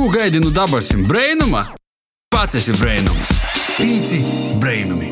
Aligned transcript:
Ko 0.00 0.08
gaidi 0.08 0.40
no 0.40 0.48
dabasim 0.50 1.02
brainuma? 1.04 1.60
Pats 2.32 2.56
esi 2.56 2.72
brainums. 2.72 3.30
Pīci 3.76 4.20
brainumi. 4.56 5.10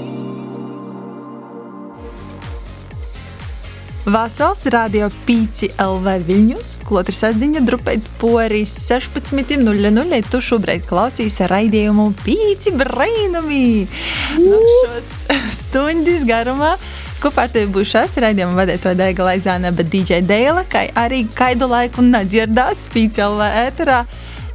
Vasals 4.08 4.62
radio 4.72 5.10
5 5.26 5.74
LV 5.84 6.14
Viļņus, 6.30 6.70
klotri 6.88 7.12
sasdiņa 7.12 7.60
drupēt 7.68 8.08
porīs 8.22 8.72
16.00. 8.86 10.22
Tu 10.32 10.40
šobrīd 10.46 10.86
klausīsi 10.88 11.50
raidījumu 11.52 12.06
5 12.22 12.70
brainumi. 12.80 13.66
Nu, 14.40 14.62
šos 14.86 15.10
stundas 15.66 16.24
garumā. 16.24 16.78
Kopā 17.20 17.44
ar 17.44 17.52
tevi 17.52 17.68
būšu 17.76 18.00
es, 18.06 18.16
raidījuma 18.24 18.56
vadītāja 18.62 18.96
Dēga 19.02 19.28
Laizāne, 19.28 19.74
bet 19.76 19.92
DJ 19.92 20.22
Dēla, 20.24 20.64
kā 20.64 20.86
arī 20.96 21.26
kaidu 21.36 21.68
laiku 21.68 22.06
nedzirdēts 22.08 22.88
5 22.96 23.22
LV 23.26 23.52
ēterā. 23.66 24.00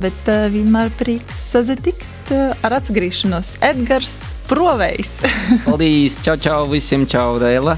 Bet 0.03 0.25
uh, 0.27 0.49
vienmēr 0.51 0.89
prieks 0.99 1.37
sazatikt 1.53 2.31
uh, 2.35 2.51
ar 2.65 2.73
atgriešanos 2.81 3.53
Edgars 3.63 4.17
Provejs. 4.49 5.21
Paldies! 5.67 6.17
Čau, 6.25 6.35
čau 6.43 6.65
visiem! 6.67 7.05
Čau, 7.07 7.37
Dēla! 7.39 7.77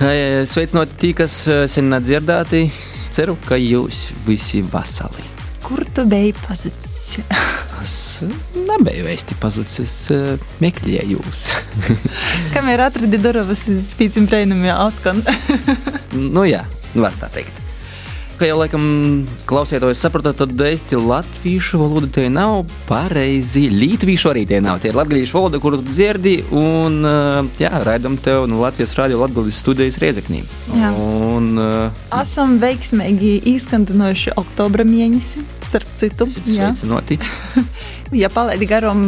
Sveicināti 0.00 0.96
tie, 0.98 1.10
kas 1.18 1.36
sen 1.70 1.92
nedzirdēti. 1.92 2.64
Ceru, 3.14 3.36
ka 3.44 3.58
jūs 3.60 4.08
visi 4.24 4.62
veseli. 4.72 5.26
Kur 5.64 5.84
tu 5.94 6.06
biji 6.08 6.32
pazudis? 6.46 7.18
es 7.84 7.98
nebiju 8.56 9.04
vēsti 9.06 9.36
pazudis, 9.42 9.76
es 9.84 9.98
meklēju 10.64 11.18
jūs. 11.18 11.44
Kam 12.56 12.72
ir 12.72 12.84
atradi 12.86 13.20
durvis 13.20 13.66
uz 13.72 13.92
pīcim 13.98 14.30
brēnumiem 14.32 14.72
atkal? 14.74 15.20
nu 16.16 16.48
jā, 16.48 16.64
var 16.96 17.20
tā 17.20 17.30
teikt. 17.36 17.63
Kā 18.34 18.48
jau 18.48 18.56
laikam 18.58 18.84
klausieties, 19.46 20.00
saprotat, 20.02 20.40
tad 20.40 20.58
īsti 20.58 20.98
latviešu 20.98 21.78
valoda 21.78 22.08
te 22.16 22.24
nav 22.32 22.64
pareizi. 22.88 23.68
Latviešu 23.70 24.32
arī 24.32 24.42
te 24.50 24.58
nav. 24.64 24.80
Tie 24.82 24.90
ir 24.90 24.96
latviešu 24.98 25.36
valoda, 25.38 25.60
kuru 25.62 25.78
dzirdi, 25.78 26.32
un 26.50 27.06
jā, 27.60 27.70
raidam 27.86 28.16
tev 28.18 28.48
no 28.50 28.58
Latvijas 28.64 28.96
radio 28.98 29.20
Latvijas 29.22 29.60
studijas 29.62 30.00
Riezeknī. 30.02 30.42
Un, 30.74 31.52
uh, 31.62 32.02
Esam 32.18 32.56
veiksmīgi 32.62 33.36
izskandinojuši 33.52 34.34
oktobra 34.42 34.82
mēnesi, 34.88 35.44
starp 35.68 35.94
citu. 35.94 36.26
Sveicinoti. 36.26 37.20
ja 38.24 38.32
palaidi 38.34 38.66
garām 38.66 39.06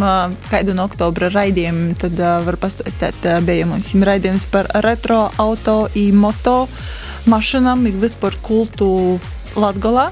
kādu 0.53 0.79
no 0.79 0.87
oktobra 0.87 1.33
raidījumiem, 1.35 1.99
tad 1.99 2.15
uh, 2.23 2.39
var 2.47 2.61
pastāstīt, 2.63 3.27
uh, 3.27 3.43
bija 3.43 3.67
mums 3.67 3.91
raidījums 4.07 4.47
par 4.55 4.71
retro 4.87 5.25
auto 5.43 5.81
un 5.91 6.23
moto 6.23 6.61
mašīnām, 7.31 7.87
ir 7.91 7.99
vispār 8.03 8.37
kultu 8.45 9.19
Latvijā. 9.57 10.11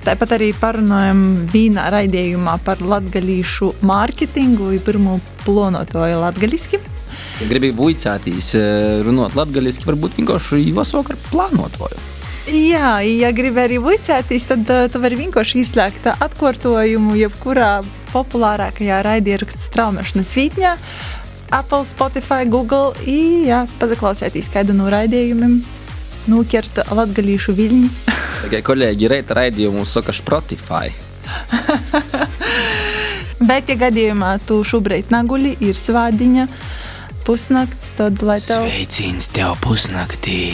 Tāpat 0.00 0.30
arī 0.38 0.54
parunājam 0.56 1.20
vīnā 1.52 1.90
raidījumā 1.92 2.54
par 2.64 2.80
latgadījušu 2.80 3.74
mārketingu, 3.84 4.72
pirmo 4.84 5.18
plānotoju 5.44 6.22
latgadiski. 6.22 6.80
Ja 7.40 7.48
gribi 7.50 7.74
buļcētīs 7.76 8.54
runāt 9.04 9.36
latgadiski, 9.36 9.84
varbūt 9.88 10.16
vienkārši 10.20 10.62
jāsāk 10.70 11.12
ar 11.12 11.20
plānotoju. 11.28 12.00
Jā, 12.48 12.98
ja 13.04 13.28
gribi 13.36 13.60
arī 13.60 13.76
buļcētīs, 13.84 14.46
tad 14.48 14.70
uh, 14.72 14.86
tu 14.90 14.98
vari 15.02 15.18
vienkārši 15.20 15.60
izslēgt 15.60 16.08
atkārtojumu 16.10 17.18
jebkurā 17.18 17.82
populārākajā 18.14 19.02
raidierakstu 19.04 19.60
straumēšanas 19.68 20.32
vītņā. 20.38 20.72
Apple, 21.54 21.84
Spotify, 21.86 22.48
Google, 22.48 22.94
i, 23.04 23.44
jā, 23.50 23.66
pazaklausieties 23.78 24.48
kādu 24.54 24.74
no 24.78 24.88
raidījumiem 24.90 25.60
nokert 26.28 26.82
latgalīšu 26.90 27.54
viļņu. 27.56 27.88
Tikai 28.44 28.60
kolēģi 28.66 29.10
reita 29.12 29.36
raidījumu 29.38 29.84
saka 29.88 30.12
Spotify. 30.16 30.92
Bet, 33.40 33.70
ja 33.72 33.76
gadījumā 33.80 34.34
tu 34.44 34.60
šobrīd 34.66 35.08
naguli, 35.14 35.54
ir 35.64 35.78
svādiņa, 35.78 36.46
pusnakts, 37.24 37.94
tad 37.96 38.20
lai 38.26 38.38
tev... 38.44 38.66
Sveicins 38.68 39.30
tev 39.32 39.56
pusnaktī! 39.64 40.52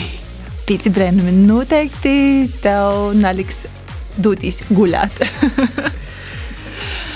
Pīci 0.67 0.91
brēnumi 0.91 1.31
noteikti 1.47 2.15
tev 2.63 3.13
neliks 3.19 3.65
dūtīs 4.19 4.65
guļāt. 4.71 5.23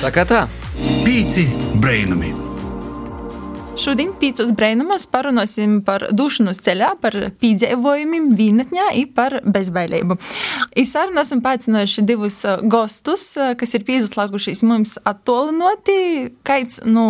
tā 0.03 0.13
kā 0.15 0.27
tā. 0.27 0.45
Pīci 1.03 1.47
brēnumi! 1.81 2.50
Šodien 3.81 4.11
pīcos 4.13 4.51
brēnumos 4.53 5.07
parunāsim 5.09 5.79
par 5.81 6.03
dušanos 6.13 6.59
ceļā, 6.61 6.91
par 7.01 7.15
pīdzēvojumiem 7.41 8.27
vīnatņā 8.37 8.83
un 8.99 9.07
par 9.17 9.39
bezbailību. 9.41 10.19
Izsarunā 10.77 11.23
esam 11.25 11.41
paaicinājuši 11.41 12.03
divus 12.05 12.37
gostus, 12.69 13.23
kas 13.57 13.73
ir 13.73 13.85
piesaslēgušies 13.87 14.61
mums 14.69 14.99
attolinoti. 15.01 16.29
Kaits 16.45 16.83
no 16.85 16.91
nu, 16.93 17.07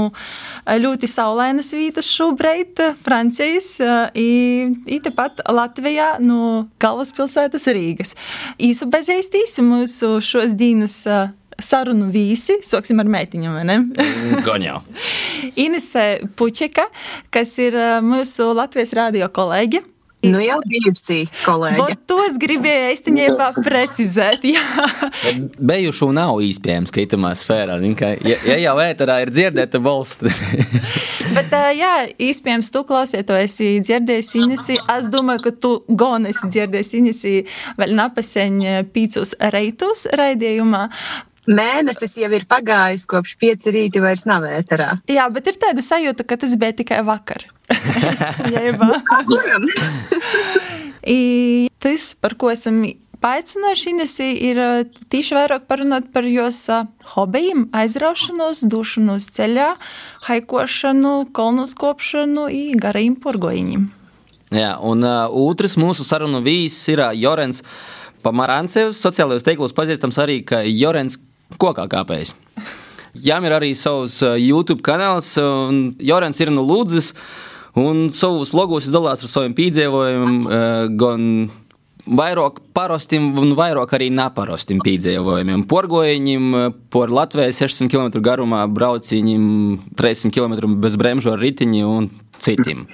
ļoti 0.85 1.11
saulainas 1.11 1.73
vītas 1.75 2.07
šobrīd, 2.07 2.79
Francijas, 3.03 3.73
un 3.83 4.79
tepat 5.03 5.43
Latvijā 5.51 6.13
no 6.23 6.69
galvaspilsētas 6.79 7.67
Rīgas. 7.75 8.15
Īsu 8.63 8.87
bezeistīs 8.95 9.59
mūsu 9.59 10.21
šos 10.23 10.55
dienas 10.55 11.01
sarunu 11.66 12.09
vīsi. 12.13 12.59
Sāksim 12.66 13.01
ar 13.03 13.09
meitiņu, 13.11 13.53
vai 13.55 13.63
ne? 13.67 13.77
Gan 14.45 14.66
jau. 14.66 14.81
Inese 15.66 16.05
Puķeka, 16.38 16.88
kas 17.33 17.55
ir 17.63 17.77
mūsu 18.05 18.51
Latvijas 18.57 18.95
radio 18.97 19.31
kolēģe. 19.31 19.85
Nu 20.22 20.38
jau 20.44 20.59
bijusi 20.69 21.23
kolēģi. 21.47 21.95
To 22.09 22.17
es 22.27 22.35
gribēju 22.41 22.89
īstenībā 22.94 23.47
precizēt. 23.57 24.44
Bejušu 25.72 26.11
nav 26.13 26.44
iespējams 26.45 26.94
kritumā 26.94 27.31
sfērā. 27.38 27.79
Ja, 27.81 28.38
ja 28.51 28.59
jau 28.61 28.75
ēterā 28.83 29.17
ir 29.23 29.31
dzirdēta 29.33 29.81
balsts. 29.81 30.29
Bet, 31.35 31.55
jā, 31.73 31.93
iespējams, 32.22 32.69
tu 32.73 32.83
klausies, 32.85 33.25
to 33.25 33.39
esi 33.39 33.72
dzirdējis 33.81 34.31
Inesi. 34.43 34.78
Es 34.93 35.09
domāju, 35.09 35.47
ka 35.47 35.55
tu 35.66 35.73
gan 35.88 36.29
esi 36.29 36.51
dzirdējis 36.53 36.93
Inesi 37.01 37.35
vēl 37.81 37.97
napaseņ 37.97 38.61
pīcus 38.93 39.33
reitus 39.55 40.05
raidījumā. 40.22 40.85
Mēnesis 41.50 42.19
jau 42.22 42.29
ir 42.38 42.46
pagājis, 42.50 43.07
kopš 43.09 43.34
pieci 43.41 43.74
rīti 43.74 44.02
vairs 44.03 44.28
nav 44.29 44.46
ēterā. 44.46 45.00
Jā, 45.09 45.25
bet 45.34 45.50
ir 45.50 45.57
tāda 45.62 45.81
sajūta, 45.81 46.25
ka 46.28 46.38
tas 46.41 46.53
bija 46.59 46.74
tikai 46.84 47.02
vakar. 47.07 47.47
I, 51.16 51.69
tas, 51.81 52.12
par 52.22 52.35
ko 52.38 52.52
esam 52.53 52.84
paaicinājuši 53.22 53.94
Inesi, 53.94 54.28
ir 54.50 54.59
tieši 55.13 55.38
vairāk 55.38 55.66
parunāt 55.69 56.09
par 56.13 56.25
jos 56.29 56.59
hobijiem, 57.16 57.68
aizraušanos, 57.78 58.63
došanos 58.69 59.29
ceļā, 59.35 59.72
haikošanu, 60.28 61.16
kolnos 61.34 61.73
kopšanu 61.78 62.47
un 62.50 62.81
garajiem 62.81 63.18
porgojiņiem. 63.22 63.90
Jā, 64.52 64.75
un 64.84 65.06
uh, 65.08 65.31
otrs 65.31 65.78
mūsu 65.79 66.03
sarunu 66.03 66.41
vīzis 66.44 66.90
ir 66.91 67.00
uh, 67.06 67.13
Jorens 67.16 67.63
Pamarancevs, 68.22 69.00
sociālajos 69.00 69.46
tīklos 69.47 69.72
pazīstams 69.73 70.19
arī 70.19 70.41
kā 70.46 70.59
Jorens 70.68 71.16
Kokā 71.59 71.88
kāpējs. 71.91 72.35
Jām 73.22 73.44
ir 73.44 73.56
arī 73.57 73.73
savs 73.75 74.22
YouTube 74.39 74.84
kanāls, 74.85 75.34
un 75.41 75.95
Jorens 76.00 76.39
ir 76.39 76.51
no 76.53 76.63
Lūdzes, 76.63 77.12
un 77.79 78.06
savus 78.16 78.53
logos 78.56 78.88
dalās 78.91 79.25
ar 79.25 79.31
saviem 79.31 79.56
piedzīvojumiem, 79.57 80.45
gan 81.00 81.25
vairāk 82.07 82.61
parastiem, 82.75 83.31
un 83.40 83.53
vairāk 83.57 83.95
arī 83.97 84.09
neparastiem 84.16 84.81
piedzīvojumiem. 84.84 85.66
Porgojiņiem, 85.69 86.47
por 86.94 87.11
Latvijas 87.13 87.61
600 87.61 87.91
km 87.91 88.23
garumā 88.23 88.63
brauciņiem, 88.72 89.44
300 90.00 90.34
km 90.35 90.79
bez 90.81 90.97
bremžu 91.00 91.35
ar 91.35 91.44
ritiņu 91.44 91.91
un 91.91 92.09
citiem. 92.41 92.88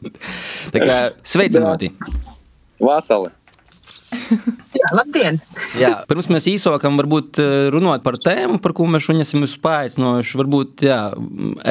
Tā 0.74 0.82
kā 0.82 0.98
sveicināti! 1.22 1.92
Vasali! 2.80 3.28
Jā, 4.80 4.90
labdien! 4.96 5.40
jā, 5.80 5.92
pirms 6.08 6.30
mēs 6.32 6.48
īsākam 6.52 6.98
varbūt 7.00 7.40
runāt 7.74 8.04
par 8.06 8.18
tēmu, 8.22 8.60
par 8.62 8.74
ko 8.76 8.86
mēs 8.90 9.06
šodien 9.06 9.24
esam 9.26 9.46
spēcinājuši, 9.48 10.38
varbūt, 10.40 10.84
jā, 10.86 11.00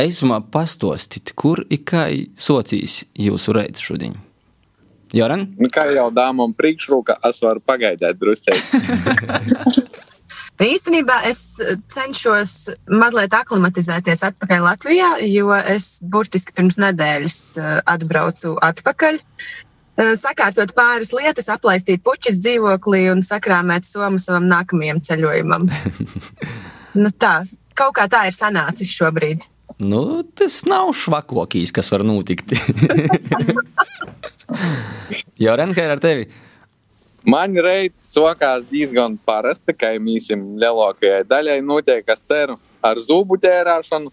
eisumā 0.03 0.41
pastostīt, 0.53 1.33
kur 1.39 1.63
ir 1.69 1.83
kā 1.87 2.07
socijas 2.39 3.03
jūsu 3.17 3.55
reids 3.55 3.83
šodien? 3.83 4.17
Joran? 5.15 5.47
Nu, 5.57 5.71
kā 5.73 5.87
jau 5.89 6.09
dāmam 6.13 6.53
priekšroka, 6.53 7.17
es 7.29 7.41
varu 7.41 7.63
pagaidēt 7.65 8.19
drusceļi. 8.21 9.85
Īstenībā 10.59 11.21
es 11.29 11.39
cenšos 11.93 12.53
mazliet 12.91 13.31
aklimatizēties 13.37 14.25
atpakaļ 14.27 14.65
Latvijā, 14.65 15.13
jo 15.23 15.53
es 15.55 16.01
burtiski 16.03 16.51
pirms 16.55 16.75
nedēļas 16.81 17.39
atbraucu 17.87 18.57
atpakaļ 18.67 19.21
sakārtot 20.19 20.73
pāris 20.77 21.11
lietas, 21.15 21.49
aplaistīt 21.51 22.03
puķis 22.05 22.39
dzīvoklī 22.43 23.05
un 23.13 23.23
sakrāmēt 23.25 23.87
somu 23.89 24.21
savam 24.21 24.47
nākamajam 24.49 25.01
ceļojumam. 25.05 25.69
nu, 27.01 27.09
tā, 27.19 27.33
kaut 27.77 27.95
kā 27.97 28.09
tā 28.11 28.25
ir 28.29 28.35
sanācis 28.35 28.93
šobrīd. 28.95 29.47
Nu, 29.79 30.21
tas 30.35 30.63
nav 30.67 30.91
švakokīs, 30.97 31.71
kas 31.75 31.91
var 31.93 32.03
notikt. 32.07 32.55
Jau 35.43 35.55
Renka 35.55 35.85
ir 35.85 35.93
ar 35.93 36.01
tevi. 36.03 36.29
Man 37.29 37.53
reizes 37.59 38.13
sokās 38.13 38.63
diezgan 38.71 39.17
parasti, 39.27 39.75
ka 39.75 39.91
mīsim 40.01 40.55
lielākajai 40.59 41.27
daļai 41.27 41.59
notiek, 41.63 42.05
kas 42.07 42.23
ceru 42.23 42.55
ar 42.83 42.99
zubu 43.03 43.37
ķērāšanu, 43.39 44.11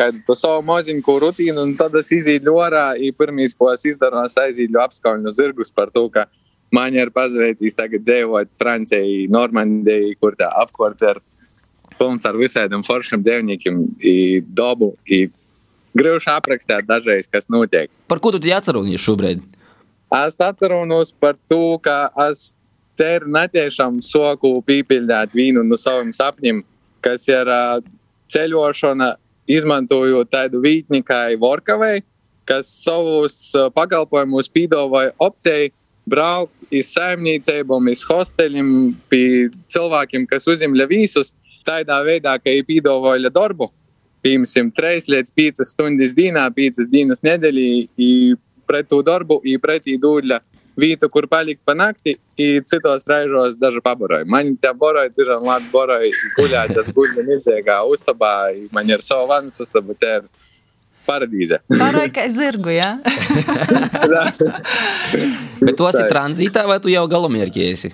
kad 0.00 0.16
tu 0.24 0.36
savu 0.38 0.62
moziņu 0.64 1.16
rutīnu, 1.24 1.60
un 1.60 1.74
tad 1.76 1.94
es 2.00 2.08
izīdu 2.16 2.54
orā, 2.56 2.94
pirmīs, 3.18 3.52
ko 3.56 3.68
es 3.74 3.84
izdaru, 3.84 4.22
es 4.24 4.36
aizīdu 4.40 4.80
apskauļu 4.80 5.32
zirgus 5.36 5.72
par 5.74 5.92
to, 5.92 6.06
ka 6.08 6.24
man 6.72 6.96
ir 6.96 7.12
pazveicis 7.12 7.76
tagad 7.76 8.06
dzīvot 8.06 8.54
Francijai, 8.60 9.26
Normandijai, 9.32 10.14
kur 10.20 10.38
tā 10.40 10.48
apkārt 10.62 11.04
ir 11.04 11.20
pilns 11.98 12.24
ar 12.24 12.38
visādiem 12.40 12.84
foršiem 12.86 13.20
dzīvniekiem, 13.26 13.82
dabu, 14.56 14.94
grūti 16.00 16.32
aprakstīt 16.32 16.88
dažreiz, 16.88 17.28
kas 17.28 17.50
notiek. 17.52 17.92
Par 18.08 18.22
ko 18.24 18.32
tu 18.32 18.40
atceries 18.56 19.04
šobrīd? 19.04 19.44
Es 20.24 20.40
atceros 20.42 21.12
par 21.20 21.36
to, 21.50 21.76
ka 21.84 22.08
es 22.30 22.54
te 22.98 23.16
ir 23.18 23.28
netiešām 23.28 24.00
soku 24.04 24.56
pīpildīt 24.66 25.36
vīnu 25.36 25.62
no 25.66 25.76
saviem 25.78 26.14
sapņiem, 26.16 26.64
kas 27.04 27.28
ir 27.28 27.48
uh, 27.48 27.82
ceļošana, 28.32 29.14
izmantojot 29.50 30.30
tādu 30.30 30.62
vītni 30.62 31.02
kā 31.06 31.26
Vorkavai, 31.40 32.00
kas 32.48 32.70
savus 32.84 33.36
uh, 33.54 33.68
pakalpojumus 33.74 34.50
pīdāvāja 34.52 35.14
opcijai 35.18 35.70
braukt 36.10 36.74
uz 36.74 36.92
saimniecībām, 36.94 37.90
uz 37.92 38.02
hosteļiem, 38.08 38.70
pie 39.10 39.50
cilvēkiem, 39.72 40.26
kas 40.30 40.48
uzņem 40.50 40.74
visus 40.90 41.34
tādā 41.66 42.00
veidā, 42.06 42.36
ka 42.40 42.50
viņi 42.50 42.66
pīdāvāja 42.68 43.32
darbu. 43.34 43.70
Piemēram, 44.24 44.68
3 44.76 45.08
līdz 45.08 45.32
5 45.36 45.64
stundas 45.64 46.12
dienā, 46.16 46.44
5 46.52 46.88
dienas 46.92 47.22
nedēļā 47.24 48.36
pret 48.68 48.88
to 48.90 49.00
darbu, 49.02 49.40
i 49.44 49.56
pretī 49.58 49.96
vietu, 50.80 51.08
kur 51.12 51.26
palikt 51.30 51.62
pa 51.64 51.74
nakti, 51.76 52.16
i 52.40 52.48
citos 52.66 53.06
raižos 53.10 53.58
daži 53.60 53.82
pabaroja. 53.84 54.26
Man 54.28 54.54
tie 54.60 54.72
baroja, 54.76 55.12
tiešām 55.14 55.46
labi 55.46 55.68
baroja, 55.72 56.12
guļāt, 56.38 56.74
tas 56.76 56.90
guļa 56.96 57.24
milzīgā 57.26 57.80
uztabā, 57.90 58.34
man 58.74 58.90
ir 58.90 59.04
savu 59.04 59.28
vannas 59.30 59.60
uztabu, 59.62 59.96
te 59.98 60.14
ir 60.20 60.28
paradīze. 61.08 61.60
Baroja 61.70 62.12
kā 62.14 62.26
zirgu, 62.32 62.72
jā? 62.74 62.94
Bet 65.64 65.76
tu 65.76 65.88
esi 65.90 66.06
tranzītā 66.08 66.64
vai 66.68 66.78
tu 66.82 66.92
jau 66.92 67.04
galamierki 67.10 67.66
esi? 67.70 67.92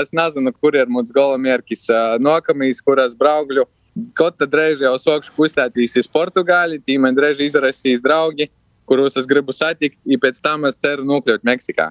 Es 0.00 0.12
nezinu, 0.14 0.52
kur 0.54 0.76
ir 0.78 0.90
mūsu 0.90 1.14
galamierkis. 1.14 1.88
Nākamais, 2.22 2.78
kuras 2.84 3.16
braukļu, 3.18 3.66
kaut 4.14 4.38
tad 4.38 4.54
reiz 4.54 4.82
jau 4.84 4.94
sokšu 5.02 5.34
kustētīs 5.34 5.98
uz 5.98 6.08
Portugāli, 6.10 6.78
tī 6.78 6.98
man 7.02 7.18
reiz 7.18 7.42
izrasīs 7.42 8.02
draugi 8.04 8.46
kurus 8.90 9.18
es 9.20 9.28
gribu 9.30 9.54
satikt, 9.54 10.00
un 10.04 10.20
pēc 10.22 10.42
tam 10.42 10.66
es 10.68 10.78
ceru 10.82 11.06
nokļūt 11.06 11.46
Meksikā. 11.46 11.90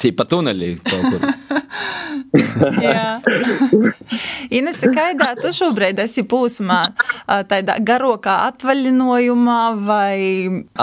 Tī 0.00 0.10
pa 0.16 0.26
tunelī 0.26 0.72
kaut 0.82 1.04
kur. 1.06 1.22
Jā. 2.82 3.20
Inese, 4.54 4.90
kādā 4.94 5.34
tu 5.38 5.52
šobrīd 5.54 6.00
esi 6.02 6.24
posmā? 6.26 6.80
Tādā 7.50 7.78
garākā 7.78 8.40
atvaļinājumā 8.48 9.60
vai? 9.86 10.18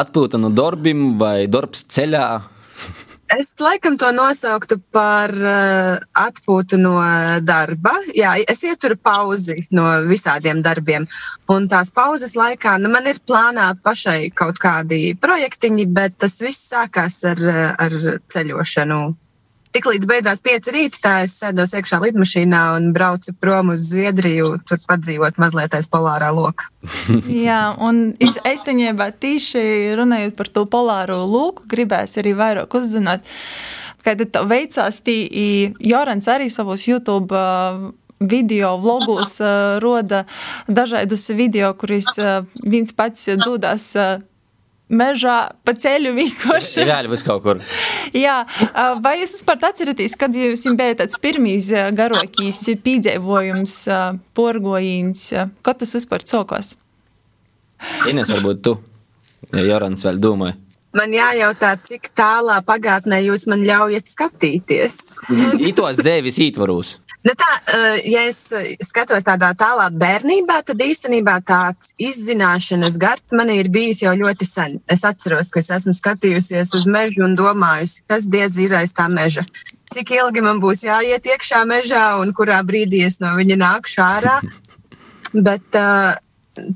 Atpūta 0.04 0.40
no 0.40 0.52
darbiem 0.56 1.18
vai 1.20 1.50
darbs 1.52 1.84
ceļā? 1.92 2.26
Es 3.32 3.54
laikam 3.60 3.96
to 3.96 4.10
nosauktu 4.12 4.76
par 4.92 5.32
uh, 5.32 6.02
atpūtu 6.20 6.76
no 6.82 6.98
darba. 7.48 7.94
Jā, 8.16 8.34
es 8.44 8.64
ieturu 8.68 8.98
pauzi 9.00 9.56
no 9.72 9.86
visādiem 10.04 10.60
darbiem. 10.66 11.08
Un 11.52 11.70
tās 11.72 11.94
pauzes 11.96 12.36
laikā 12.36 12.76
nu, 12.82 12.92
man 12.92 13.08
ir 13.08 13.22
plānā 13.24 13.70
pašai 13.84 14.34
kaut 14.36 14.60
kādi 14.60 15.16
projektiņi, 15.16 15.88
bet 15.88 16.20
tas 16.20 16.40
viss 16.44 16.74
sākās 16.74 17.22
ar, 17.32 17.44
ar 17.80 17.98
ceļošanu 18.36 19.02
Tiklīdz 19.72 20.08
beidzās 20.10 20.42
pieci 20.44 20.74
rīta, 20.76 21.00
tā 21.00 21.14
es 21.26 21.38
sēdos 21.40 21.72
iekšā 21.78 22.02
lidmašīnā 22.04 22.62
un 22.76 22.90
braucu 22.96 23.32
prom 23.40 23.72
uz 23.72 23.86
Zviedriju, 23.92 24.58
tur 24.68 24.82
padzīvot 24.88 25.40
mazliet 25.40 25.78
aiz 25.78 25.88
polārā 25.92 26.34
loka. 26.36 26.68
Jā, 27.48 27.62
un 27.80 28.10
īstenībā 28.20 29.12
tīši 29.22 29.64
runājot 30.00 30.36
par 30.36 30.52
to 30.52 30.66
polāro 30.68 31.22
loku, 31.24 31.64
gribēs 31.72 32.18
arī 32.20 32.36
vairāk 32.36 32.76
uzzināt, 32.76 33.24
kad 34.04 34.20
tā 34.34 34.44
veicās 34.50 35.00
tī, 35.06 35.18
Jorans 35.80 36.28
arī 36.32 36.50
savos 36.52 36.84
YouTube 36.90 37.40
video 38.22 38.76
vlogos 38.78 39.38
roda 39.82 40.26
dažādus 40.68 41.30
video, 41.38 41.72
kuris 41.80 42.12
viens 42.62 42.92
pats 42.92 43.32
dodas 43.40 43.94
mežā, 44.92 45.38
pa 45.66 45.74
ceļu 45.78 46.14
vienkārši. 46.18 46.84
Reāli 46.90 47.12
vis 47.12 47.24
kaut 47.26 47.44
kur. 47.46 47.62
Jā, 48.16 48.42
vai 49.04 49.18
jūs 49.22 49.38
vispār 49.40 49.72
atceraties, 49.72 50.18
kad 50.20 50.36
jums 50.36 50.66
bija 50.78 51.00
tāds 51.04 51.20
pirmīs 51.22 51.72
garākīs 51.98 52.64
pīdzēvojums, 52.86 53.78
porgojīns, 54.38 55.28
ko 55.64 55.76
tas 55.78 55.96
vispār 55.98 56.26
cokos? 56.28 56.76
Ines, 58.10 58.30
varbūt 58.30 58.62
tu, 58.66 58.76
ja 59.56 59.64
Jorans 59.72 60.06
vēl 60.06 60.22
domāja. 60.22 60.58
Man 60.92 61.14
jājautā, 61.16 61.72
cik 61.88 62.10
tālā 62.20 62.58
pagātnē 62.68 63.22
jūs 63.24 63.46
man 63.48 63.62
ļaujat 63.64 64.12
skatīties. 64.12 64.98
Itos 65.64 66.02
dzēvis 66.04 66.40
ītvaros. 66.50 66.98
Nu 67.22 67.34
tā, 67.38 67.50
eh, 67.70 68.00
ja 68.10 68.24
es 68.26 68.40
eh, 68.56 68.72
skatos 68.82 69.26
tādā 69.28 69.52
tālā 69.58 69.92
bērnībā, 69.94 70.58
tad 70.66 70.82
īstenībā 70.82 71.36
tāds 71.46 71.92
izzināšanas 72.02 72.98
gars 73.02 73.36
man 73.38 73.52
ir 73.54 73.70
bijis 73.70 74.02
jau 74.02 74.16
ļoti 74.18 74.48
sen. 74.48 74.80
Es 74.90 75.06
atceros, 75.06 75.54
ka 75.54 75.62
es 75.62 75.70
esmu 75.78 75.94
skatījusies 75.94 76.74
uz 76.74 76.90
mežu 76.90 77.22
un 77.28 77.38
domājusi, 77.38 78.02
kas 78.10 78.26
diez 78.26 78.58
ir 78.58 78.74
aiz 78.80 78.96
tā 78.98 79.06
meža. 79.06 79.46
Cik 79.94 80.16
ilgi 80.18 80.42
man 80.42 80.64
būs 80.64 80.82
jāiet 80.88 81.30
iekšā 81.30 81.62
mežā 81.70 82.18
un 82.24 82.34
kurā 82.34 82.64
brīdī 82.66 83.06
es 83.06 83.20
no 83.22 83.36
viņa 83.38 83.62
nākšu 83.68 84.02
ārā. 84.02 84.40
Bet 85.46 85.78
uh, 85.78 86.18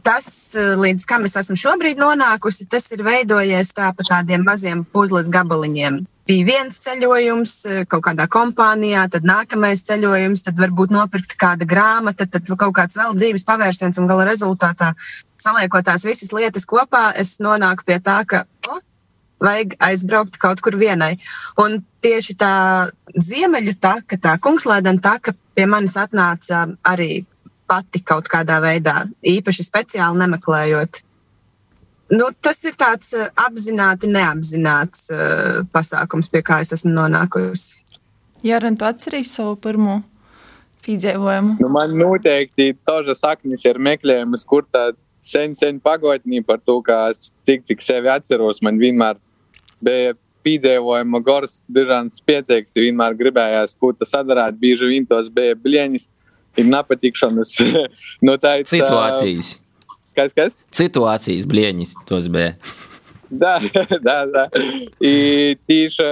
tas, 0.06 0.28
līdz 0.54 1.10
kam 1.10 1.26
es 1.26 1.40
esmu 1.42 1.58
šobrīd 1.58 1.98
nonākusi, 1.98 2.70
tas 2.70 2.86
ir 2.94 3.02
veidojies 3.08 3.74
tā 3.74 3.90
pa 3.98 4.06
tādiem 4.14 4.46
maziem 4.46 4.86
puzles 4.86 5.34
gabaliņiem 5.34 6.06
bija 6.28 6.46
viens 6.48 6.80
ceļojums 6.82 7.54
eh, 7.70 7.84
kaut 7.90 8.04
kādā 8.08 8.26
kompānijā, 8.32 9.06
tad 9.14 9.28
nākamais 9.28 9.86
ceļojums, 9.88 10.46
tad 10.48 10.60
varbūt 10.62 10.94
nopirkt 10.96 11.38
kāda 11.42 11.68
grāmata, 11.70 12.28
tad 12.30 12.50
kaut 12.58 12.76
kāds 12.78 12.98
vēl 13.00 13.16
dzīves 13.18 13.46
pavērsiens 13.48 14.02
un 14.02 14.10
gala 14.10 14.28
rezultātā 14.28 14.94
saliekot 15.46 15.86
tās 15.86 16.06
visas 16.08 16.34
lietas 16.34 16.66
kopā, 16.70 17.12
es 17.22 17.38
nonāku 17.44 17.86
pie 17.86 18.00
tā, 18.04 18.18
ka 18.28 18.46
o, 18.72 18.80
vajag 19.44 19.78
aizbraukt 19.90 20.40
kaut 20.42 20.64
kur 20.66 20.78
vienai. 20.80 21.16
Un 21.62 21.84
tieši 22.06 22.38
tā 22.40 22.56
ziemeļu 23.14 23.78
taka, 23.82 24.18
tā 24.18 24.36
kungslēdena 24.42 25.04
taka 25.04 25.36
pie 25.56 25.70
manis 25.70 25.98
atnāca 26.00 26.66
arī 26.88 27.26
pati 27.70 28.02
kaut 28.06 28.30
kādā 28.30 28.60
veidā, 28.62 29.04
īpaši 29.26 29.66
speciāli 29.66 30.22
nemeklējot 30.22 31.05
Nu, 32.14 32.28
tas 32.42 32.60
ir 32.68 32.76
tāds 32.78 33.16
eh, 33.18 33.30
apzināti, 33.42 34.10
neapzināts 34.14 35.08
uh, 35.10 35.64
pasākums, 35.74 36.30
pie 36.30 36.44
kā 36.46 36.60
es 36.62 36.74
esmu 36.76 36.92
nonākusi. 36.94 37.80
Jā, 38.46 38.60
un 38.62 38.78
tu 38.78 38.86
atceries 38.86 39.32
savu 39.34 39.56
pirmo 39.58 40.04
piedzīvojumu? 40.86 41.56
Nu, 41.64 41.72
man 41.74 41.96
noteikti 41.98 42.76
toža 42.86 43.16
saknis 43.18 43.66
ir 43.66 43.82
meklējums, 43.82 44.46
kur 44.46 44.68
tā 44.70 44.92
sen, 45.26 45.58
sen 45.58 45.82
pagotnī 45.82 46.44
par 46.46 46.62
to, 46.62 46.78
kā 46.86 47.08
es 47.10 47.32
cik, 47.48 47.66
cik 47.66 47.82
sevi 47.82 48.14
atceros. 48.14 48.62
Man 48.62 48.78
vienmēr 48.78 49.18
bija 49.82 50.14
piedzīvojuma 50.46 51.24
gors, 51.26 51.64
dižāns 51.74 52.22
spiecīgs, 52.22 52.78
vienmēr 52.78 53.18
gribējās, 53.18 53.74
ko 53.82 53.96
tas 53.98 54.14
sadarāt, 54.14 54.62
bieži 54.62 54.94
vien 54.94 55.10
tos 55.10 55.34
bija 55.34 55.58
blieņas, 55.58 56.10
ir 56.62 56.70
nepatikšanas 56.70 57.58
no 58.28 58.38
tādas 58.38 58.70
situācijas. 58.78 59.56
Uh, 59.56 59.65
Kas, 60.16 60.36
kas? 60.36 60.56
Situācijas 60.76 61.48
blieņas 61.50 61.96
tos 62.08 62.30
bija. 62.32 62.56
Da, 63.30 63.60
da, 64.08 64.20
da. 64.30 64.46
I 65.04 65.56
tieši 65.68 66.06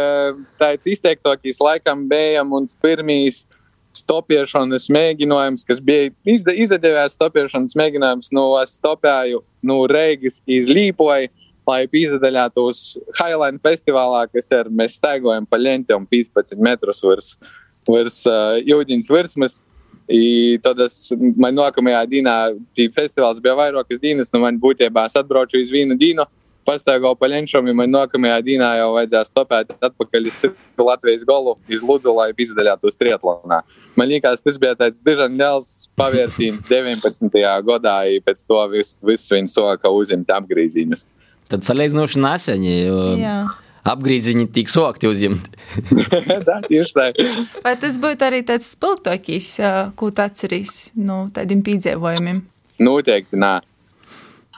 tāds 0.60 0.90
izteiktākais 0.90 1.62
laikam 1.64 2.08
bija 2.10 2.44
mums 2.48 2.76
pirmīs 2.84 3.44
stopiešanas 3.94 4.90
mēģinājums, 4.92 5.64
kas 5.68 5.80
bija 5.84 6.10
izdevējis 6.26 7.16
stopiešanas 7.16 7.78
mēģinājums, 7.78 8.32
no 8.34 8.48
nu, 8.50 8.60
es 8.64 8.76
stopēju 8.80 9.44
no 9.64 9.84
nu, 9.84 9.90
Reigas 9.90 10.42
iz 10.50 10.72
Līpoju, 10.74 11.30
lai 11.70 11.84
piedalītos 11.88 12.98
Highline 13.20 13.62
festivālā, 13.64 14.26
kas 14.34 14.50
ir 14.52 14.72
mēs 14.74 14.98
staigājam 15.00 15.46
pa 15.48 15.60
ļentiem 15.62 16.08
15 16.10 16.60
metrus 16.66 17.04
virs, 17.06 17.30
virs 17.88 18.24
uh, 18.28 18.58
jūdziņas 18.66 19.14
virsmas. 19.14 19.62
I 20.12 20.60
tad 20.64 20.82
es, 20.84 21.14
man 21.40 21.56
nākamajā 21.56 22.04
dienā, 22.12 22.36
tī 22.76 22.90
festivāls 22.92 23.40
bija 23.44 23.56
vairākas 23.56 24.02
dienas, 24.04 24.32
nu 24.34 24.42
man 24.44 24.60
būtībā 24.60 25.06
es 25.08 25.16
atbraucu 25.20 25.62
uz 25.62 25.72
vienu 25.72 25.96
dienu, 26.00 26.26
pastaigāju 26.68 27.16
pa 27.20 27.30
Lenčam, 27.32 27.68
un 27.68 27.78
man 27.78 27.92
nākamajā 27.92 28.42
dienā 28.44 28.70
jau 28.80 28.90
vajadzēja 28.98 29.30
stopēt 29.30 29.74
atpakaļ 29.80 30.30
uz 30.32 30.38
Latvijas 30.80 31.26
golu, 31.28 31.56
iz 31.72 31.84
Ludzu, 31.84 32.12
lai 32.16 32.30
izdaļātos 32.36 33.00
triatlonā. 33.00 33.62
Man 34.00 34.12
liekas, 34.12 34.44
tas 34.44 34.60
bija 34.60 34.76
tāds 34.80 35.02
diezgan 35.04 35.36
liels 35.40 35.74
pavērsiens 36.00 36.68
19. 36.70 37.44
gadā, 37.68 37.98
pēc 38.28 38.46
to 38.48 38.62
viss 38.74 39.04
vis 39.06 39.28
viņa 39.32 39.52
soka 39.56 39.92
uzimt 39.92 40.32
apgrīzījumus. 40.36 41.08
Tad 41.52 41.68
salīdzinoši 41.68 42.24
neseņi. 42.24 42.74
Jo... 42.88 43.04
Jā. 43.20 43.38
Apgrīziņi 43.88 44.48
tiek 44.56 44.72
sokti 44.72 45.10
uzņemti. 45.10 45.52
tā 46.48 46.58
tieši 46.70 46.96
tā. 46.96 47.10
Vai 47.66 47.76
tas 47.82 48.00
būtu 48.02 48.28
arī 48.30 48.42
tāds 48.48 48.72
spilgtākais, 48.76 49.52
ko 50.00 50.10
tu 50.12 50.24
atceries 50.24 50.94
no 50.96 51.26
tādiem 51.34 51.64
piedzīvojumiem? 51.66 52.42
Noteikti 52.84 53.40
nē. 53.40 53.60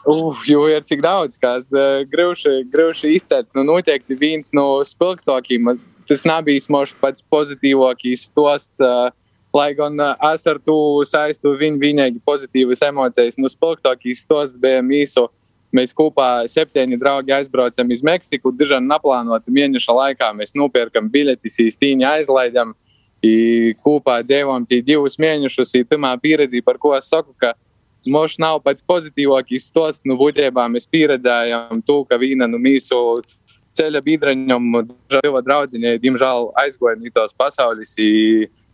Uf, 0.05 0.43
jo 0.45 0.67
ir 0.69 0.83
cik 0.85 1.01
daudz, 1.01 1.37
kas 1.41 1.71
uh, 1.73 2.03
grūti 2.05 3.15
izcelt. 3.15 3.49
Nu, 3.57 3.63
noteikti 3.65 4.17
viens 4.19 4.51
no 4.53 4.83
spilgtākajiem. 4.85 5.79
Tas 6.05 6.21
nav 6.29 6.43
bijis 6.45 6.69
mūžs 6.69 6.93
pats 7.01 7.25
pozitīvākais 7.33 8.27
stosts. 8.29 8.83
Uh, 8.83 9.09
lai 9.55 9.71
gan 9.73 9.97
uh, 9.97 10.13
es 10.29 10.45
ar 10.45 10.59
to 10.61 10.77
saistu 11.09 11.55
viņu 11.57 11.81
vienīgi 11.81 12.21
pozitīvas 12.21 12.85
emocijas. 12.85 13.39
Nu, 13.41 13.49
spilgtākais 13.49 14.21
stosts 14.27 14.61
bija 14.61 14.85
mīsu. 14.85 15.25
Mēs 15.75 15.91
kopā 15.95 16.45
septiņi 16.51 16.99
draugi 17.01 17.33
aizbraucam 17.35 17.89
uz 17.91 18.03
Meksiku. 18.05 18.53
Dižan 18.55 18.85
naplānota 18.87 19.51
mēneša 19.51 19.95
laikā 19.97 20.31
mēs 20.37 20.55
nopirkam 20.55 21.09
biļetes, 21.11 21.59
īstīņi 21.65 22.07
aizlaidam. 22.07 22.73
I 23.25 23.73
kopā 23.81 24.19
dzīvojam 24.23 24.67
tie 24.69 24.81
divus 24.85 25.17
mēnešus. 25.19 25.73
Tamā 25.89 26.13
pieredzī, 26.21 26.61
par 26.63 26.77
ko 26.79 26.93
es 26.95 27.09
saku, 27.09 27.33
ka 27.41 27.55
Mošs 28.05 28.37
nav 28.37 28.59
pats 28.61 28.85
pozitīvākais 28.85 29.65
stos. 29.71 30.03
Nu, 30.05 30.13
būtībā 30.19 30.67
mēs 30.69 30.85
pieredzējām 30.93 31.81
to, 31.87 32.03
ka 32.05 32.19
viena 32.21 32.45
no 32.47 32.59
mūsu 32.61 32.99
ceļa 33.75 34.01
biedreņiem, 34.05 34.67
Dieva 35.15 35.41
draudziņai, 35.43 35.97
diemžēl 36.03 36.51
aizgoja 36.61 36.99
no 36.99 37.11
tos 37.15 37.33
pasaules. 37.33 37.95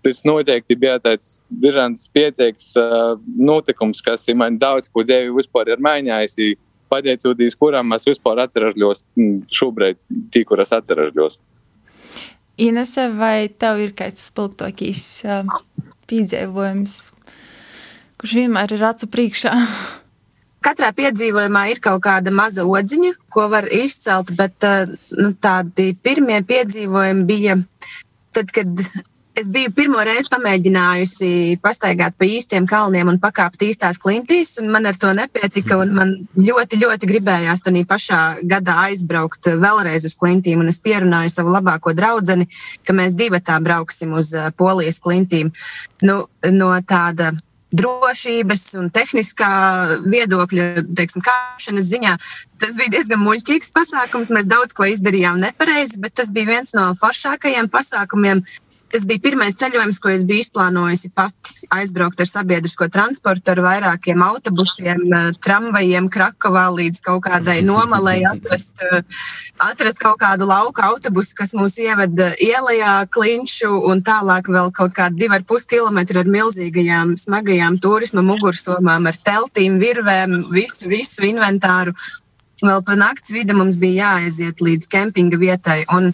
Tas 0.01 0.23
noteikti 0.25 0.75
bija 0.81 0.97
tāds 0.99 1.39
diezgan 1.47 1.93
spēcīgs 1.97 2.71
uh, 2.81 3.15
notikums, 3.37 4.01
kas 4.01 4.25
man 4.35 4.57
daudz 4.59 4.89
ko 4.89 5.05
dzīvi 5.05 5.29
vispār 5.35 5.69
ir 5.69 5.81
mainījis. 5.81 6.57
Pateicoties 6.91 7.55
kuram 7.59 7.95
es 7.95 8.05
vispār 8.07 8.43
atceros 8.43 9.05
šobrīd, 9.51 10.01
tī, 10.33 10.43
kur 10.47 10.59
es 10.63 10.73
atceros. 10.75 11.39
Inese, 12.61 13.07
vai 13.15 13.47
tev 13.47 13.79
ir 13.81 13.95
kāds 13.97 14.27
spilgtākais 14.29 15.05
uh, 15.25 15.61
piedzīvojums? 16.11 16.99
kurš 18.21 18.37
vienmēr 18.37 18.75
ir 18.75 18.85
acu 18.85 19.09
priekšā. 19.09 19.51
Katrā 20.61 20.91
piedzīvojumā 20.93 21.63
ir 21.71 21.79
kaut 21.81 22.03
kāda 22.05 22.29
maza 22.33 22.67
odziņa, 22.69 23.15
ko 23.33 23.47
var 23.49 23.65
izcelt, 23.73 24.35
bet 24.37 24.67
eh, 24.67 24.91
nu, 25.17 25.31
tādi 25.41 25.87
pirmie 26.05 26.37
piedzīvojumi 26.45 27.25
bija 27.25 27.57
tad, 28.35 28.53
kad 28.53 28.69
es 29.41 29.49
biju 29.49 29.71
pirmo 29.73 30.01
reizi 30.05 30.29
pamēģinājusi 30.29 31.57
pastaigāt 31.63 32.13
pa 32.19 32.27
īstiem 32.29 32.67
kalniem 32.69 33.09
un 33.09 33.17
pakāpt 33.21 33.63
īstās 33.65 33.97
klintīs, 34.01 34.53
un 34.61 34.69
man 34.73 34.85
ar 34.85 34.97
to 35.01 35.11
nepietika. 35.17 35.79
Man 35.89 36.13
ļoti, 36.37 36.77
ļoti 36.81 37.09
gribējās 37.09 37.65
tajā 37.65 37.83
pašā 37.89 38.21
gadā 38.53 38.77
aizbraukt 38.87 39.49
vēlreiz 39.63 40.05
uz 40.05 40.17
klintīm, 40.19 40.61
un 40.61 40.69
es 40.69 40.81
pierunāju 40.83 41.33
savu 41.33 41.53
labāko 41.55 41.95
draugu, 41.97 42.45
ka 42.85 42.93
mēs 42.93 43.17
divi 43.17 43.41
tā 43.41 43.57
brauksim 43.63 44.13
uz 44.19 44.33
polijas 44.57 45.01
klintīm. 45.01 45.49
Nu, 46.05 46.25
no 46.53 46.73
tāda 46.85 47.33
drošības 47.71 48.65
un 48.79 48.89
tehniskā 48.93 49.51
viedokļa, 50.03 50.65
teiksim, 50.97 51.23
kāpšanas 51.25 51.87
ziņā. 51.87 52.17
Tas 52.61 52.75
bija 52.77 52.97
diezgan 52.97 53.21
muļķīgs 53.23 53.71
pasākums. 53.73 54.33
Mēs 54.35 54.49
daudz 54.51 54.75
ko 54.77 54.89
izdarījām 54.91 55.39
nepareizi, 55.41 55.97
bet 56.01 56.19
tas 56.19 56.33
bija 56.35 56.51
viens 56.51 56.75
no 56.77 56.91
foršākajiem 56.99 57.71
pasākumiem, 57.71 58.43
Tas 58.91 59.05
bija 59.07 59.21
pirmais 59.23 59.55
ceļojums, 59.55 59.99
ko 60.03 60.09
es 60.11 60.25
biju 60.27 60.43
izplānojusi 60.43 61.11
pati. 61.15 61.53
Aizbraukt 61.71 62.19
ar 62.19 62.27
sabiedrisko 62.27 62.89
transportu, 62.91 63.53
ar 63.53 63.61
vairākiem 63.63 64.19
autobusiem, 64.25 65.03
eh, 65.15 65.27
tramvajiem, 65.39 66.09
Krakovā 66.11 66.65
līdz 66.75 66.99
kaut 67.05 67.23
kādai 67.27 67.61
nomalai, 67.69 68.19
atrast, 68.27 68.81
eh, 68.83 69.03
atrast 69.63 70.01
kaut 70.01 70.19
kādu 70.19 70.47
lauka 70.49 70.83
autobusu, 70.89 71.35
kas 71.37 71.53
mūs 71.55 71.77
ieveda 71.79 72.33
ielā, 72.35 73.05
klinšu 73.07 73.69
un 73.87 74.03
tālāk 74.03 74.49
vēl 74.51 74.73
kaut 74.75 74.95
kādu 74.97 75.23
divu 75.23 75.37
ar 75.39 75.45
pus 75.47 75.65
kilometru 75.65 76.19
ar 76.19 76.31
milzīgajām, 76.35 77.15
smagajām 77.19 77.79
turisma 77.79 78.23
mugursomām, 78.25 79.07
ar 79.07 79.15
teltīm, 79.15 79.79
virvēm, 79.79 80.51
visu, 80.51 80.89
visu 80.91 81.23
inventāru. 81.27 81.95
Vēl 82.61 82.83
pa 82.85 82.97
nakts 82.99 83.31
vidu 83.33 83.55
mums 83.57 83.79
bija 83.81 84.11
jāaiziet 84.11 84.59
līdz 84.61 84.91
kempinga 84.91 85.39
vietai. 85.41 85.79
Un 85.89 86.11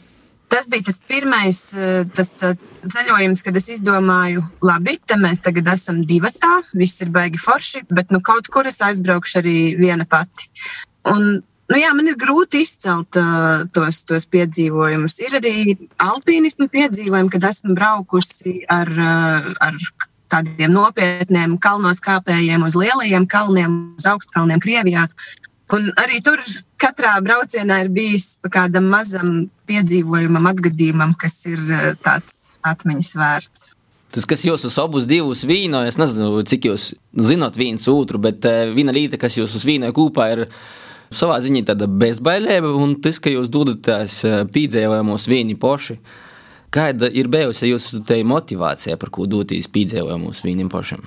Tas 0.47 0.69
bija 0.71 0.87
tas 0.87 1.01
pirmais 1.07 1.59
eh, 1.75 2.05
tas 2.15 2.31
eh, 2.47 2.55
ceļojums, 2.87 3.43
kad 3.43 3.57
es 3.59 3.67
izdomāju, 3.75 4.45
labi, 4.63 4.95
te 5.03 5.17
mēs 5.19 5.43
tagad 5.43 5.67
esam 5.73 5.99
divi 6.07 6.31
tā, 6.39 6.61
viss 6.77 7.03
ir 7.03 7.11
baigi 7.11 7.41
forši, 7.41 7.83
bet 7.91 8.13
nu, 8.15 8.21
kaut 8.23 8.47
kur 8.53 8.69
es 8.69 8.79
aizbraukšu 8.85 9.41
arī 9.43 9.59
viena 9.79 10.07
pati. 10.09 10.51
Un, 11.11 11.43
Nu, 11.67 11.75
jā, 11.75 11.89
man 11.91 12.07
ir 12.07 12.15
grūti 12.15 12.61
izcelt 12.63 13.17
uh, 13.19 13.65
tos, 13.75 13.97
tos 14.07 14.23
piedzīvojumus. 14.31 15.17
Ir 15.19 15.33
arī 15.41 15.73
alpīnismu 15.99 16.69
piedzīvojumi, 16.71 17.31
kad 17.33 17.47
esmu 17.49 17.75
braukusi 17.75 18.61
ar, 18.71 18.87
uh, 18.87 19.49
ar 19.65 19.75
tādiem 20.31 20.71
nopietniem 20.71 21.57
kalnos 21.59 21.99
kāpējiem 22.03 22.63
uz 22.67 22.77
lielajiem 22.79 23.27
kalniem, 23.27 23.75
uz 23.99 24.07
augstkalniem 24.07 24.63
Krievijā. 24.63 25.09
Un 25.75 25.89
arī 25.99 26.21
tur 26.23 26.39
katrā 26.79 27.17
braucienā 27.23 27.81
ir 27.83 27.89
bijis 27.91 28.37
kādam 28.53 28.87
mazam 28.91 29.49
piedzīvojumam, 29.67 30.45
atgadījumam, 30.53 31.15
kas 31.19 31.41
ir 31.49 31.59
eh, 31.59 31.89
tāds 31.99 32.55
atmiņas 32.63 33.09
vērts. 33.19 33.65
Tas, 34.15 34.23
kas 34.29 34.45
jūs 34.47 34.63
uz 34.69 34.77
abus 34.79 35.03
divus 35.09 35.43
vīno, 35.47 35.81
es 35.83 35.99
nezinu, 35.99 36.39
cik 36.47 36.69
jūs 36.69 36.93
zinat 37.19 37.59
viens 37.59 37.83
otru, 37.91 38.21
bet 38.23 38.47
eh, 38.47 38.69
viena 38.71 38.95
lieta, 38.95 39.19
kas 39.19 39.35
jūs 39.35 39.57
uz 39.59 39.65
vīnoja 39.67 39.95
kopā, 39.97 40.29
ir 40.37 40.45
savā 41.11 41.41
ziņā 41.43 41.65
tāda 41.67 41.89
bezbailība, 41.91 42.71
un 42.71 42.95
tas, 43.03 43.19
ka 43.19 43.33
jūs 43.33 43.51
dodaties 43.51 44.21
eh, 44.23 44.39
piedzīvojumos 44.47 45.27
vieni 45.27 45.57
paši. 45.59 45.99
Kāda 46.71 47.11
ir 47.11 47.27
bijusi 47.31 47.73
jūsu 47.73 48.03
motivācija, 48.27 48.97
par 48.99 49.11
ko 49.11 49.27
doties 49.27 49.67
piedzīvojumos 49.71 50.43
vienam 50.43 50.71
pašam? 50.71 51.03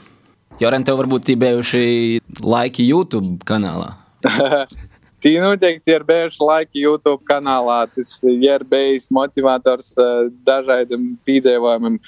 Jo 0.60 0.68
tev 0.84 1.00
varbūt 1.00 1.32
ir 1.32 1.40
bijuši 1.40 2.20
laiki 2.44 2.84
YouTube 2.84 3.40
kanālā. 3.48 3.94
Tī 5.20 5.34
noteikti 5.36 5.92
ir 5.92 6.04
bijuši 6.08 6.40
laiki 6.40 6.82
YouTube 6.86 7.20
kanālā. 7.28 7.82
Tas 7.92 8.14
ir 8.24 8.64
bijis 8.68 9.10
motivators 9.12 9.92
uh, 10.00 10.28
dažādiem 10.46 11.12
piedzīvojumiem. 11.28 11.98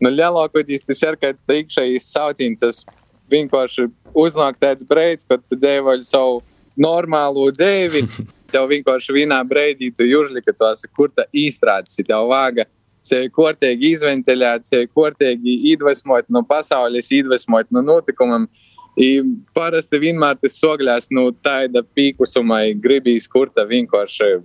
Nu, 0.00 0.12
lielākoties 0.14 0.84
tas 0.86 1.02
ir 1.02 1.18
kāds 1.20 1.42
iekšējs 1.42 2.10
sauciens. 2.14 2.62
Tas 2.62 2.84
vienkārši 3.30 3.88
uznāk 4.14 4.58
tāds 4.62 4.86
brīdis, 4.86 5.26
kad 5.26 5.42
tu 5.46 5.58
dzīvoji 5.58 6.06
savu 6.06 6.40
normālu 6.78 7.50
dzīvi. 7.54 8.06
Tev 8.54 8.70
vienkārši 8.70 9.14
vienā 9.14 9.42
brīdī 9.46 9.92
tu 9.94 10.06
jūžli, 10.06 10.42
ka 10.42 10.54
tu 10.54 10.66
esi 10.70 10.90
kurta 10.90 11.26
īstrādes, 11.30 12.00
tev 12.02 12.26
vāga 12.32 12.64
sevi 13.06 13.30
kārtīgi 13.30 13.92
izventiļēt, 13.94 14.66
sevi 14.66 14.88
kārtīgi 14.90 15.54
iedvesmot 15.70 16.26
no 16.34 16.42
pasaules, 16.46 17.12
iedvesmot 17.14 17.70
no 17.70 17.82
notikumiem. 17.86 18.48
Uh, 18.50 18.69
I 18.98 19.20
parasti 19.54 20.00
vienmēr 20.02 20.38
tas 20.40 20.56
sogļās 20.58 21.10
no 21.14 21.28
nu, 21.28 21.34
tāda 21.44 21.82
pīkusuma, 21.84 22.62
gribīs 22.82 23.28
kurta 23.30 23.64
vienkārši 23.68 24.40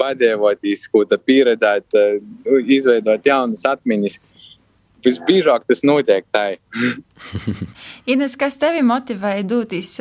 padzīvotīs, 0.00 0.86
ko 0.88 1.04
tā 1.04 1.18
pieredzēt, 1.20 1.96
nu, 2.46 2.60
izveidot 2.72 3.26
jaunas 3.26 3.66
atmiņas. 3.68 4.18
Visbiežāk 5.04 5.64
tas 5.68 5.84
notiek 5.84 6.26
tā. 6.32 6.46
Ines, 8.12 8.36
kas 8.40 8.58
tevi 8.60 8.82
motivēja 8.84 9.44
doties 9.48 9.94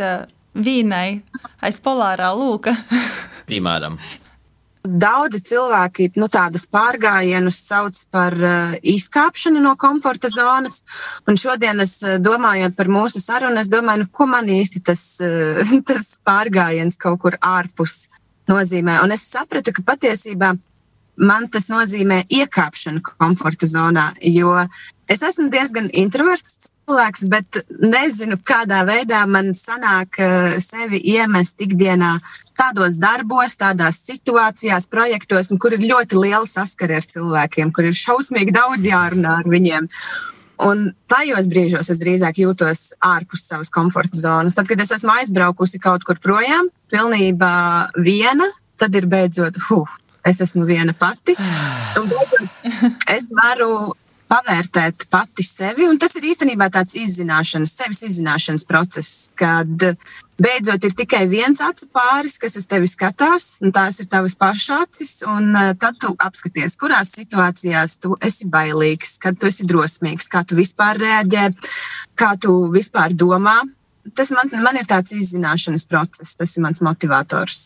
vīnai 0.56 1.22
aiz 1.64 1.80
polārā 1.84 2.34
lūka? 2.36 2.76
Piemēram. 3.52 4.00
Daudzi 4.80 5.42
cilvēki 5.44 6.14
nu, 6.16 6.30
tādus 6.32 6.64
pārgājienus 6.72 7.58
sauc 7.68 7.98
par 8.16 8.36
uh, 8.40 8.78
izkāpšanu 8.80 9.60
no 9.60 9.74
komforta 9.76 10.32
zonas. 10.32 10.86
Un 11.28 11.36
šodien, 11.36 11.84
es, 11.84 11.98
uh, 12.06 12.16
domājot 12.16 12.78
par 12.78 12.88
mūsu 12.88 13.20
sarunu, 13.20 13.60
es 13.60 13.68
domāju, 13.68 14.06
nu, 14.06 14.10
ko 14.12 14.30
man 14.32 14.48
īsti 14.48 14.84
tas, 14.88 15.04
uh, 15.20 15.60
tas 15.90 16.14
pārgājiens 16.24 16.96
kaut 17.02 17.20
kur 17.26 17.36
ārpus 17.44 18.06
nozīmē. 18.48 19.02
Un 19.04 19.12
es 19.12 19.28
sapratu, 19.28 19.76
ka 19.76 19.84
patiesībā 19.84 20.54
man 21.20 21.50
tas 21.52 21.68
nozīmē 21.68 22.24
iekāpšanu 22.32 23.04
komforta 23.04 23.68
zonā, 23.68 24.14
jo 24.24 24.56
es 25.12 25.24
esmu 25.28 25.50
diezgan 25.52 25.92
introverts 25.92 26.70
cilvēks, 26.90 27.26
bet 27.30 27.62
nezinu, 27.70 28.38
kādā 28.42 28.82
veidā 28.88 29.22
man 29.30 29.54
sanāk 29.54 30.18
uh, 30.18 30.58
sevi 30.64 31.00
iemest 31.14 31.62
ikdienā 31.62 32.18
tādos 32.58 32.98
darbos, 33.00 33.56
tādās 33.60 34.02
situācijās, 34.04 34.90
projektos, 34.92 35.54
kur 35.62 35.76
ir 35.76 35.86
ļoti 35.86 36.18
liela 36.20 36.48
saskara 36.50 37.00
ar 37.00 37.08
cilvēkiem, 37.08 37.72
kur 37.72 37.88
ir 37.88 37.96
šausmīgi 37.96 38.56
daudz 38.56 38.90
jārunā 38.90 39.40
ar 39.40 39.48
viņiem. 39.48 39.88
Un 40.60 40.90
tajos 41.08 41.48
brīžos 41.48 41.88
es 41.94 42.02
drīzāk 42.02 42.42
jūtos 42.42 42.90
ārpus 43.00 43.46
savas 43.48 43.72
komforta 43.72 44.20
zonas. 44.20 44.58
Tad, 44.58 44.68
kad 44.68 44.82
es 44.84 44.92
esmu 44.92 45.14
aizbraukusi 45.14 45.80
kaut 45.80 46.04
kur 46.04 46.20
projām, 46.20 46.68
pilnībā 46.92 47.54
viena, 47.96 48.50
tad 48.80 48.98
ir 49.00 49.08
beidzot, 49.08 49.56
huh, 49.70 49.88
es 50.28 50.42
esmu 50.44 50.68
viena 50.68 50.92
pati. 50.92 51.38
Un 52.00 52.12
beidzot, 52.12 53.00
es 53.16 53.30
varu 53.32 53.96
pavērtēt 54.30 55.08
pati 55.10 55.44
sevi. 55.46 55.88
Un 55.90 55.98
tas 56.02 56.14
ir 56.18 56.28
īstenībā 56.30 56.70
tāds 56.74 56.98
izzināšanas, 57.00 57.74
sevis 57.76 58.04
izzināšanas 58.06 58.66
process, 58.70 59.30
kad 59.40 59.86
beidzot 60.40 60.86
ir 60.86 60.96
tikai 60.98 61.24
viens 61.32 61.62
acu 61.66 61.90
pāris, 61.94 62.38
kas 62.42 62.58
uz 62.60 62.68
tevi 62.70 62.88
skatās, 62.90 63.50
un 63.64 63.74
tās 63.76 64.00
ir 64.04 64.10
tavas 64.12 64.38
pašas 64.40 64.86
acis. 64.86 65.16
Un 65.28 65.52
tad 65.82 66.00
tu 66.02 66.14
apskaties, 66.16 66.78
kurās 66.80 67.14
situācijās 67.18 67.98
tu 68.04 68.16
esi 68.22 68.48
bailīgs, 68.50 69.18
kad 69.24 69.40
tu 69.40 69.50
esi 69.50 69.68
drosmīgs, 69.70 70.30
kā 70.32 70.46
tu 70.48 70.60
vispār 70.60 71.02
reaģē, 71.02 71.50
kā 72.20 72.36
tu 72.42 72.62
vispār 72.74 73.18
domā. 73.18 73.60
Tas 74.16 74.32
man, 74.34 74.50
man 74.64 74.80
ir 74.80 74.88
tāds 74.90 75.14
izzināšanas 75.14 75.86
process, 75.90 76.38
tas 76.40 76.56
ir 76.56 76.66
mans 76.66 76.82
motivators. 76.86 77.60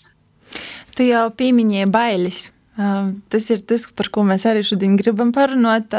Tu 0.94 1.08
jau 1.10 1.28
pieminēji 1.34 1.90
bailes. 1.90 2.48
Tas 2.76 3.52
ir 3.54 3.62
tas, 3.70 3.86
par 3.94 4.10
ko 4.14 4.24
mēs 4.26 4.48
arī 4.50 4.64
šodien 4.66 4.98
gribam 4.98 5.34
parunāt. 5.36 5.94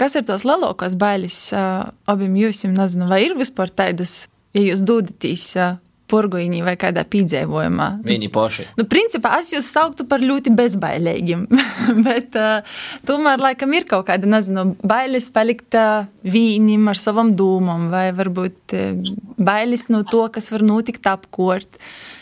Kas 0.00 0.16
ir 0.16 0.24
tos 0.28 0.46
lielākās 0.48 0.96
bailes 1.00 1.36
abiem 2.08 2.38
jums? 2.40 2.64
Nezinu, 2.72 3.08
vai 3.10 3.24
ir 3.26 3.36
vispār 3.36 3.72
tādas, 3.72 4.24
ja 4.56 4.64
jūs 4.64 4.84
dodaties 4.88 5.52
porgoņī 6.10 6.64
vai 6.66 6.74
kādā 6.80 7.04
pīdzēvojumā. 7.06 7.88
Viņi 8.02 8.30
paši. 8.34 8.64
Nu, 8.80 8.82
principā 8.90 9.36
es 9.38 9.52
jūs 9.54 9.68
sauktu 9.70 10.08
par 10.10 10.24
ļoti 10.24 10.50
bezbailīgiem, 10.58 11.44
bet 12.08 12.34
uh, 12.40 12.80
tomēr 13.06 13.38
laikam 13.38 13.76
ir 13.78 13.86
kaut 13.86 14.08
kāda, 14.08 14.26
nezinu, 14.26 14.72
bailes 14.82 15.30
palikt 15.30 15.78
vīnim 16.26 16.90
ar 16.90 16.98
savam 16.98 17.30
dūmam, 17.38 17.92
vai 17.94 18.08
varbūt 18.16 18.74
bailes 19.38 19.86
no 19.94 20.02
to, 20.08 20.24
kas 20.34 20.50
var 20.50 20.66
notikt 20.66 21.06
apkort. 21.12 21.78
Uh, 21.78 22.18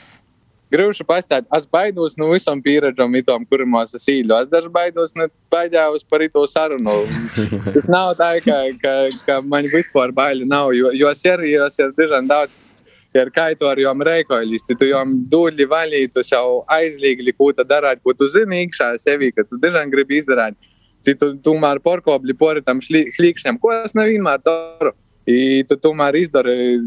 Grūti 0.69 1.05
pastāstīt, 1.09 1.47
es 1.57 1.65
baidos 1.65 2.19
no 2.21 2.27
visam 2.29 2.61
pieredzam, 2.61 3.15
itom, 3.17 3.47
kurmos 3.49 3.95
es 3.97 4.03
īļu. 4.13 4.35
Es 4.43 4.51
dažs 4.53 4.69
baidos, 4.73 5.15
ne 5.17 5.31
baidījos 5.53 6.05
par 6.05 6.25
to 6.35 6.43
sarunu. 6.51 6.97
Tas 7.75 7.89
nav 7.89 8.13
tā, 8.19 8.35
ka, 8.45 8.59
ka, 8.83 8.95
ka 9.25 9.39
man 9.41 9.71
vispār 9.73 10.13
baili 10.13 10.45
nav, 10.49 10.75
jo, 10.77 10.93
jo 10.93 11.09
es 11.09 11.25
ir, 11.25 11.47
jo 11.49 11.65
es 11.65 11.81
ir 11.81 11.95
diezgan 11.97 12.29
daudz, 12.29 12.83
ir 13.17 13.33
kaitu 13.33 13.65
ar 13.71 13.81
jom 13.81 14.05
reikoļisti, 14.05 14.77
tu 14.77 14.91
jom 14.91 15.17
dūļi 15.33 15.69
vaļī, 15.73 16.03
tu 16.13 16.25
jau 16.27 16.61
aizlīgli, 16.77 17.33
ko 17.39 17.49
tu 17.57 17.65
darāt, 17.65 18.05
ko 18.05 18.13
tu 18.13 18.29
zini 18.29 18.67
iekšā 18.67 18.93
sevi, 19.01 19.33
ka 19.33 19.49
tu 19.49 19.57
diezgan 19.63 19.89
gribi 19.95 20.21
izdarīt. 20.21 20.59
Citu 21.01 21.33
tomēr 21.41 21.81
porkobli 21.81 22.35
poritam 22.37 22.83
slīkšņam, 22.85 23.57
ko 23.63 23.73
es 23.81 23.97
nevienmēr 23.97 24.45
daru. 24.45 24.93
I 25.29 25.65
tu 25.69 25.77
tomēr 25.77 26.17
izdari 26.23 26.79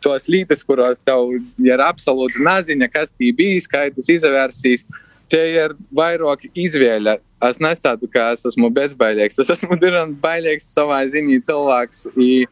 tos 0.00 0.28
lietas, 0.32 0.62
kuros 0.64 1.02
tev 1.04 1.34
ir 1.60 1.82
absolūti 1.84 2.40
neziņa, 2.46 2.88
kas 2.92 3.12
tī 3.12 3.28
bijis, 3.36 3.68
kā 3.68 3.88
tas 3.92 4.08
izvērsīs. 4.08 4.86
Tie 5.30 5.42
ir 5.60 5.76
vairāk 5.94 6.48
izvēle. 6.58 7.18
Es 7.44 7.60
nestāstu, 7.62 8.08
ka 8.10 8.32
es 8.34 8.46
esmu 8.48 8.70
bezbailīgs. 8.74 9.38
Es 9.42 9.52
esmu 9.52 9.76
diezgan 9.78 10.16
bailīgs 10.22 10.72
savā 10.72 11.02
ziņā 11.12 11.38
cilvēks. 11.46 12.06
I, 12.18 12.46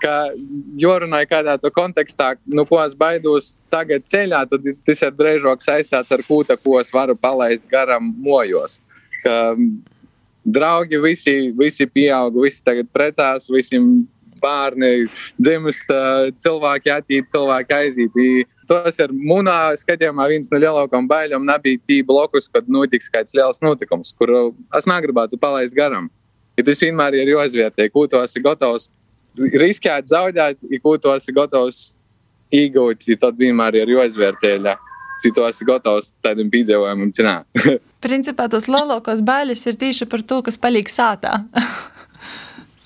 ka 0.00 0.30
jorunāja 0.80 1.28
kādā 1.28 1.56
to 1.60 1.72
kontekstā, 1.74 2.34
nu, 2.48 2.64
ko 2.68 2.78
es 2.84 2.94
baidos 2.96 3.54
tagad 3.72 4.06
ceļā, 4.08 4.44
tad 4.52 4.68
tas 4.86 5.02
ir 5.04 5.16
drēžāk 5.16 5.64
saistīts 5.64 6.14
ar 6.16 6.24
kūta, 6.28 6.56
ko 6.60 6.78
es 6.80 6.92
varu 6.94 7.16
palaist 7.18 7.66
garam 7.72 8.12
mojos. 8.20 8.78
Ka, 9.24 9.56
draugi 10.44 11.00
visi, 11.02 11.36
visi 11.56 11.86
pieaug, 11.86 12.40
visi 12.44 12.62
tagad 12.64 12.88
precās, 12.92 13.48
visiem 13.52 13.90
bērni 14.40 15.08
dzimst, 15.40 15.90
cilvēki 16.44 16.94
attīstīt, 16.94 17.30
cilvēki 17.32 17.76
aiziet. 17.76 18.18
Tas 18.70 19.00
ir 19.02 19.10
manā 19.10 19.72
skatījumā 19.78 20.28
viens 20.30 20.50
no 20.52 20.60
lielākajiem 20.62 21.08
bailēm. 21.10 21.46
Nebija 21.48 21.80
tī 21.88 22.00
blokus, 22.06 22.46
kad 22.52 22.68
notiks 22.70 23.10
kāds 23.10 23.34
liels 23.34 23.58
notikums, 23.64 24.14
kuru 24.14 24.52
es 24.78 24.86
negribētu 24.86 25.40
palaist 25.42 25.74
garām. 25.74 26.06
Ja 26.58 26.66
tas 26.66 26.82
vienmēr 26.82 27.16
ir 27.18 27.32
jāizvērtē, 27.34 27.88
ko 27.90 28.06
tu 28.10 28.20
esi 28.20 28.42
gatavs 28.44 28.90
riskēt, 29.38 30.10
zaudēt, 30.10 30.58
ja 30.70 30.80
ko 30.82 30.96
tu 31.00 31.12
esi 31.14 31.34
gatavs 31.34 31.82
iegūt, 32.54 33.06
ja 33.08 33.18
tad 33.20 33.38
vienmēr 33.40 33.80
ir 33.82 33.94
jāizvērtē. 33.96 34.76
Cik 35.20 35.34
tu 35.36 35.44
esi 35.44 35.66
gatavs 35.68 36.14
tādam 36.24 36.48
piedzīvojumam, 36.52 37.10
zināt. 37.12 37.44
Principā 38.06 38.46
tos 38.48 38.70
lielākos 38.72 39.20
bailes 39.20 39.66
ir 39.68 39.76
tieši 39.80 40.08
par 40.08 40.24
to, 40.24 40.40
kas 40.46 40.56
paliek 40.60 40.88
sātā. 40.88 41.42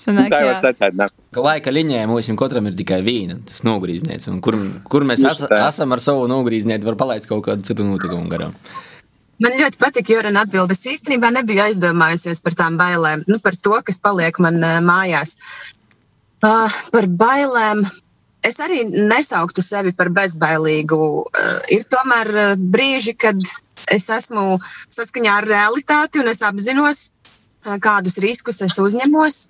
Sanāk, 0.05 0.29
tā 0.29 0.41
jau 0.43 0.55
secēt, 0.61 0.97
ne. 0.97 1.07
Laika 1.35 1.71
līnijā 1.73 2.03
mums 2.09 2.29
katram 2.39 2.69
ir 2.69 2.75
tikai 2.77 2.99
viena, 3.05 3.39
tas 3.47 3.63
nogrīznieks. 3.65 4.29
Kur, 4.45 4.57
kur 4.85 5.05
mēs 5.07 5.23
es, 5.25 5.41
esam 5.57 5.95
ar 5.95 6.03
savu 6.03 6.27
nogrīznieku, 6.29 6.85
var 6.91 6.99
palaist 6.99 7.29
kaut 7.29 7.45
kādu 7.47 7.65
citu 7.65 7.87
notikumu 7.87 8.29
garām. 8.29 8.53
Man 9.41 9.57
ļoti 9.59 9.79
patīk, 9.81 10.13
jo 10.13 10.21
Rena 10.23 10.45
atbildes 10.45 10.85
īstenībā 10.87 11.27
nebija 11.35 11.65
aizdomājusies 11.67 12.39
par 12.43 12.55
tām 12.55 12.77
bailēm, 12.79 13.25
nu, 13.27 13.41
par 13.43 13.57
to, 13.59 13.75
kas 13.83 13.99
paliek 13.99 14.37
man 14.39 14.61
uh, 14.63 14.77
mājās. 14.85 15.35
Uh, 16.45 16.71
par 16.93 17.09
bailēm 17.09 17.83
es 18.45 18.61
arī 18.63 18.85
nesauktu 18.85 19.65
sevi 19.65 19.91
par 19.97 20.13
bezbailīgu. 20.15 21.01
Uh, 21.25 21.57
ir 21.73 21.83
tomēr 21.91 22.31
uh, 22.31 22.53
brīži, 22.55 23.17
kad 23.19 23.41
es 23.91 24.07
esmu 24.13 24.61
saskaņā 24.93 25.35
ar 25.41 25.49
realitāti 25.49 26.21
un 26.23 26.31
es 26.31 26.39
apzinos, 26.45 27.09
kādus 27.81 28.19
riskus 28.23 28.61
es 28.65 28.79
uzņemos. 28.81 29.45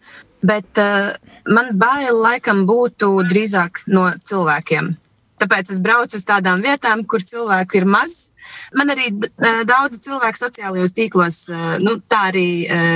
Bet 0.45 0.78
uh, 0.82 1.15
man 1.49 1.73
bail 1.80 2.13
laikam 2.21 2.65
būtu 2.69 3.15
drīzāk 3.30 3.86
no 3.89 4.12
cilvēkiem. 4.28 4.93
Tāpēc 5.36 5.69
es 5.73 5.82
braucu 5.84 6.15
uz 6.15 6.23
tādām 6.23 6.62
vietām, 6.63 7.01
kur 7.04 7.23
cilvēku 7.23 7.82
ir 7.82 7.86
maz. 7.89 8.30
Man 8.78 8.91
arī 8.93 9.10
daudz 9.67 9.99
cilvēku 10.06 10.39
sociālajos 10.39 10.93
tīklos 10.95 11.39
nu, 11.84 11.97
tā 12.08 12.21
arī 12.30 12.47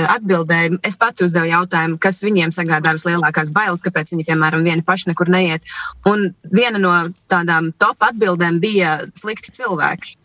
atbildēja. 0.08 0.78
Es 0.86 0.96
pati 1.00 1.26
uzdevu 1.26 1.50
jautājumu, 1.50 1.98
kas 2.00 2.22
viņiem 2.24 2.54
sagādā 2.54 2.94
vislielākās 2.96 3.52
bailes, 3.52 3.84
kāpēc 3.84 4.14
viņi, 4.14 4.24
piemēram, 4.30 4.64
vieni 4.64 4.86
paši 4.86 5.10
nekur 5.12 5.28
neiet. 5.32 5.68
Un 6.08 6.30
viena 6.48 6.80
no 6.80 6.94
tādām 7.28 7.74
top 7.76 8.08
atbildēm 8.08 8.60
bija 8.62 8.96
slikti 9.20 9.52
cilvēki. 9.60 10.16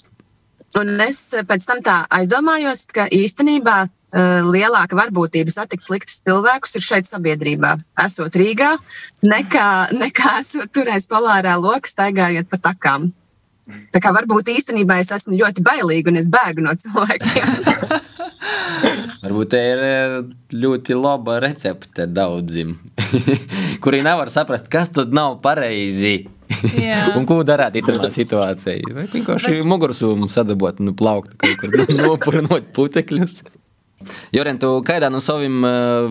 Un 0.79 0.95
es 1.03 1.19
pēc 1.47 1.67
tam 1.67 1.83
tā 1.83 1.99
aizdomājos, 2.15 2.87
ka 2.95 3.09
īstenībā 3.11 3.85
lielāka 4.15 4.95
varbūtība 4.95 5.51
satikt 5.51 5.83
sliktus 5.83 6.21
cilvēkus 6.23 6.77
ir 6.79 6.85
šeit 6.85 7.09
sabiedrībā, 7.09 7.75
esot 8.05 8.37
Rīgā, 8.39 8.71
nekā, 9.27 9.67
nekā 10.03 10.39
esot 10.39 10.71
turēs 10.75 11.09
polārā 11.11 11.57
lokā, 11.59 11.91
staigājot 11.91 12.51
pa 12.51 12.61
takām. 12.71 13.11
Tā 13.65 13.97
kā 13.97 14.11
varbūt 14.13 14.51
īstenībā 14.53 14.99
es 15.01 15.09
esmu 15.15 15.39
ļoti 15.39 15.63
bailīga 15.65 16.11
un 16.11 16.19
es 16.21 16.27
bēgu 16.29 16.61
no 16.61 16.75
cilvēkiem. 16.77 17.53
Varbūt 19.23 19.49
tā 19.55 19.61
ir 19.71 19.79
eh, 19.81 20.15
ļoti 20.53 20.97
laba 20.99 21.39
recepte 21.41 22.05
daudziem, 22.05 22.75
kuri 23.83 24.03
nevar 24.05 24.29
saprast, 24.33 24.69
kas 24.69 24.93
tad 24.93 25.15
nav 25.17 25.39
pareizi. 25.41 26.27
un 27.17 27.25
ko 27.25 27.39
darīt 27.47 27.87
tajā 27.87 28.11
situācijā? 28.13 28.93
Vai 28.93 29.07
vienkārši 29.09 29.63
mugursūmu 29.65 30.29
sadabot, 30.29 30.77
nu, 30.85 30.93
plaukt 30.97 31.33
kaut 31.41 31.57
kur 31.63 31.73
nopurinot 31.97 32.69
putekļus. 32.75 33.41
Joren, 34.35 34.59
tu 34.61 34.71
kādā 34.85 35.09
no 35.11 35.21
saviem 35.23 35.63
uh, 35.65 36.09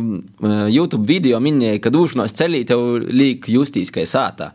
YouTube 0.72 1.06
video 1.08 1.40
minēji, 1.42 1.82
ka 1.84 1.92
dūšanos 1.94 2.34
ceļī 2.38 2.64
tev 2.68 2.86
liek 3.08 3.48
justīs, 3.50 3.92
ka 3.94 4.02
es 4.04 4.14
sātā. 4.16 4.52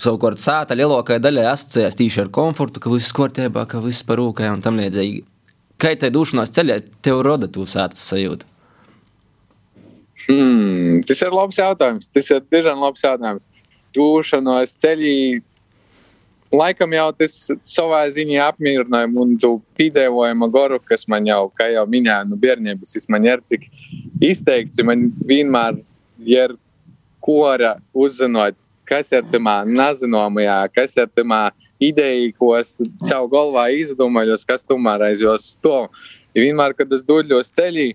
Savukārt 0.00 0.40
sāta 0.40 0.76
lielākajai 0.78 1.20
daļai 1.20 1.50
asociējās 1.50 1.98
tīši 1.98 2.24
ar 2.24 2.32
komfortu, 2.32 2.80
ka 2.80 2.92
viss 2.92 3.12
kārtībā, 3.16 3.66
ka 3.68 3.82
viss 3.84 4.06
par 4.08 4.22
rūkai 4.22 4.48
un 4.54 4.64
tam 4.64 4.80
līdzīgi. 4.80 5.20
Kā 5.82 5.92
tai 5.98 6.12
dūšanās 6.14 6.54
ceļā 6.54 6.78
tev 7.04 7.20
roda 7.26 7.50
tu 7.50 7.66
sātas 7.68 8.04
sajūta? 8.08 8.48
Hmm, 10.28 11.02
tas 11.08 11.22
ir 11.24 11.34
labs 11.34 11.58
jautājums. 11.58 12.08
Tas 12.14 12.30
ir 12.30 12.44
diezgan 12.46 12.80
labs 12.80 13.02
jautājums. 13.04 13.48
Dūšanos 13.96 14.76
ceļī 14.80 15.16
laikam 16.52 16.92
jau 16.94 17.06
tas 17.16 17.36
savā 17.68 18.02
ziņā 18.12 18.44
apmierināja 18.50 19.08
un 19.24 19.36
tu 19.40 19.54
piedzīvojumu 19.78 20.48
goru, 20.52 20.80
kas 20.84 21.06
man 21.08 21.26
jau, 21.26 21.46
kā 21.56 21.70
jau 21.72 21.84
minēju, 21.88 22.28
no 22.28 22.36
nu, 22.36 22.40
bērnības, 22.42 22.92
tas 22.96 23.08
man 23.12 23.26
ir 23.28 23.42
cik 23.48 23.64
izteikts, 24.22 24.82
man 24.84 25.08
vienmēr 25.26 25.80
ir 26.28 26.56
kora 27.22 27.76
uzzinot, 27.94 28.58
kas 28.88 29.12
ir 29.14 29.24
tamā 29.32 29.62
nezinomajā, 29.68 30.58
kas 30.74 30.96
ir 30.98 31.08
tamā 31.16 31.48
ideja, 31.82 32.30
ko 32.38 32.52
es 32.58 32.76
savu 33.02 33.30
galvā 33.32 33.68
izdomājos, 33.78 34.46
kas 34.46 34.66
tomēr 34.66 35.08
aiz 35.08 35.22
jos 35.24 35.54
to. 35.62 35.86
Ja 36.32 36.44
vienmēr, 36.44 36.76
kad 36.76 36.92
es 36.94 37.02
dodos 37.06 37.50
ceļī, 37.56 37.92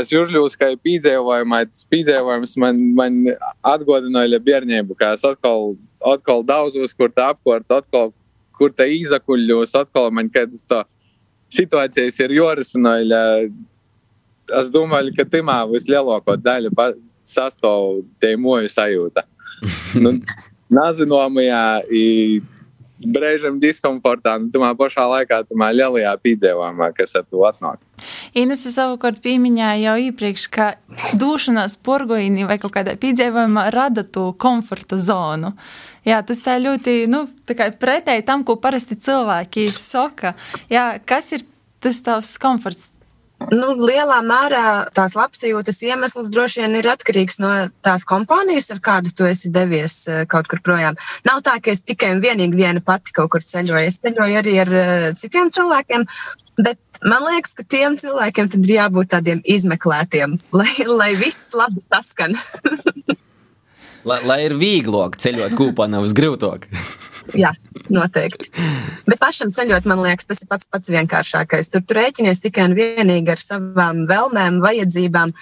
es 0.00 0.12
jūtos 0.12 0.56
kā 0.58 0.72
piedzīvojumā, 0.80 1.64
tas 1.70 1.86
piedzīvojums 1.92 2.56
man, 2.62 2.82
man 2.96 3.18
atgādināja 3.74 4.40
bērnību, 4.42 4.96
kā 4.98 5.12
es 5.16 5.24
atkal 5.28 5.74
atkal 6.06 6.42
daudzos, 6.46 6.94
kur 6.96 7.10
tā 7.12 7.30
apkārt, 7.32 7.68
atkal, 7.70 8.12
kur 8.56 8.72
tā 8.74 8.86
izakuļos, 8.90 9.74
atkal 9.78 10.10
man 10.14 10.30
kādas 10.32 10.64
situācijas 11.52 12.20
ir 12.24 12.36
jorisināja. 12.38 13.22
Es 14.58 14.70
domāju, 14.72 15.14
ka 15.16 15.26
timā 15.28 15.62
vislielāko 15.70 16.36
daļu 16.36 16.72
sastāv 17.24 18.02
tie 18.20 18.34
moju 18.36 18.70
sajūta. 18.72 19.24
nu, 20.02 20.18
Nazinomajā, 20.72 21.82
brēžam 23.14 23.58
diskomfortā, 23.62 24.36
un 24.40 24.50
tomēr 24.54 24.76
pašā 24.78 25.06
laikā 25.10 25.42
tomēr 25.48 25.76
lielajā 25.80 26.12
piedzīvojumā, 26.24 26.92
kas 26.96 27.16
ar 27.18 27.26
to 27.28 27.42
atnāk. 27.48 27.80
Ines 28.38 28.64
savukārt 28.74 29.20
pieminēja 29.22 29.92
jau 29.92 29.96
iepriekš, 30.08 30.46
ka 30.52 30.68
došanās 31.18 31.78
porgoīnī 31.86 32.46
vai 32.48 32.58
kaut 32.62 32.74
kādā 32.76 32.96
piedzīvojumā 33.00 33.68
rada 33.74 34.04
to 34.04 34.30
komforta 34.38 34.98
zonu. 34.98 35.54
Jā, 36.06 36.18
tas 36.26 36.42
tā 36.42 36.56
ļoti 36.58 37.04
nu, 37.10 37.26
tā 37.46 37.70
pretēji 37.78 38.26
tam, 38.26 38.42
ko 38.46 38.56
parasti 38.58 38.98
cilvēki 38.98 39.68
saka. 39.70 40.34
Jā, 40.72 40.96
kas 41.06 41.30
ir 41.36 41.46
tas 41.82 41.98
tavs 42.02 42.36
komforts 42.42 42.91
Nu, 43.50 43.72
lielā 43.76 44.20
mērā 44.24 44.66
tās 44.94 45.16
labsajūtas 45.18 45.80
iemesls 45.86 46.30
droši 46.32 46.62
vien 46.62 46.76
ir 46.78 46.88
atkarīgs 46.92 47.40
no 47.42 47.50
tās 47.84 48.06
kompānijas, 48.08 48.70
ar 48.74 48.80
kādu 48.84 49.12
tu 49.16 49.26
esi 49.28 49.50
devies 49.52 49.96
eh, 50.08 50.22
kaut 50.30 50.48
kur 50.50 50.62
projām. 50.64 50.98
Nav 51.28 51.42
tā, 51.46 51.58
ka 51.62 51.72
es 51.74 51.82
tikai 51.82 52.12
un 52.14 52.22
vienīgi 52.22 52.58
viena 52.58 52.82
pati 52.84 53.14
kaut 53.16 53.32
kur 53.34 53.44
ceļoju. 53.46 53.88
Es 53.88 53.98
ceļoju 54.04 54.38
arī 54.42 54.56
ar 54.62 54.72
eh, 54.78 55.08
citiem 55.18 55.50
cilvēkiem, 55.54 56.06
bet 56.62 57.02
man 57.02 57.26
liekas, 57.26 57.56
ka 57.58 57.66
tiem 57.66 57.98
cilvēkiem 58.00 58.52
ir 58.60 58.74
jābūt 58.76 59.12
tādiem 59.16 59.42
izmeklētiem, 59.44 60.38
lai, 60.60 60.72
lai 60.86 61.12
viss 61.18 61.52
labi 61.58 61.82
saskan. 61.88 62.38
lai, 64.08 64.20
lai 64.28 64.42
ir 64.46 64.58
vieglāk 64.60 65.18
ceļot 65.22 65.58
kopā, 65.58 65.90
nav 65.90 66.08
grūtāk. 66.16 66.70
Jā, 67.38 67.52
noteikti. 67.92 68.50
Bet 69.06 69.20
pašam 69.22 69.52
ceļot, 69.54 69.86
man 69.88 70.02
liekas, 70.04 70.26
tas 70.28 70.42
ir 70.42 70.48
pats 70.50 70.68
pats 70.70 70.92
vienkāršākais. 70.92 71.70
Tur 71.72 71.84
tu 71.86 71.96
rēķinies 71.98 72.42
tikai 72.42 72.66
un 72.68 72.78
vienīgi 72.78 73.32
ar 73.32 73.42
savām 73.42 74.06
vēlmēm, 74.10 74.58
vajadzībām. 74.64 75.34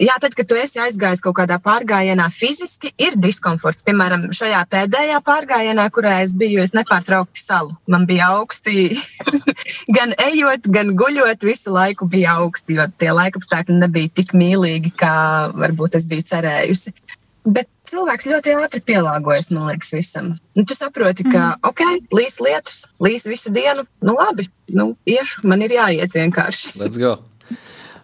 Jā, 0.00 0.14
tad, 0.16 0.32
kad 0.32 0.48
tu 0.48 0.56
esi 0.56 0.80
aizgājis 0.80 1.20
kaut 1.20 1.34
kādā 1.36 1.58
pārgājienā, 1.60 2.30
fiziski 2.32 2.88
ir 2.96 3.18
diskomforts. 3.20 3.84
Piemēram, 3.84 4.30
šajā 4.32 4.62
pēdējā 4.72 5.18
pārgājienā, 5.26 5.84
kurā 5.92 6.22
es 6.24 6.32
biju, 6.40 6.62
es 6.64 6.72
nepārtraukti 6.72 7.42
salu. 7.42 7.76
Man 7.90 8.06
bija 8.08 8.30
augsti, 8.38 8.88
gan 9.96 10.16
ejot, 10.30 10.70
gan 10.72 10.94
guļot, 10.96 11.44
visu 11.44 11.74
laiku 11.76 12.08
bija 12.08 12.38
augsti, 12.40 12.78
jo 12.80 12.88
tie 12.96 13.12
laikapstākļi 13.12 13.76
nebija 13.82 14.14
tik 14.22 14.32
mīlīgi, 14.32 14.94
kā 15.04 15.14
varbūt 15.52 16.00
es 16.00 16.08
biju 16.08 16.24
cerējusi. 16.32 16.96
Bet 17.44 17.68
cilvēks 17.90 18.28
ļoti 18.30 18.54
ātri 18.60 18.82
pielāgojas, 18.84 19.50
man 19.54 19.70
liekas, 19.70 19.94
visam. 19.94 20.34
Nu, 20.56 20.66
tu 20.68 20.76
saproti, 20.76 21.24
ka, 21.26 21.54
mm. 21.56 21.70
ok, 21.70 22.12
līs 22.16 22.38
lietus, 22.44 22.84
līs 23.02 23.26
visu 23.30 23.52
dienu, 23.54 23.86
nu 24.04 24.16
labi, 24.18 24.46
nu, 24.76 24.92
iešu, 25.08 25.46
man 25.48 25.64
ir 25.64 25.74
jāiet 25.78 26.14
vienkārši. 26.16 26.74
Let's 26.82 27.00
go! 27.00 27.18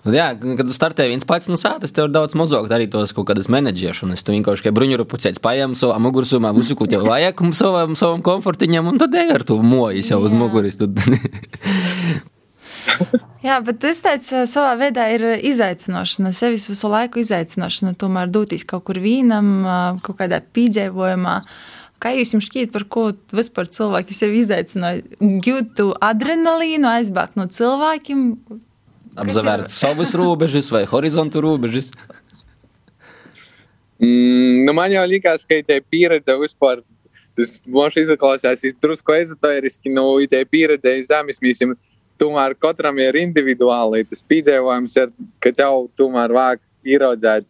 Nu, 0.06 0.12
jā, 0.14 0.28
kad 0.38 0.62
tu 0.68 0.74
startēji 0.74 1.10
viens 1.10 1.26
pats 1.26 1.50
no 1.50 1.56
sātas, 1.58 1.90
tev 1.90 2.06
ir 2.06 2.12
daudz 2.14 2.36
mazāk 2.38 2.68
darīt 2.70 2.92
tos 2.94 3.10
kaut 3.14 3.26
kādas 3.26 3.48
menedžēšanas. 3.50 4.22
Tu 4.22 4.36
vienkārši 4.36 4.68
kā 4.68 4.70
bruņuru 4.74 5.02
pucēts 5.10 5.42
paņem 5.42 5.74
savā 5.78 5.98
mugursumā, 6.04 6.52
visu, 6.54 6.78
ko 6.78 6.86
tev 6.90 7.02
vajag, 7.08 7.42
savam, 7.58 7.98
savam 7.98 8.22
komfortiņam, 8.26 8.92
un 8.92 9.02
tad 9.02 9.18
ej 9.18 9.34
ar 9.34 9.46
to 9.48 9.58
moju 9.66 10.06
jau 10.06 10.22
uz 10.22 10.38
muguras. 10.38 10.78
Jā, 13.46 13.60
bet 13.62 13.84
es 13.86 14.00
teicu, 14.02 14.42
savā 14.50 14.72
veidā 14.80 15.06
ir 15.14 15.24
izaicinošana, 15.46 16.32
sevis 16.34 16.66
visu 16.70 16.90
laiku 16.90 17.20
izaicinošana, 17.22 17.94
tomēr 18.00 18.30
doties 18.32 18.66
kaut 18.66 18.86
kur 18.88 18.98
vīnam, 19.02 19.50
kaut 20.06 20.18
kādā 20.20 20.40
pīdzēvojumā. 20.42 21.36
Kā 22.02 22.12
jūs 22.12 22.34
šķiet, 22.44 22.72
par 22.74 22.84
ko 22.92 23.06
vispār 23.32 23.70
cilvēki 23.72 24.16
sev 24.16 24.34
izaicināja? 24.36 25.04
Gūt 25.20 25.80
adrenalīnu, 26.04 26.90
aizbēgt 26.98 27.38
no 27.40 27.46
cilvēkiem? 27.48 28.26
Apzvērt 29.16 29.72
savus 29.72 30.12
robežas 30.18 30.68
vai 30.74 30.84
horizontu 30.90 31.44
robežas? 31.44 31.92
Mm, 33.96 34.66
nu 34.66 34.72
man 34.76 34.92
jau 34.92 35.06
likās, 35.08 35.40
ka 35.48 35.56
tā 35.64 35.78
pieredze 35.80 36.34
vispār, 36.36 36.82
tas 37.32 37.54
man 37.64 37.88
šī 37.88 38.02
izklausās 38.04 38.64
drusku 38.76 39.14
ezoteriski, 39.16 39.88
nu, 39.88 40.04
tā 40.28 40.42
pieredze 40.44 40.92
zemes 41.08 41.40
mīsim 41.40 41.72
tomēr 42.20 42.56
katram 42.60 42.98
ir 43.02 43.18
individuāli 43.20 44.04
tas 44.08 44.22
piedzīvojums, 44.28 44.96
ir, 45.02 45.12
ka 45.42 45.52
tev 45.54 45.86
tomēr 45.98 46.34
vajag 46.36 46.62
ieraudzīt 46.86 47.48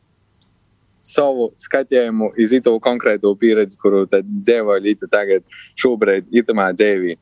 savu 1.07 1.53
skatījumu 1.61 2.33
iz 2.43 2.55
to 2.65 2.75
konkrēto 2.83 3.31
pieredzi, 3.39 3.79
kuru 3.79 4.05
dzīvo 4.11 4.79
līdzi 4.83 5.11
tagad, 5.11 5.45
šobrīd, 5.79 6.27
itamā 6.35 6.73
dzīvī. 6.75 7.15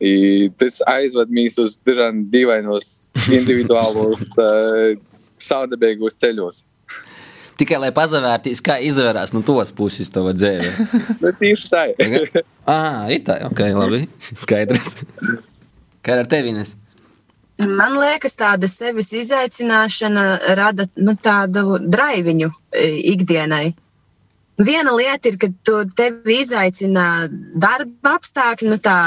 I 0.00 0.48
tas 0.58 0.80
aizved 0.88 1.30
mūs 1.36 1.58
uz 1.60 1.76
dažādiem 1.84 2.24
dīvainos, 2.32 2.88
individuālos, 3.38 4.32
uh, 4.40 4.96
saudabīgos 5.40 6.18
ceļos. 6.20 6.64
Tikai 7.60 7.76
lai 7.76 7.90
pazavērtīs, 7.92 8.62
kā 8.64 8.78
izvērās 8.80 9.34
no 9.36 9.42
tos 9.44 9.68
puses 9.76 10.08
tava 10.12 10.32
dzīve. 10.32 10.70
nu, 11.22 11.32
tieši 11.42 11.68
tā. 11.68 11.84
ah, 12.64 13.04
ir 13.12 13.20
tā, 13.26 13.36
ok, 13.50 13.62
labi, 13.76 14.06
skaidrs. 14.46 14.96
Kā 16.04 16.20
ar 16.20 16.28
tevi? 16.30 16.54
Ines? 16.54 16.76
Man 17.60 17.98
liekas, 18.00 18.36
tāda 18.40 18.68
sevis 18.70 19.10
izaicināšana 19.12 20.24
rada 20.56 20.86
nu, 20.96 21.12
tādu 21.20 21.76
draiviņu 21.82 22.48
e, 22.48 22.86
ikdienai. 23.12 23.74
Viena 24.60 24.94
lieta 24.96 25.28
ir, 25.28 25.36
ka 25.40 25.48
tu 25.64 25.82
tevi 25.96 26.38
izaicina 26.40 27.26
darba 27.30 28.14
apstākļi, 28.16 28.70
nu 28.72 28.78
tā, 28.80 28.98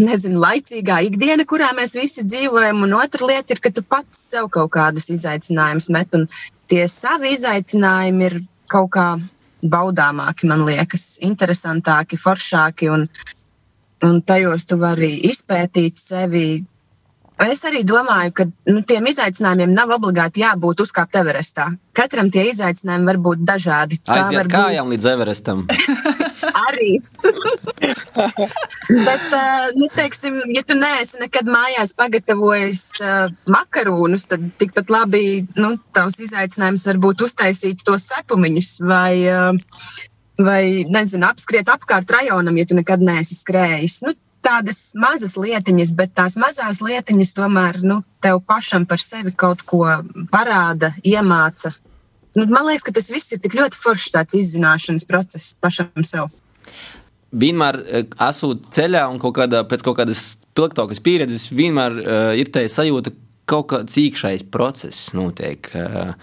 nezinu, 0.00 0.40
laicīgā 0.40 1.00
ikdiena, 1.08 1.44
kurā 1.48 1.70
mēs 1.76 1.96
visi 1.96 2.24
dzīvojam, 2.24 2.84
un 2.86 2.96
otra 2.98 3.28
lieta 3.28 3.56
ir, 3.56 3.60
ka 3.64 3.72
tu 3.72 3.84
pats 3.84 4.20
sev 4.32 4.48
kaut 4.52 4.72
kādus 4.76 5.08
izaicinājumus 5.12 5.90
met, 5.92 6.16
un 6.16 6.28
tie 6.70 6.84
savi 6.88 7.34
izaicinājumi 7.36 8.28
ir 8.28 8.38
kaut 8.70 8.92
kā 8.96 9.08
baudāmāki, 9.64 10.48
man 10.48 10.64
liekas, 10.68 11.18
interesantāki, 11.24 12.20
foršāki, 12.20 12.90
un, 12.92 13.08
un 14.04 14.20
tajos 14.22 14.68
tu 14.68 14.78
vari 14.80 15.16
izpētīt 15.30 16.00
sevi 16.00 16.46
Es 17.42 17.64
arī 17.66 17.80
domāju, 17.82 18.30
ka 18.30 18.44
nu, 18.70 18.84
tiem 18.86 19.08
izaicinājumiem 19.10 19.72
nav 19.74 19.90
obligāti 19.96 20.44
jābūt 20.44 20.84
uzkāpt 20.84 21.16
Everestā. 21.18 21.64
Katram 21.90 22.28
tie 22.30 22.44
izaicinājumi 22.52 23.08
var 23.10 23.18
būt 23.24 23.42
dažādi. 23.42 23.98
Aiziet 24.06 24.38
var 24.38 24.50
kājām 24.52 24.86
būt... 24.86 24.94
līdz 24.94 25.08
Everestam. 25.10 25.64
arī. 26.68 26.92
Bet, 29.06 29.26
uh, 29.34 29.66
nu, 29.74 29.88
teiksim, 29.96 30.38
ja 30.54 30.62
tu 30.66 30.76
neesi 30.78 31.20
nekad 31.22 31.48
mājās 31.50 31.94
pagatavojis 31.98 32.82
uh, 33.02 33.34
makaronus, 33.50 34.28
tad 34.30 34.46
tikpat 34.60 34.92
labi 34.92 35.24
nu, 35.58 35.74
tavs 35.94 36.20
izaicinājums 36.22 36.86
var 36.88 37.00
būt 37.02 37.26
uztaisīt 37.26 37.84
tos 37.86 38.06
cepumiņus 38.12 38.70
vai, 38.84 39.14
uh, 39.30 40.04
vai 40.38 40.84
nezinu, 40.90 41.26
apskriet 41.28 41.70
apkārt 41.70 42.10
rajonam, 42.10 42.56
ja 42.58 42.66
tu 42.68 42.76
nekad 42.78 43.02
neesi 43.04 43.36
skrējis. 43.38 44.00
Nu, 44.06 44.14
tādas 44.44 44.92
mazas 44.98 45.38
lietiņas, 45.40 45.94
bet 45.96 46.14
tās 46.16 46.36
mazās 46.40 46.82
lietiņas 46.84 47.32
tomēr 47.36 47.80
nu, 47.86 48.02
tev 48.24 48.42
pašam 48.46 48.86
par 48.88 49.02
sevi 49.02 49.32
kaut 49.32 49.64
ko 49.68 49.86
parāda, 50.32 50.92
iemāca. 51.06 51.74
Nu, 52.34 52.46
man 52.50 52.66
liekas, 52.66 52.84
ka 52.86 52.94
tas 52.96 53.10
viss 53.14 53.32
ir 53.32 53.40
tik 53.42 53.54
ļoti 53.56 53.78
foršs 53.78 54.12
tāds 54.14 54.36
izzināšanas 54.38 55.06
process 55.08 55.54
pašam 55.62 56.06
sev. 56.06 56.32
Vienmēr 57.34 57.80
eh, 57.82 58.08
esot 58.28 58.68
ceļā 58.74 59.04
un 59.10 59.20
kaut 59.22 59.36
kādā, 59.38 59.62
pēc 59.66 59.84
kaut 59.86 59.98
kādas 60.00 60.34
pilgtākas 60.54 61.02
pieredzes, 61.02 61.48
vienmēr 61.54 61.96
uh, 61.98 62.32
ir 62.38 62.50
tā 62.54 62.62
sajūta, 62.70 63.10
ka 63.10 63.22
kaut 63.54 63.70
kāds 63.72 63.96
iekšējs 64.00 64.46
process 64.54 65.10
notiek. 65.16 65.66
Uh, 65.74 66.14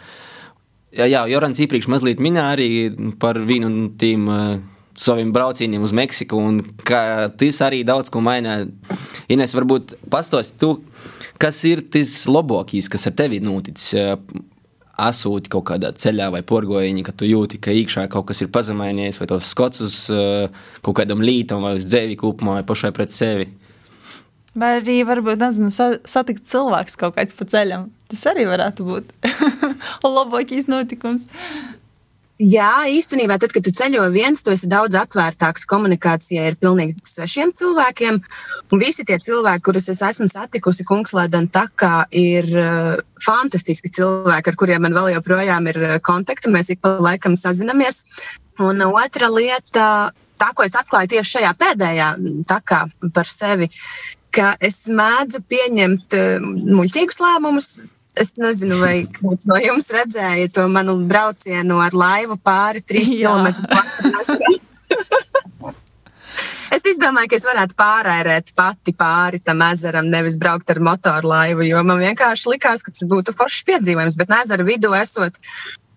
jā, 0.92 1.08
jā 1.08 1.24
Jorans 1.32 1.60
iepriekš 1.64 1.90
mazliet 1.92 2.22
minēja 2.24 2.52
arī 2.56 2.70
par 3.20 3.40
vienu 3.48 3.72
no 3.72 3.90
tiem 4.00 4.28
uh, 4.30 4.60
saviem 4.98 5.32
braucieniem 5.34 5.84
uz 5.84 5.94
Meksiku, 5.96 6.38
un 6.38 6.62
ka 6.86 7.32
tas 7.38 7.62
arī 7.66 7.84
daudz 7.88 8.12
ko 8.12 8.22
maina. 8.24 8.62
Ines, 9.32 9.56
varbūt 9.56 9.96
pastāsti 10.12 10.60
tu, 10.62 10.72
kas 11.42 11.62
ir 11.70 11.86
tas 11.94 12.14
labākais, 12.30 12.90
kas 12.92 13.08
ar 13.10 13.16
tevi 13.18 13.42
noticis? 13.44 13.96
Asūti 15.02 15.50
kaut 15.50 15.66
kādā 15.72 15.90
ceļā 15.98 16.28
vai 16.34 16.44
porgojiņā, 16.46 17.06
ka 17.08 17.14
tu 17.18 17.26
jūti, 17.26 17.58
ka 17.64 17.74
iekšā 17.74 18.04
kaut 18.12 18.28
kas 18.30 18.44
ir 18.44 18.52
pazemainies, 18.54 19.18
vai 19.18 19.30
tos 19.32 19.48
skots 19.50 19.82
uz 19.82 19.96
kaut 20.84 20.98
kādam 21.00 21.24
lītam, 21.26 21.64
vai 21.66 21.80
uz 21.80 21.88
dzēvi 21.88 22.20
kopumā, 22.20 22.60
vai 22.60 22.68
pašai 22.68 22.92
pret 22.94 23.14
sevi. 23.14 23.48
Vai 24.52 24.74
arī 24.82 24.98
varbūt 25.08 25.40
nezinu, 25.40 25.72
satikt 25.72 26.44
cilvēks 26.52 26.98
kaut 27.00 27.16
kāds 27.16 27.36
pa 27.38 27.48
ceļam. 27.48 27.88
Tas 28.12 28.26
arī 28.28 28.44
varētu 28.50 28.84
būt 28.84 29.14
labākais 30.18 30.68
notikums. 30.68 31.30
Jā, 32.42 32.88
īstenībā, 32.90 33.36
tad, 33.38 33.52
kad 33.54 33.62
tu 33.62 33.70
ceļo 33.76 34.08
viens, 34.10 34.40
tu 34.42 34.50
esi 34.50 34.66
daudz 34.66 34.98
atvērtāks 34.98 35.68
komunikācijai 35.70 36.48
ar 36.50 36.56
pilnīgi 36.58 36.98
svešiem 37.06 37.52
cilvēkiem. 37.56 38.18
Un 38.74 38.82
visi 38.82 39.06
tie 39.06 39.20
cilvēki, 39.22 39.62
kurus 39.68 39.86
es 39.94 40.02
esmu 40.08 40.26
satikusi 40.28 40.86
Kungslēdan 40.90 41.52
takā, 41.54 42.08
ir 42.10 42.50
uh, 42.58 42.96
fantastiski 43.22 43.92
cilvēki, 43.94 44.52
ar 44.52 44.58
kuriem 44.58 44.88
man 44.88 44.98
vēl 44.98 45.12
joprojām 45.20 45.70
ir 45.70 45.80
uh, 45.84 45.94
kontakti. 46.02 46.50
Mēs 46.50 46.74
ik 46.74 46.82
pa 46.82 46.96
laikam 46.98 47.38
sazinamies. 47.38 48.02
Un 48.62 48.82
otra 48.90 49.30
lieta, 49.30 49.86
tā, 50.42 50.50
ko 50.58 50.66
es 50.66 50.80
atklāju 50.80 51.14
tieši 51.14 51.36
šajā 51.38 51.54
pēdējā 51.62 52.10
takā 52.50 52.88
par 53.14 53.30
sevi, 53.30 53.70
ka 54.34 54.56
es 54.60 54.84
mēdzu 54.92 55.44
pieņemt 55.52 56.18
uh, 56.18 56.52
muļķīgus 56.78 57.22
lēmumus, 57.24 57.74
Es 58.12 58.34
nezinu, 58.36 58.76
vai 58.82 59.06
kāds 59.08 59.48
no 59.48 59.56
jums 59.56 59.86
redzēja 59.96 60.50
to 60.52 60.66
manu 60.68 60.98
braucienu 61.08 61.78
ar 61.80 61.94
laivu 61.96 62.36
pāri 62.44 62.82
trīs 62.84 63.08
km. 63.08 63.48
es 66.92 67.00
domāju, 67.00 67.32
ka 67.32 67.38
es 67.40 67.46
varētu 67.48 67.78
pārērēt 67.80 68.54
pati 68.58 68.94
pāri 68.98 69.42
tam 69.44 69.64
ezeram, 69.66 70.10
nevis 70.12 70.38
braukt 70.42 70.72
ar 70.74 70.82
motorlaivu, 70.84 71.66
jo 71.68 71.84
man 71.88 72.02
vienkārši 72.02 72.52
likās, 72.52 72.84
ka 72.86 72.94
tas 72.94 73.08
būtu 73.08 73.36
foršs 73.38 73.64
piedzīvojums, 73.70 74.18
bet 74.20 74.34
ezera 74.42 74.68
vidū 74.68 74.92
esot. 75.00 75.40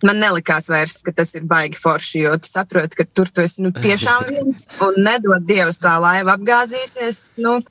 Man 0.05 0.18
nelikās 0.20 0.66
vairs, 0.68 0.99
ka 1.07 1.14
tas 1.16 1.31
ir 1.38 1.47
baigi 1.49 1.79
forši, 1.81 2.25
jo 2.27 2.35
tu 2.37 2.51
saproti, 2.51 2.99
ka 2.99 3.07
tur 3.16 3.31
tu 3.33 3.44
esi 3.44 3.64
nu, 3.64 3.70
tiešām 3.73 4.27
viens 4.29 4.66
un 4.85 4.99
nedod 5.01 5.47
Dievs 5.49 5.81
tā 5.81 5.94
laiva 6.03 6.35
apgāzīsies. 6.37 7.31
Nu, 7.40 7.62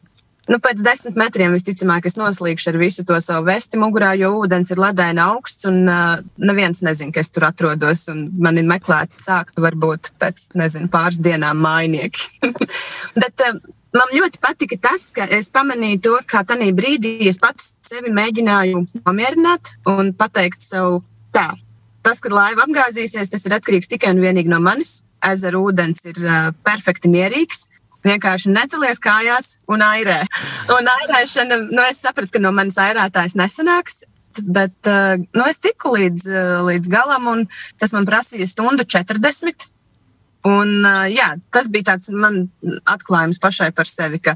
Nu, 0.51 0.57
pēc 0.59 0.81
desmit 0.83 1.15
metriem 1.15 1.53
visticamāk 1.55 2.09
es 2.09 2.17
noslīgšu 2.19 2.73
ar 2.73 2.77
visu 2.81 3.05
to 3.07 3.15
savu 3.23 3.45
vesti 3.47 3.79
mugurā, 3.79 4.11
jo 4.19 4.33
ūdens 4.41 4.73
ir 4.73 4.81
ledaini 4.81 5.21
augsts 5.23 5.63
un 5.69 5.85
uh, 5.87 6.17
neviens 6.35 6.83
nezina, 6.83 7.13
ka 7.15 7.21
es 7.23 7.31
tur 7.31 7.45
atrodos. 7.47 8.09
Mani 8.11 8.65
meklēt 8.67 9.15
sāktu 9.23 9.63
varbūt 9.63 10.11
pēc, 10.19 10.49
nezinu, 10.59 10.89
pāris 10.91 11.21
dienām 11.23 11.63
mājnieki. 11.63 12.27
Bet 13.21 13.45
uh, 13.47 13.61
man 13.95 14.11
ļoti 14.11 14.41
patika 14.43 14.81
tas, 14.89 15.07
ka 15.15 15.29
es 15.31 15.47
pamanīju 15.53 16.01
to, 16.09 16.17
kā 16.27 16.43
tajā 16.49 16.73
brīdī 16.75 17.15
es 17.31 17.39
pats 17.39 17.71
sevi 17.87 18.11
mēģināju 18.11 18.83
nomierināt 18.99 19.77
un 19.93 20.11
pateikt 20.17 20.67
sev 20.67 21.05
tā. 21.31 21.53
Tas, 22.03 22.19
kad 22.19 22.35
laiva 22.35 22.65
apgāzīsies, 22.67 23.31
tas 23.31 23.47
ir 23.47 23.55
atkarīgs 23.55 23.87
tikai 23.95 24.11
un 24.11 24.19
vienīgi 24.19 24.51
no 24.51 24.59
manis. 24.59 25.05
Ezera 25.23 25.55
ūdens 25.55 26.03
ir 26.03 26.19
uh, 26.19 26.51
perfekti 26.67 27.07
mierīgs 27.07 27.69
vienkārši 28.05 28.51
necelies 28.53 29.01
kājās 29.03 29.57
un 29.71 29.83
airē. 29.85 30.21
Un 30.73 30.89
airēšana, 30.93 31.59
nu, 31.69 31.83
es 31.87 32.01
sapratu, 32.03 32.35
ka 32.35 32.43
no 32.43 32.53
manas 32.55 32.79
airētājas 32.81 33.37
nesanāks. 33.39 34.03
Bet 34.41 34.89
uh, 34.89 35.19
nu, 35.21 35.43
es 35.45 35.61
tiku 35.61 35.93
līdz, 35.93 36.25
uh, 36.29 36.55
līdz 36.65 36.89
galam, 36.89 37.27
un 37.29 37.43
tas 37.81 37.93
man 37.93 38.07
prasīja 38.09 38.47
stundu 38.49 38.85
40. 38.89 39.67
Un, 40.49 40.71
uh, 40.81 41.05
jā, 41.11 41.35
tas 41.53 41.69
bija 41.71 41.93
tāds 41.93 42.09
man 42.11 42.47
atklājums 42.89 43.39
pašai 43.43 43.69
par 43.75 43.87
sevi, 43.87 44.19
ka, 44.25 44.33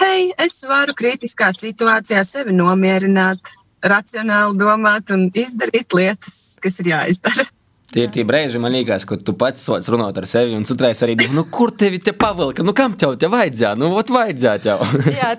hei, 0.00 0.30
es 0.40 0.62
varu 0.68 0.94
kritiskā 0.96 1.50
situācijā 1.56 2.22
sevi 2.24 2.54
nomierināt, 2.56 3.52
racionāli 3.82 4.60
domāt 4.60 5.10
un 5.14 5.28
izdarīt 5.34 5.96
lietas, 5.96 6.56
kas 6.62 6.78
ir 6.80 6.94
jāizdara. 6.94 7.48
Tie 7.90 8.04
ir 8.06 8.10
tie 8.14 8.22
brīži, 8.22 8.60
man 8.62 8.70
liekas, 8.70 9.02
kad 9.08 9.22
tu 9.26 9.32
pats 9.34 9.64
sots 9.66 9.88
runāt 9.90 10.14
ar 10.20 10.26
sevi 10.30 10.54
un 10.54 10.62
citreiz 10.66 11.00
arī 11.02 11.16
domā, 11.18 11.34
nu, 11.34 11.42
kur 11.50 11.72
tevi 11.74 11.98
te 11.98 12.12
pavilka, 12.14 12.62
nu, 12.62 12.70
kam 12.76 12.92
tev 12.98 13.16
te 13.18 13.26
vajadzēja, 13.30 13.72
nu, 13.80 13.88
ot 13.98 14.12
vajadzētu 14.14 14.70
jau. 14.70 14.76
Jā, 15.18 15.32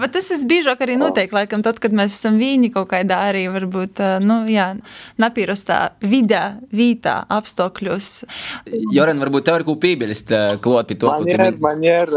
bet 0.00 0.14
tas 0.16 0.30
visbiežāk 0.34 0.82
arī 0.82 0.96
notiek, 0.98 1.30
laikam, 1.34 1.62
tad, 1.62 1.78
kad 1.82 1.94
mēs 1.94 2.16
esam 2.16 2.40
viņi 2.40 2.72
kaut 2.74 2.88
kādā 2.90 3.20
arī, 3.28 3.44
varbūt, 3.54 4.02
nu, 4.26 4.40
jā, 4.50 4.72
napīrostā 5.22 5.78
vidē, 6.02 6.42
vītā, 6.74 7.20
apstākļos. 7.36 8.10
Joren, 8.94 9.22
varbūt 9.22 9.46
tev 9.46 9.60
ir 9.60 9.66
ko 9.68 9.76
piebilst 9.78 10.34
klot 10.64 10.90
pie 10.90 10.98
to, 10.98 11.12
man 11.12 11.30
ir, 11.30 11.44
ir. 11.46 11.60
Man 11.62 11.86
ir, 11.86 12.16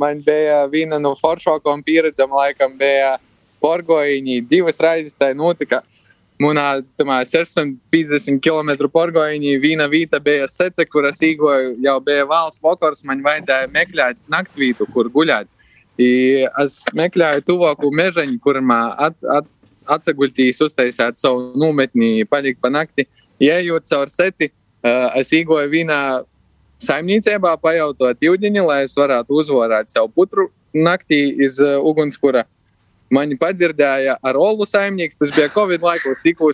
man 0.00 0.24
bija 0.26 0.64
viena 0.72 0.98
no 0.98 1.14
foršākām 1.20 1.86
pieredzēm, 1.86 2.34
laikam, 2.34 2.74
bija 2.82 3.14
porgojiņi, 3.62 4.42
divas 4.50 4.82
reizes 4.82 5.14
tā 5.14 5.30
notika. 6.40 7.04
Manā 7.04 7.24
650 7.26 8.40
km 8.42 8.88
porgoņī 8.90 9.60
viena 9.60 9.86
vieta 9.88 10.20
bija 10.20 10.48
sece, 10.48 10.86
kuras 10.86 11.20
īgoju 11.22 11.76
jau 11.82 12.00
bija 12.00 12.24
valsts 12.26 12.62
vakars, 12.62 13.04
man 13.04 13.22
vajadzēja 13.22 13.70
meklēt 13.72 14.16
naktsvītu, 14.28 14.86
kur 14.92 15.08
guļāt. 15.08 15.46
I 15.98 16.44
es 16.62 16.82
meklēju 16.94 17.44
tuvāku 17.46 17.90
mežaņu, 17.94 18.40
kur 18.42 18.60
man 18.60 18.94
at, 18.98 19.14
at, 19.30 19.46
atsaguļtīs 19.86 20.60
uztaisīt 20.64 21.20
savu 21.20 21.52
nometni, 21.56 22.24
palikt 22.24 22.60
pa 22.60 22.70
nakti. 22.70 23.06
Ejot 23.38 23.86
caur 23.86 24.08
seci, 24.08 24.50
es 25.14 25.32
īgoju 25.32 25.70
vienā 25.70 26.24
saimniecībā 26.82 27.56
pajautot 27.62 28.18
ūdeni, 28.18 28.62
lai 28.64 28.84
es 28.84 28.96
varētu 28.96 29.38
uzvarēt 29.38 29.92
savu 29.92 30.10
putru 30.10 30.48
naktī 30.74 31.20
iz 31.44 31.60
ugunskura. 31.60 32.44
Mani 33.12 33.36
padzirdēja 33.36 34.16
ar 34.24 34.36
Olu 34.40 34.64
saimnieks. 34.66 35.18
Tas 35.20 35.32
bija 35.34 35.50
Covid 35.52 35.82
laikos, 35.84 36.22
tikko 36.24 36.50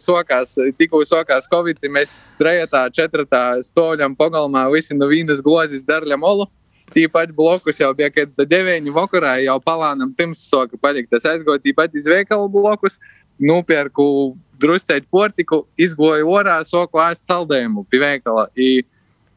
sokās 1.07 1.49
Covid. 1.51 1.85
Mēs 1.93 2.17
trejotā, 2.41 2.89
četrtā 2.95 3.45
stāvjam 3.65 4.17
pagalmā, 4.19 4.67
visi 4.73 4.97
no 4.97 5.09
vīnas 5.11 5.43
glozes 5.45 5.87
darļam 5.87 6.27
Olu. 6.27 6.49
Tīpaši 6.91 7.35
blokus 7.37 7.79
jau 7.79 7.93
bija, 7.95 8.11
kad 8.11 8.35
deviņi 8.51 8.91
vakarā 8.91 9.37
jau 9.45 9.61
palānam 9.63 10.11
pirms 10.17 10.43
soka 10.51 10.79
palikt. 10.81 11.13
Es 11.15 11.29
aizgoju 11.29 11.63
tīpat 11.63 11.95
iz 11.95 12.09
veikalu 12.11 12.49
blokus, 12.51 12.99
nopirku 13.39 14.35
drusceļu 14.61 15.07
portiku, 15.11 15.63
izgoju 15.79 16.27
orā, 16.35 16.59
soku 16.67 16.99
ēst 17.01 17.29
saldējumu 17.31 17.87
pie 17.89 18.03
veikala. 18.03 18.49
I, 18.59 18.83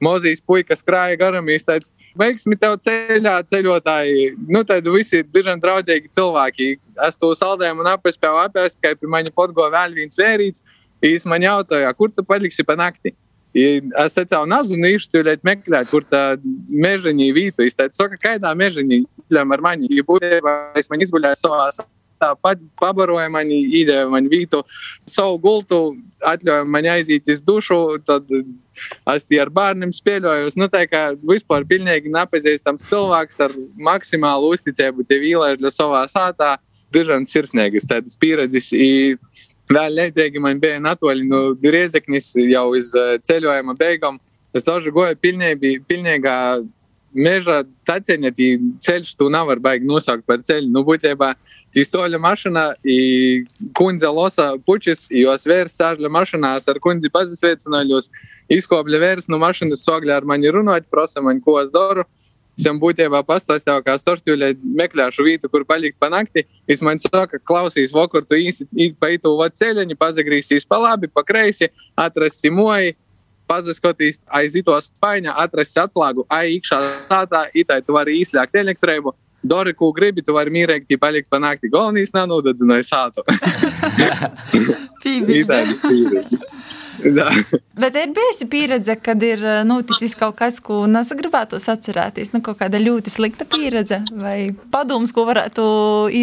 Mozijas 0.03 0.41
puikas 0.43 0.83
krāja 0.85 1.17
garām, 1.19 1.47
viņš 1.47 1.65
teica, 1.67 1.91
veiksmi 2.19 2.57
tev 2.59 2.77
ceļā, 2.85 3.37
ceļotāji. 3.49 4.29
Nu, 4.51 4.63
tad 4.67 4.87
visi 4.93 5.23
diezgan 5.23 5.61
draudzīgi 5.63 6.11
cilvēki. 6.13 6.69
Es 7.07 7.19
to 7.19 7.31
saldējumu 7.39 7.85
un 7.85 7.91
apspēju 7.93 8.41
apēst, 8.43 8.77
tikai 8.77 8.95
pie 8.99 9.11
maņa 9.15 9.33
podgo 9.35 9.67
vēl 9.73 9.95
viens 9.97 10.19
vērīts. 10.19 10.65
Viņš 11.03 11.27
man 11.31 11.43
jautāja, 11.43 11.91
kur 11.97 12.11
tu 12.11 12.23
paliksi 12.27 12.65
pa 12.67 12.77
nakti? 12.79 13.15
Es 13.53 14.15
teicu, 14.17 14.39
tu 15.13 15.23
ļaut 15.27 15.43
meklēt, 15.45 15.89
kur 15.91 16.05
tā 16.09 16.23
mežaņī 16.69 17.27
vītu. 17.35 17.67
Es 17.67 17.77
teicu, 17.77 17.99
saka, 17.99 18.17
kaidā 18.17 18.53
mežaņī 18.57 19.03
ļam 19.33 19.53
ar 19.53 19.61
mani. 19.61 19.91
Ja 19.93 20.05
būtībā 20.07 20.55
es 20.79 20.89
man 20.89 21.03
izguļēju 21.05 21.41
savā 21.43 21.69
tā 22.23 22.31
pabaroja 22.79 23.29
mani, 23.31 23.59
īdēja 23.81 24.07
man 24.11 24.29
vītu, 24.31 24.63
savu 25.09 25.39
gultu, 25.43 25.81
atļauja 26.23 26.67
man 26.69 26.87
aiziet 26.95 27.27
uz 27.29 27.41
dušu, 27.43 27.79
tad 28.07 28.29
Es 29.13 29.25
tie 29.27 29.39
ar 29.43 29.51
bērniem 29.53 29.93
spēļojos. 29.93 30.57
Nu, 30.59 30.67
tā 30.71 30.83
kā 30.89 31.03
vispār 31.29 31.65
pilnīgi 31.69 32.11
nepazīstams 32.13 32.87
cilvēks 32.89 33.41
ar 33.45 33.55
maksimālu 33.89 34.53
uzticību, 34.55 35.05
tie 35.07 35.19
vīlēļi 35.23 35.71
savā 35.73 36.03
sātā, 36.11 36.55
dažādas 36.93 37.33
sirsnīgas 37.33 37.89
tādas 37.89 38.19
pieredzes. 38.19 38.71
Vēl 39.73 39.97
līdzīgi 39.97 40.41
man 40.43 40.59
bija 40.61 40.81
Natūlī, 40.83 41.23
nu, 41.25 41.43
Riezeknis 41.63 42.33
jau 42.35 42.67
uz 42.75 42.91
e, 42.99 43.17
ceļojuma 43.25 43.77
beigām. 43.79 44.19
Es 44.53 44.65
to 44.67 44.75
žagoju 44.83 45.15
pilnīgā 45.23 46.35
meža 47.13 47.61
taciņa, 47.87 48.33
tī 48.35 48.49
ceļš 48.83 49.13
tu 49.17 49.29
nevar 49.33 49.61
baigi 49.63 49.87
nosaukt 49.87 50.27
par 50.29 50.43
ceļu. 50.45 50.67
Nu, 50.73 50.83
būtībā, 50.85 51.31
uh, 51.31 51.52
stoļa 51.81 52.19
mašana, 52.21 52.65
i 52.85 53.45
kundze 53.73 54.09
losa 54.13 54.51
pučis, 54.61 55.07
jos 55.09 55.47
vērs 55.49 55.79
sāžļa 55.79 56.11
mašanās 56.13 56.69
ar 56.69 56.77
kundzi 56.83 57.09
pazisveicināļos, 57.13 58.11
izkopļa 58.53 58.99
vērs 59.01 59.29
no 59.31 59.39
mašinas 59.41 59.81
sogļa 59.87 60.19
ar 60.19 60.29
mani 60.29 60.53
runāt, 60.53 60.85
prosa 60.91 61.23
man, 61.25 61.41
ko 61.41 61.57
es 61.63 61.73
daru. 61.73 62.05
Es 62.53 62.67
jums 62.67 62.77
būtībā 62.83 63.23
pastāstīju, 63.25 63.81
kā 63.81 63.95
startuļai 63.97 64.51
meklēšu 64.61 65.23
vietu, 65.25 65.49
kur 65.49 65.63
palikt 65.65 65.97
pa 65.97 66.11
nakti. 66.13 66.43
Viņš 66.69 66.83
man 66.85 67.01
saka, 67.01 67.39
klausīs, 67.41 67.95
vakar 67.95 68.27
tu 68.29 68.37
īsi 68.37 68.67
pa 69.01 69.09
itu 69.09 69.31
ceļiņu, 69.57 69.97
pazagrīsīs 69.97 70.69
pa 70.69 70.77
labi, 70.77 71.09
pa 71.09 71.25
kreisi, 71.25 71.71
atrasi 71.97 72.53
moju 72.53 72.93
pazaskotīs 73.49 74.21
aiz 74.29 74.55
ito 74.55 74.75
spaiņa, 74.85 75.33
atrast 75.43 75.81
atslēgu, 75.81 76.25
ai, 76.31 76.55
iekšā 76.57 76.79
tādā, 77.09 77.47
itai 77.57 77.81
tu 77.83 77.95
vari 77.95 78.19
izslēgt 78.21 78.55
elektrību. 78.61 79.13
Dori, 79.43 79.73
ko 79.75 79.91
gribi, 79.91 80.23
tu 80.23 80.35
vari 80.35 80.53
mīrēkti 80.55 80.99
palikt 80.99 81.29
pa 81.31 81.39
nakti. 81.43 81.71
Galvenais 81.71 82.13
nav 82.15 82.29
nodedzināja 82.31 82.85
sātu. 82.87 83.25
Pīvīgs. 85.03 85.83
Bet 87.75 87.95
ir 87.99 88.11
bijusi 88.15 88.47
pieredze, 88.49 88.95
kad 89.03 89.23
ir 89.25 89.41
noticis 89.67 90.15
kaut 90.15 90.37
kas, 90.39 90.59
ko 90.63 90.83
nesagribētos 90.87 91.67
atcerēties. 91.73 92.31
Nu, 92.35 92.39
kaut 92.45 92.61
kāda 92.61 92.79
ļoti 92.79 93.11
slikta 93.11 93.47
pieredze 93.49 93.99
vai 94.11 94.53
padoms, 94.71 95.11
ko 95.15 95.25
varētu 95.27 95.63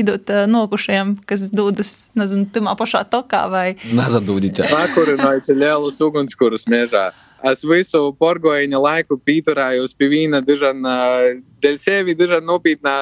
īdot 0.00 0.32
nokušajiem, 0.50 1.18
kas 1.28 1.48
dodas, 1.52 2.08
nezinu, 2.18 2.48
tamā 2.54 2.76
pašā 2.78 3.04
tokā 3.10 3.44
vai. 3.52 3.66
Nezadūdīt. 3.96 4.62
Pakurināju 4.70 5.58
lielus 5.58 6.00
ugunskurus 6.06 6.68
mežā. 6.70 7.10
Es 7.48 7.62
visu 7.64 8.10
porgoņa 8.20 8.78
laiku 8.80 9.16
pīturējos 9.24 9.94
pie 9.96 10.10
vīna, 10.12 10.42
dižan, 10.44 10.84
dēļ 11.64 11.78
sevi, 11.80 12.14
dižan 12.18 12.44
nopietnā 12.44 12.96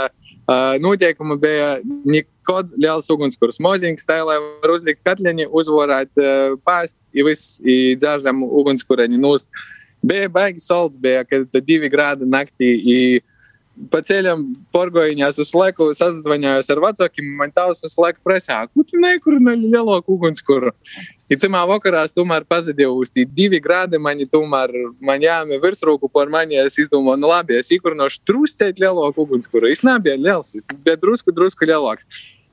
noteikuma 0.80 1.36
bija 1.40 1.72
nekad 2.06 2.70
liels 2.78 3.10
ugunskurs. 3.10 3.58
Moziņš 3.60 4.06
tā, 4.06 4.20
lai 4.24 4.38
var 4.38 4.76
uzlikt 4.76 5.02
katliņu, 5.06 5.48
uzvarēt 5.50 6.20
pāst, 6.64 6.94
ja 7.12 7.26
viss 7.26 7.58
dzēržam 7.64 8.44
ugunskureņu 8.46 9.18
nūst. 9.20 9.48
Bija 10.06 10.30
baigi 10.30 10.62
solds, 10.62 10.96
bija, 11.02 11.24
kad 11.26 11.50
divi 11.66 11.90
grādi 11.90 12.28
naktī. 13.78 13.84
I, 13.84 13.88
pa 13.90 14.02
ceļam 14.02 14.54
porgoņās 14.72 15.38
uz 15.38 15.54
laiku 15.54 15.94
sazvanījos 15.94 16.70
ar 16.70 16.80
vecākiem, 16.80 17.36
man 17.36 17.50
tavs 17.52 17.82
uz 17.84 17.96
laiku 17.98 18.18
presā, 18.24 18.66
ko 18.66 18.82
tu 18.82 18.98
nekurināji 18.98 19.70
lielāku 19.70 20.16
ugunskuru. 20.16 20.72
I 21.30 21.36
tamā 21.36 21.66
vakarā 21.68 22.04
es 22.04 22.12
tomēr 22.12 22.44
pazudīju 22.48 22.94
uz 23.02 23.10
tī 23.10 23.26
divi 23.26 23.60
grādi, 23.60 23.98
mani 23.98 24.26
tomēr, 24.26 24.70
man 25.00 25.20
jāme 25.20 25.58
virsrūku 25.60 26.08
par 26.10 26.28
mani, 26.28 26.56
es 26.56 26.78
izdomāju, 26.78 27.20
nu 27.20 27.28
labi, 27.28 27.58
es 27.58 27.70
īkurinošu 27.70 28.22
truscēt 28.24 28.80
lielāku 28.80 29.26
ugunskuru. 29.26 29.68
Es 29.68 29.82
nebija 29.82 30.16
liels, 30.16 30.54
es 30.54 30.64
bija 30.84 30.96
drusku, 30.96 31.32
drusku 31.32 31.68
lielāks. 31.68 32.06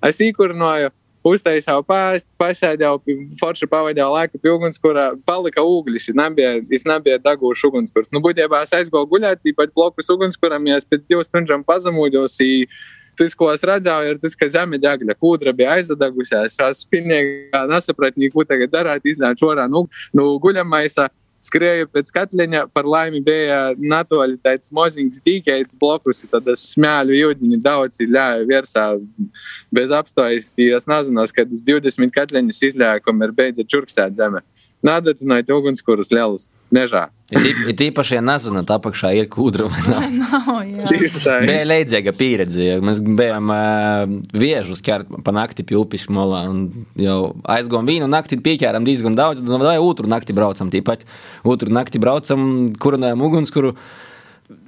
Es 0.03 0.19
īkurinoju 0.19 0.91
uztaisīju 1.25 1.85
pāstu, 1.87 2.29
pasēdēju, 2.41 3.15
forši 3.39 3.69
pavadīju 3.71 4.09
laiku 4.13 4.41
pie 4.41 4.51
ugunskura, 4.53 5.07
palika 5.25 5.63
ūglis, 5.65 6.09
es 6.09 6.85
nebiju, 6.85 7.21
dagūšu 7.23 7.71
ugunskurs. 7.71 8.11
Nu, 8.13 8.21
būtībā 8.25 8.61
es 8.65 8.75
aizgāju 8.77 9.09
guļāt, 9.13 9.41
īpaši 9.51 9.73
blokus 9.75 10.11
ugunskuram, 10.13 10.69
ja 10.69 10.77
es 10.81 10.85
pēc 10.85 11.07
divas 11.09 11.31
stundām 11.31 11.65
pazemūdos. 11.65 12.37
Tas, 13.15 13.31
ko 13.31 13.47
es 13.47 13.61
redzēju, 13.63 14.11
ir 14.11 14.17
tas, 14.19 14.33
ka 14.35 14.49
zeme 14.51 14.75
degļa 14.83 15.13
kūdra 15.15 15.53
bija 15.55 15.77
aizdegusies. 15.77 16.57
Es 16.65 16.81
pilnīgi 16.91 17.47
nesapratu, 17.71 18.27
ko 18.33 18.43
tagad 18.43 18.73
darīt. 18.73 19.07
Iznāca 19.07 19.47
orā 19.47 19.69
nu, 19.71 19.85
nu 20.11 20.33
guļamaisa 20.43 21.07
skrēju 21.45 21.89
pēc 21.93 22.11
katliņa, 22.15 22.65
par 22.73 22.87
laimi 22.89 23.21
bija 23.25 23.59
natoļi 23.77 24.39
tāds 24.45 24.73
mozīgs 24.75 25.21
dīķēts 25.25 25.77
blokus, 25.81 26.23
tad 26.31 26.47
es 26.53 26.65
smēļu 26.73 27.19
jūdiņu 27.19 27.61
daudz 27.65 28.01
ļāju 28.01 28.49
virsā 28.49 28.87
bez 29.73 29.93
apstājas. 29.95 30.51
Es 30.57 30.89
nezinu, 30.89 31.25
kad 31.35 31.53
es 31.53 31.63
20 31.65 32.13
katliņus 32.15 32.63
izļāju, 32.71 33.05
kamēr 33.05 33.35
beidza 33.35 33.67
čurkstēt 33.67 34.17
zeme. 34.17 34.43
Nādedzināja 34.85 35.55
ugunskurus 35.55 36.11
lielus 36.13 36.51
mežā. 36.75 37.07
Ir 37.33 37.81
īpaši, 37.87 38.19
ja 38.19 38.21
nezināt, 38.21 38.69
apakšā 38.69 39.09
ir 39.17 39.25
kūdra 39.33 39.65
nav. 39.89 40.03
bija 41.49 41.63
leidzīga 41.65 42.13
pieredze. 42.13 42.75
Mēs 42.85 43.01
bijām 43.01 43.49
uh, 43.49 44.03
viežus 44.37 44.83
ķert 44.85 45.09
pa 45.25 45.33
nakti 45.33 45.65
pie 45.65 45.79
upes 45.79 46.05
malā 46.13 46.43
un 46.51 46.61
jau 47.01 47.33
aizgājām 47.49 47.89
vienu 47.89 48.09
nakti, 48.11 48.37
pieķērām 48.45 48.85
diezgan 48.85 49.17
daudz, 49.17 49.41
un 49.41 49.65
vai 49.65 49.79
otru 49.81 50.09
nakti 50.11 50.37
braucam 50.37 50.69
tīpat. 50.73 51.07
Otru 51.49 51.73
nakti 51.73 52.01
braucam, 52.03 52.47
kurinājām 52.81 53.25
ugunskuru. 53.25 53.73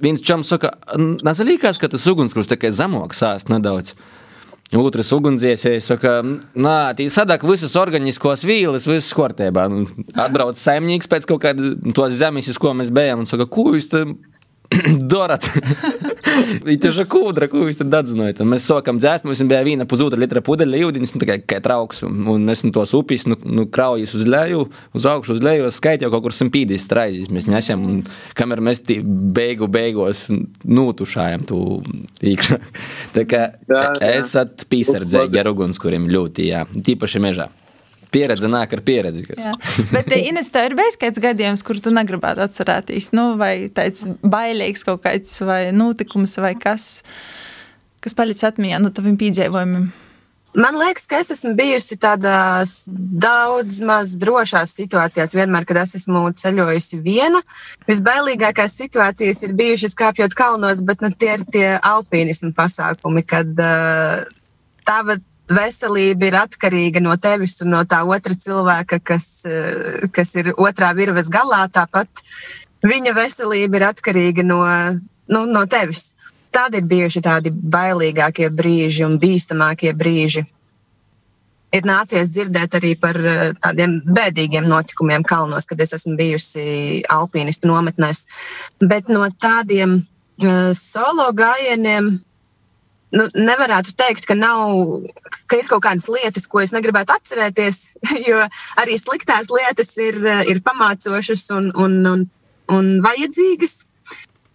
Viens 0.02 0.24
čams 0.26 0.50
saka, 0.50 0.74
nezalīkās, 0.98 1.78
ka 1.78 1.90
tas 1.92 2.10
ugunskurs 2.10 2.50
tikai 2.50 2.74
zemoks 2.74 3.22
sāst 3.22 3.54
nedaudz. 3.54 3.94
Otrs 4.76 5.14
ugunsdzēsējs 5.16 5.86
saka, 5.94 6.18
nā, 6.60 6.76
tī 6.96 7.06
sadāk 7.08 7.46
visas 7.48 7.72
organiskos 7.80 8.42
vīles, 8.44 8.84
visas 8.90 9.14
kārtībā. 9.16 9.64
Atbrauc 10.26 10.60
saimnieks 10.60 11.08
pēc 11.08 11.24
kaut 11.30 11.40
kāda 11.46 11.70
tos 11.96 12.18
zemes, 12.18 12.50
uz 12.52 12.60
ko 12.60 12.74
mēs 12.76 12.92
bijām, 12.92 13.24
un 13.24 13.30
saka, 13.30 13.46
ko 13.48 13.70
jūs 13.72 13.88
te 14.68 14.94
darat? 15.10 15.48
Ir 16.68 16.98
kūdra, 17.10 17.48
ko 17.50 17.64
jūs 17.66 17.80
tad 17.80 17.94
atzinājāt. 18.00 18.42
Mēs 18.46 18.66
sākam 18.68 19.00
dzēst, 19.00 19.26
mums 19.26 19.40
bija 19.48 19.60
viena 19.66 19.86
pusotra 19.88 20.20
litra 20.20 20.42
pudeļa 20.44 20.82
ūdens, 20.88 21.14
nu, 21.14 21.22
tikai 21.22 21.38
kā 21.48 21.60
trauks, 21.64 22.02
un 22.06 22.46
mēs 22.46 22.64
no 22.66 22.72
tos 22.76 22.94
upes, 22.96 23.26
nu, 23.30 23.38
nu 23.48 23.66
kraujas 23.72 24.14
uz 24.18 24.26
leju, 24.28 24.66
uz 24.96 25.08
augšu, 25.08 25.38
uz 25.38 25.44
leju, 25.44 25.70
skaitīju 25.74 26.12
kaut 26.14 26.26
kur 26.26 26.36
150 26.36 26.84
straizes. 26.84 27.30
Mēs 27.34 27.48
nesam, 27.50 27.84
un 27.88 28.02
kamēr 28.38 28.62
mēs 28.70 28.84
beigu 29.38 29.70
beigos 29.72 30.26
notušājam 30.64 31.46
tu 31.48 31.62
īkšā. 32.24 32.60
Tā 33.16 33.24
kā 33.28 33.44
jā, 33.68 33.86
jā. 33.98 34.12
esat 34.18 34.68
pīsardzēji 34.70 35.40
ar 35.40 35.52
ugunskuriem 35.54 36.10
ļoti, 36.12 36.52
jā, 36.52 36.66
tīpaši 36.68 37.24
mežā. 37.24 37.48
Pieredze 38.14 38.48
nāk 38.48 38.72
ar 38.72 38.82
pieredzi. 38.84 39.26
Bet 39.92 40.10
Ines, 40.16 40.50
tev 40.54 40.70
ir 40.70 40.96
kāds 41.00 41.20
gadījums, 41.22 41.64
kur 41.66 41.80
tu 41.82 41.92
negribētu 41.94 42.44
atcerēties, 42.46 43.12
nu, 43.16 43.30
vai 43.40 43.68
tāds 43.74 44.06
bailīgs 44.22 44.86
kaut 44.88 45.04
kāds 45.04 45.40
vai 45.44 45.68
notikums 45.76 46.38
vai 46.40 46.54
kas, 46.58 47.02
kas 48.04 48.16
palicis 48.16 48.48
atmiņā 48.48 48.80
no 48.82 48.92
taviem 48.94 49.18
piedzīvojumiem? 49.20 49.88
Man 50.58 50.78
liekas, 50.80 51.04
ka 51.06 51.18
es 51.20 51.28
esmu 51.30 51.52
bijusi 51.58 51.98
tādās 52.00 52.80
daudz 52.88 53.82
maz 53.84 54.14
drošās 54.18 54.72
situācijās, 54.78 55.34
vienmēr, 55.36 55.66
kad 55.68 55.82
es 55.84 55.92
esmu 56.00 56.24
ceļojusi 56.40 56.98
viena. 57.04 57.42
Visbailīgākās 57.86 58.78
situācijas 58.80 59.44
ir 59.44 59.52
bijušas 59.58 59.94
kāpjot 59.98 60.34
kalnos, 60.38 60.80
bet 60.88 61.04
nu, 61.04 61.12
tie 61.12 61.34
ir 61.36 61.44
tie 61.52 61.66
alpīnismu 61.76 62.54
pasākumi, 62.56 63.22
kad 63.28 63.52
uh, 63.60 64.24
tava 64.88 65.18
veselība 65.48 66.28
ir 66.28 66.36
atkarīga 66.42 67.02
no 67.02 67.16
tevis 67.20 67.58
un 67.64 67.72
no 67.76 67.82
tā 67.88 68.02
otra 68.06 68.36
cilvēka, 68.36 69.00
kas, 69.04 69.26
eh, 69.48 70.08
kas 70.12 70.34
ir 70.36 70.52
otrā 70.56 70.94
virves 70.96 71.30
galā. 71.32 71.66
Tāpat 71.68 72.08
viņa 72.82 73.14
veselība 73.14 73.76
ir 73.76 73.88
atkarīga 73.92 74.44
no, 74.44 74.62
nu, 75.28 75.46
no 75.46 75.64
tevis. 75.66 76.14
Tādi 76.52 76.80
ir 76.80 76.86
bijuši 76.88 77.22
tādi 77.22 77.50
bailīgākie 77.52 78.48
brīži 78.50 79.04
un 79.06 79.18
bīstamākie 79.18 79.92
brīži. 79.92 80.46
Ir 81.68 81.84
nācies 81.84 82.30
dzirdēt 82.32 82.78
arī 82.78 82.94
par 83.00 83.16
eh, 83.16 83.52
tādiem 83.60 84.00
bēdīgiem 84.04 84.68
notikumiem 84.68 85.24
kalnos, 85.24 85.66
kad 85.68 85.80
es 85.80 85.92
esmu 85.92 86.16
bijusi 86.16 87.02
alpīnistu 87.08 87.68
nometnēs. 87.68 88.24
Bet 88.80 89.12
no 89.12 89.28
tādiem 89.28 90.00
uh, 90.00 90.72
solo 90.72 91.28
gājieniem 91.36 92.18
nu, 93.14 93.26
nevarētu 93.34 93.94
teikt, 93.98 94.26
ka, 94.28 94.36
nav, 94.38 95.04
ka 95.48 95.60
ir 95.60 95.68
kaut 95.70 95.84
kādas 95.86 96.08
lietas, 96.12 96.48
ko 96.50 96.62
es 96.64 96.74
negribētu 96.76 97.14
atcerēties, 97.16 97.82
jo 98.28 98.42
arī 98.80 98.98
sliktās 99.00 99.52
lietas 99.52 99.94
ir, 100.02 100.20
ir 100.48 100.62
pamācošas 100.64 101.46
un, 101.56 101.70
un, 101.76 102.00
un, 102.12 102.26
un 102.74 102.90
vajadzīgas. 103.04 103.80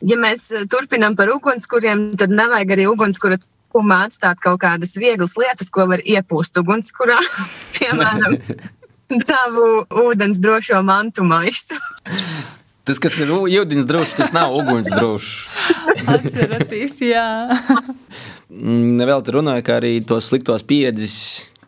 Ja 0.04 0.18
mēs 0.20 0.50
turpinām 0.68 1.16
par 1.16 1.32
ugunskuriem, 1.32 2.12
tad 2.20 2.34
nevajag 2.34 2.74
arī 2.76 2.88
ugunskura 2.92 3.38
tūmā 3.74 4.04
atstāt 4.08 4.42
kaut 4.44 4.62
kādas 4.62 4.98
vieglas 5.00 5.38
lietas, 5.40 5.72
ko 5.74 5.88
var 5.90 6.04
iepūst 6.04 6.60
ugunskurā, 6.62 7.20
piemēram, 7.78 8.38
tavu 9.32 9.70
ūdens 10.08 10.42
drošo 10.44 10.84
mantu 10.86 11.26
maisu. 11.28 11.80
Tas, 12.84 13.00
kas 13.00 13.16
ir 13.24 13.32
ūdens 13.32 13.86
drošs, 13.88 14.18
tas 14.18 14.34
nav 14.36 14.52
uguns 14.58 14.90
drošs. 14.92 15.48
Atcerieties, 16.04 16.98
jā. 17.08 17.28
Nevēl 18.50 19.24
te 19.24 19.34
runāju, 19.36 19.64
ka 19.66 19.78
arī 19.80 19.96
tos 20.08 20.28
sliktos 20.30 20.66
pieredzes, 20.68 21.16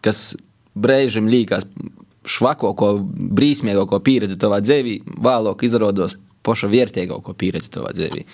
kas 0.04 0.34
brīžiem 0.76 1.30
līkās 1.32 1.68
švakāko, 2.26 2.92
brīsmīgāko 3.38 4.02
pieredzi 4.04 4.38
tavā 4.42 4.60
dzīvē, 4.64 4.98
vēlāk 5.24 5.66
izrādās 5.68 6.18
paša 6.46 6.70
vērtīgāko 6.72 7.36
pieredzi 7.38 7.72
tavā 7.78 7.94
dzīvē. 7.96 8.26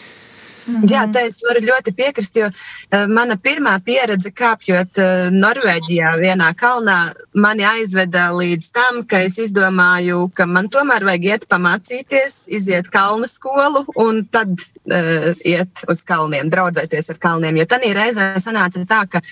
Mhm. 0.65 0.85
Jā, 0.89 1.05
tā 1.09 1.23
es 1.25 1.39
varu 1.41 1.63
ļoti 1.65 1.93
piekrist, 1.97 2.37
jo 2.37 2.49
uh, 2.51 3.05
mana 3.09 3.37
pirmā 3.41 3.73
pieredze 3.85 4.29
kāpjot 4.35 4.99
uh, 5.01 5.29
Norvēģijā 5.33 6.11
vienā 6.21 6.51
kalnā 6.57 6.97
mani 7.33 7.65
aizveda 7.65 8.27
līdz 8.35 8.69
tam, 8.75 9.01
ka 9.09 9.23
es 9.25 9.39
izdomāju, 9.41 10.27
ka 10.37 10.45
man 10.45 10.69
tomēr 10.71 11.05
vajag 11.07 11.29
iet 11.31 11.47
pamācīties, 11.51 12.43
iziet 12.53 12.91
kalnu 12.93 13.29
skolu 13.29 13.87
un 14.01 14.23
tad 14.29 14.53
uh, 14.53 15.31
iet 15.47 15.85
uz 15.89 16.05
kalniem, 16.07 16.51
draudzēties 16.53 17.09
ar 17.15 17.21
kalniem. 17.21 17.57
Jo 17.61 17.67
tanī 17.69 17.95
reizē 17.97 18.33
sanāca 18.41 18.85
tā, 18.85 19.01
ka 19.09 19.23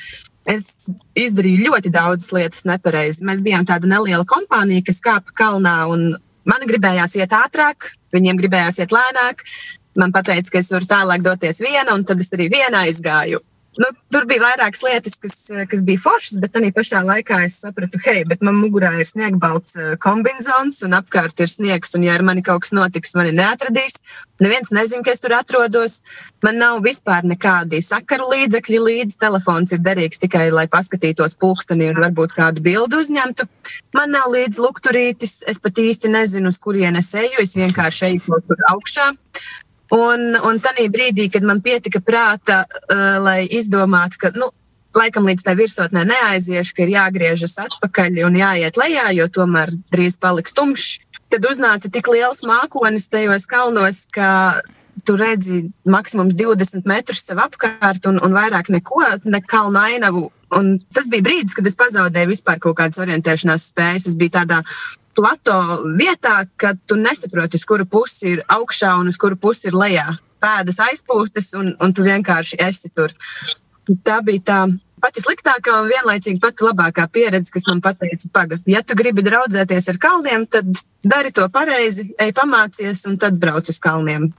es 0.49 0.71
izdarīju 1.19 1.67
ļoti 1.67 1.91
daudzas 1.93 2.33
lietas 2.33 2.65
nepareizi. 2.65 3.25
Mēs 3.27 3.43
bijām 3.45 3.67
tāda 3.69 3.89
neliela 3.89 4.25
kompānija, 4.25 4.87
kas 4.87 5.01
kāpa 5.05 5.35
kalnā 5.37 5.83
un 5.93 6.15
man 6.49 6.65
gribējās 6.65 7.13
iet 7.19 7.35
ātrāk, 7.35 7.91
viņiem 8.15 8.39
gribējās 8.39 8.81
iet 8.81 8.95
lēnāk 8.95 9.45
man 9.97 10.13
teica, 10.13 10.49
ka 10.51 10.59
es 10.61 10.71
varu 10.73 10.89
tālāk 10.89 11.23
doties 11.25 11.61
viena, 11.63 11.93
un 11.93 12.05
tad 12.05 12.19
es 12.19 12.33
arī 12.35 12.49
vienā 12.51 12.85
aizgāju. 12.89 13.41
Nu, 13.79 13.87
tur 14.11 14.25
bija 14.27 14.41
vairākas 14.41 14.81
lietas, 14.83 15.13
kas, 15.21 15.35
kas 15.71 15.83
bija 15.87 16.01
foršas, 16.01 16.39
bet 16.41 16.57
arī 16.59 16.71
pašā 16.75 16.99
laikā 17.05 17.37
es 17.45 17.59
sapratu, 17.61 17.99
hei, 18.03 18.25
bet 18.27 18.41
man 18.43 18.57
mugurā 18.59 18.89
ir 18.99 19.07
sniegbalts 19.07 19.77
eh, 19.77 19.93
kombinācijas, 20.03 20.81
un 20.87 20.97
apkārt 20.97 21.39
ir 21.39 21.51
sniegs, 21.51 21.93
un 21.95 22.03
ja 22.03 22.17
ar 22.17 22.25
mani 22.27 22.43
kaut 22.43 22.65
kas 22.65 22.73
notiks, 22.75 23.13
mani 23.15 23.31
neatradīs. 23.37 24.01
Neviens 24.43 24.73
nezina, 24.75 25.03
ka 25.05 25.13
es 25.13 25.23
tur 25.23 25.35
atrodos. 25.37 25.99
Man 26.43 26.59
nav 26.59 26.81
vispār 26.83 27.27
nekādi 27.27 27.79
sakaru 27.85 28.27
līdzekļi 28.33 28.81
līdzi. 28.83 29.19
Telefons 29.21 29.75
ir 29.75 29.83
derīgs 29.85 30.19
tikai, 30.23 30.49
lai 30.55 30.67
paskatītos 30.71 31.37
pulksteni 31.39 31.91
un 31.93 32.03
varbūt 32.03 32.35
kādu 32.35 32.63
bildi 32.65 32.99
uzņemtu. 32.99 33.47
Man 33.95 34.15
nav 34.15 34.31
līdzi 34.33 34.63
lukturītis, 34.63 35.41
es 35.47 35.63
pat 35.63 35.79
īsti 35.79 36.11
nezinu, 36.11 36.51
uz 36.51 36.59
kurienes 36.59 37.13
eju. 37.19 37.43
Es 37.43 37.55
vienkārši 37.59 38.07
eju 38.11 38.23
kaut 38.27 38.47
kur 38.47 38.69
augšā. 38.73 39.11
Un, 39.95 40.35
un 40.45 40.59
tajā 40.61 40.85
brīdī, 40.93 41.29
kad 41.33 41.45
man 41.45 41.63
pietika 41.65 42.01
prāta, 42.05 42.63
uh, 42.69 43.17
lai 43.23 43.39
izdomātu, 43.47 44.19
ka, 44.21 44.31
nu, 44.37 44.51
laikam 44.95 45.27
līdz 45.29 45.45
tai 45.45 45.55
virsotnē 45.57 46.05
neaiziešu, 46.09 46.75
ka 46.75 46.85
ir 46.85 46.93
jāgriežas 46.93 47.57
atpakaļ 47.65 48.23
un 48.27 48.37
jāiet 48.37 48.77
lejā, 48.77 49.09
jo 49.17 49.29
tomēr 49.33 49.73
drīz 49.91 50.19
paliks 50.21 50.53
tumšs, 50.57 50.99
tad 51.29 51.45
uznāca 51.45 51.91
tik 51.93 52.09
liels 52.09 52.41
mākonis 52.45 53.09
tajos 53.09 53.45
kalnos, 53.49 54.05
ka 54.13 54.61
tu 55.05 55.15
redzi 55.17 55.69
maksimums 55.89 56.35
20 56.37 56.85
metrus 56.89 57.23
sev 57.25 57.41
apkārt 57.41 58.05
un, 58.09 58.19
un 58.21 58.35
vairāk 58.35 58.71
neko, 58.73 59.01
ne 59.25 59.41
kalnu 59.41 59.79
ainavu. 59.81 60.27
Un 60.57 60.79
tas 60.93 61.05
bija 61.09 61.25
brīdis, 61.27 61.53
kad 61.57 61.67
es 61.69 61.77
pazaudēju 61.77 62.31
vispār 62.31 62.57
kaut 62.61 62.79
kādas 62.79 62.99
orientēšanās 63.01 63.69
spējas. 63.69 64.09
Es 64.09 64.17
biju 64.17 64.33
tādā 64.39 64.63
plato 65.15 65.55
vietā, 65.99 66.43
ka 66.59 66.73
tu 66.87 66.97
nesaproti, 66.99 67.59
uz 67.59 67.65
kuru 67.67 67.85
pusi 67.89 68.35
ir 68.35 68.43
augšā 68.47 68.95
un 68.99 69.11
uz 69.11 69.17
kuru 69.19 69.37
pusi 69.39 69.69
ir 69.69 69.77
lejā. 69.77 70.07
Pēdas 70.39 70.79
aizpūstas, 70.85 71.51
un, 71.59 71.73
un 71.83 71.93
tu 71.95 72.05
vienkārši 72.05 72.61
esi 72.63 72.91
tur. 72.95 73.11
Tā 74.05 74.19
bija 74.23 74.45
tā 74.45 74.59
pati 75.01 75.23
sliktākā 75.23 75.79
un 75.81 75.89
vienlaicīgi 75.89 76.41
pati 76.43 76.65
labākā 76.67 77.07
pieredze, 77.11 77.51
kas 77.53 77.67
man 77.69 77.81
teica, 77.83 78.29
pagaidi, 78.33 78.73
ja 78.73 78.83
tu 78.83 78.97
gribi 78.99 79.23
draudzēties 79.25 79.89
ar 79.93 79.99
kalniem, 80.01 80.45
tad 80.51 80.69
dari 81.03 81.31
to 81.35 81.47
pareizi, 81.53 82.09
ej 82.19 82.33
pamācies 82.37 83.05
un 83.09 83.17
tad 83.21 83.39
brauc 83.41 83.71
uz 83.71 83.79
kalniem. 83.83 84.29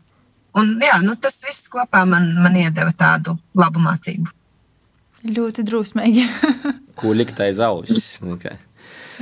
Un, 0.59 0.73
jā, 0.83 0.99
nu, 1.05 1.15
tas 1.21 1.39
viss 1.47 1.71
kopā 1.71 2.03
man, 2.09 2.33
man 2.43 2.57
iedeva 2.59 2.91
tādu 2.97 3.37
labu 3.59 3.83
mācību. 3.83 4.33
Ļoti 5.31 5.65
drusmīgi. 5.69 6.25
Ko 7.01 7.13
likt 7.17 7.41
aiz 7.45 7.61
auss? 7.63 8.17
Okay. 8.35 8.57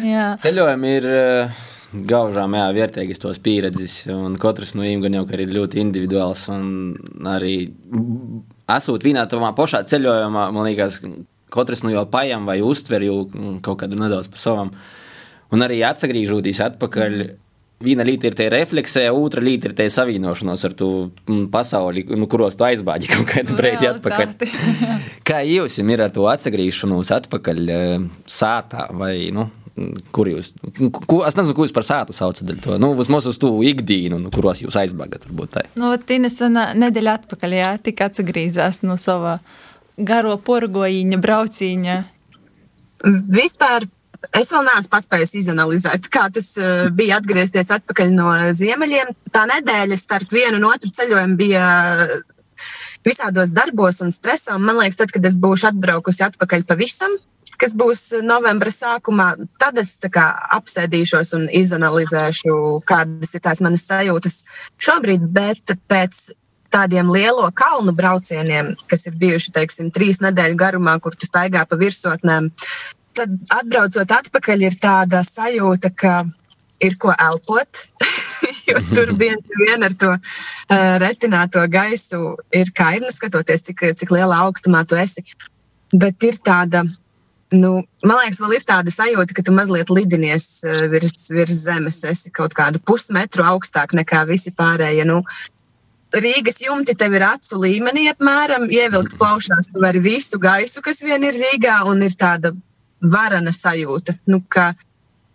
Jā. 0.04 0.28
Ceļojumi 0.42 0.92
ir 0.98 1.08
uh, 1.10 1.64
gaužām 1.92 2.56
jā, 2.58 2.66
vērtīgas 2.76 3.22
tos 3.22 3.40
pieredzes, 3.42 4.02
un 4.12 4.36
katrs 4.40 4.74
no 4.76 4.84
viņiem 4.84 5.04
gan 5.06 5.18
jau 5.20 5.24
ir 5.38 5.44
ļoti 5.56 5.82
individuāls. 5.82 6.44
Arī 7.32 7.56
esot 8.76 9.06
vienā 9.06 9.24
tomā 9.30 9.54
pašā 9.56 9.82
ceļojumā, 9.88 10.48
man 10.54 10.68
liekas, 10.68 11.00
katrs 11.54 11.84
no 11.84 11.92
jau 11.94 12.04
pajam 12.10 12.48
vai 12.48 12.60
uztver 12.64 13.06
jau 13.08 13.22
kaut 13.64 13.82
kādu 13.82 14.00
nedaudz 14.00 14.30
pa 14.32 14.40
savam. 14.40 14.72
Un 15.48 15.64
arī 15.64 15.80
atgriežoties 15.88 16.60
atpakaļ. 16.66 17.22
Mm. 17.24 17.44
Viena 17.78 18.02
lieta 18.02 18.26
ir 18.26 18.34
tā 18.34 18.48
refleksija, 18.50 19.12
otra 19.14 19.38
lieta 19.38 19.68
ir 19.70 19.74
tā 19.78 19.84
savienošanās 19.86 20.64
ar 20.66 20.72
to 20.74 20.88
pasauli, 21.54 22.02
nu, 22.10 22.26
kuros 22.26 22.56
tu 22.58 22.66
aizbāģi 22.66 23.10
kaut 23.12 23.28
kādu 23.30 23.54
brīdi 23.54 23.86
atpakaļ. 23.86 24.32
Kā 25.28 25.44
jums 25.46 25.78
ir 25.78 26.02
ar 26.02 26.10
to 26.10 26.26
atgriešanos 26.26 27.12
atpakaļ 27.14 27.62
sātā 28.26 28.88
vai 28.98 29.30
nu, 29.30 29.46
kur 30.14 30.30
jūs, 30.30 30.52
ko, 30.78 31.22
es 31.28 31.36
nezinu, 31.38 31.54
ko 31.56 31.66
jūs 31.66 31.74
par 31.76 31.86
sātu 31.86 32.16
saucat, 32.16 32.50
to, 32.64 32.76
nu, 32.82 32.92
vismaz 32.98 33.28
uz 33.30 33.38
to 33.40 33.50
ikdienu, 33.66 34.20
nu, 34.22 34.32
kuros 34.34 34.62
jūs 34.64 34.78
aizbēgat. 34.80 35.28
Nu, 35.78 35.92
Tīnes 36.08 36.40
nedēļa 36.48 37.18
atpakaļ, 37.22 37.58
jā, 37.60 37.72
tik 37.88 38.02
atsagrīzās 38.06 38.82
no 38.86 38.98
sava 39.00 39.38
garo 39.98 40.36
porgojiņa, 40.42 41.20
braucīņa. 41.22 42.00
Vispār 43.28 43.88
Es 44.34 44.48
vēl 44.50 44.64
neesmu 44.66 44.90
paspējis 44.90 45.32
izanalizēt, 45.38 46.08
kā 46.10 46.24
tas 46.34 46.48
uh, 46.58 46.88
bija 46.90 47.20
atgriezties 47.20 47.70
atpakaļ 47.76 48.10
no 48.16 48.32
ziemeļiem. 48.50 49.12
Tā 49.30 49.44
nedēļa 49.46 49.98
starp 50.00 50.34
vienu 50.34 50.58
un 50.58 50.66
otru 50.72 50.90
ceļojumu 50.96 51.38
bija 51.38 51.68
visādos 53.06 53.52
darbos 53.54 54.02
un 54.02 54.10
stresā. 54.14 54.58
Man 54.58 54.80
liekas, 54.80 54.98
tad, 54.98 55.14
kad 55.14 55.24
es 55.28 55.38
būšu 55.38 55.70
atbraukusi 55.70 56.24
atpakaļ 56.26 56.66
pavisam, 56.66 57.14
kas 57.60 57.74
būs 57.78 58.02
novembra 58.24 58.72
sākumā, 58.74 59.28
tad 59.60 59.78
es 59.82 59.94
kā, 60.12 60.26
apsēdīšos 60.58 61.34
un 61.38 61.46
izanalizēšu, 61.60 62.56
kādas 62.88 63.34
ir 63.34 63.44
tās 63.44 63.62
manas 63.64 63.86
sajūtas 63.88 64.42
šobrīd. 64.82 65.26
Bet 65.34 65.74
pēc 65.90 66.28
tādiem 66.72 67.10
lielo 67.12 67.48
kalnu 67.56 67.94
braucieniem, 67.96 68.74
kas 68.90 69.06
ir 69.08 69.16
bijuši, 69.18 69.54
teiksim, 69.56 69.92
trīs 69.94 70.22
nedēļu 70.24 70.58
garumā, 70.60 70.98
kur 71.02 71.16
tu 71.16 71.28
staigā 71.28 71.64
pa 71.68 71.78
virsotnēm, 71.80 72.50
tad 73.18 73.54
atbraucot 73.58 74.18
atpakaļ 74.18 74.66
ir 74.68 74.78
tāda 74.80 75.24
sajūta, 75.26 75.92
ka 75.94 76.22
ir 76.84 76.98
ko 77.00 77.14
elpot. 77.16 77.88
jo 78.68 78.80
tur 78.94 79.12
bieži 79.20 79.58
vien 79.64 79.84
ar 79.84 79.94
to 79.98 80.12
uh, 80.14 80.94
retināto 81.02 81.64
gaisu 81.70 82.36
ir 82.54 82.72
kaini 82.76 83.12
skatoties, 83.14 83.64
cik, 83.68 83.84
cik 84.00 84.14
lielā 84.14 84.42
augstumā 84.46 84.84
tu 84.88 84.98
esi. 85.00 85.24
Bet 85.92 86.22
ir 86.28 86.40
tāda 86.44 86.84
Nu, 87.54 87.70
man 88.04 88.18
liekas, 88.20 88.40
vēl 88.42 88.58
ir 88.58 88.64
tāda 88.68 88.92
sajūta, 88.92 89.32
ka 89.32 89.42
tu 89.44 89.54
mazliet 89.56 89.88
lidinies 89.92 90.48
eh, 90.68 90.82
virs, 90.92 91.30
virs 91.32 91.62
zemes. 91.64 92.02
Esi 92.04 92.32
kaut 92.34 92.52
kādu 92.56 92.80
pusmetru 92.84 93.46
augstāk 93.48 93.94
nekā 93.96 94.26
visi 94.28 94.52
pārējie. 94.56 95.06
Nu, 95.08 95.22
Rīgas 96.12 96.60
jumti 96.64 96.94
tev 96.96 97.16
ir 97.16 97.24
acu 97.24 97.60
līmenī, 97.64 98.06
apmēram. 98.12 98.68
Ievilkt 98.72 99.16
plaušās, 99.20 99.72
tu 99.72 99.80
vari 99.84 100.00
visu 100.04 100.40
gaisu, 100.40 100.84
kas 100.84 101.00
vien 101.04 101.24
ir 101.24 101.36
Rīgā, 101.40 101.80
un 101.88 102.04
ir 102.04 102.16
tāda 102.20 102.52
varana 103.00 103.52
sajūta. 103.52 104.18
Nu, 104.28 104.40
ka 104.48 104.70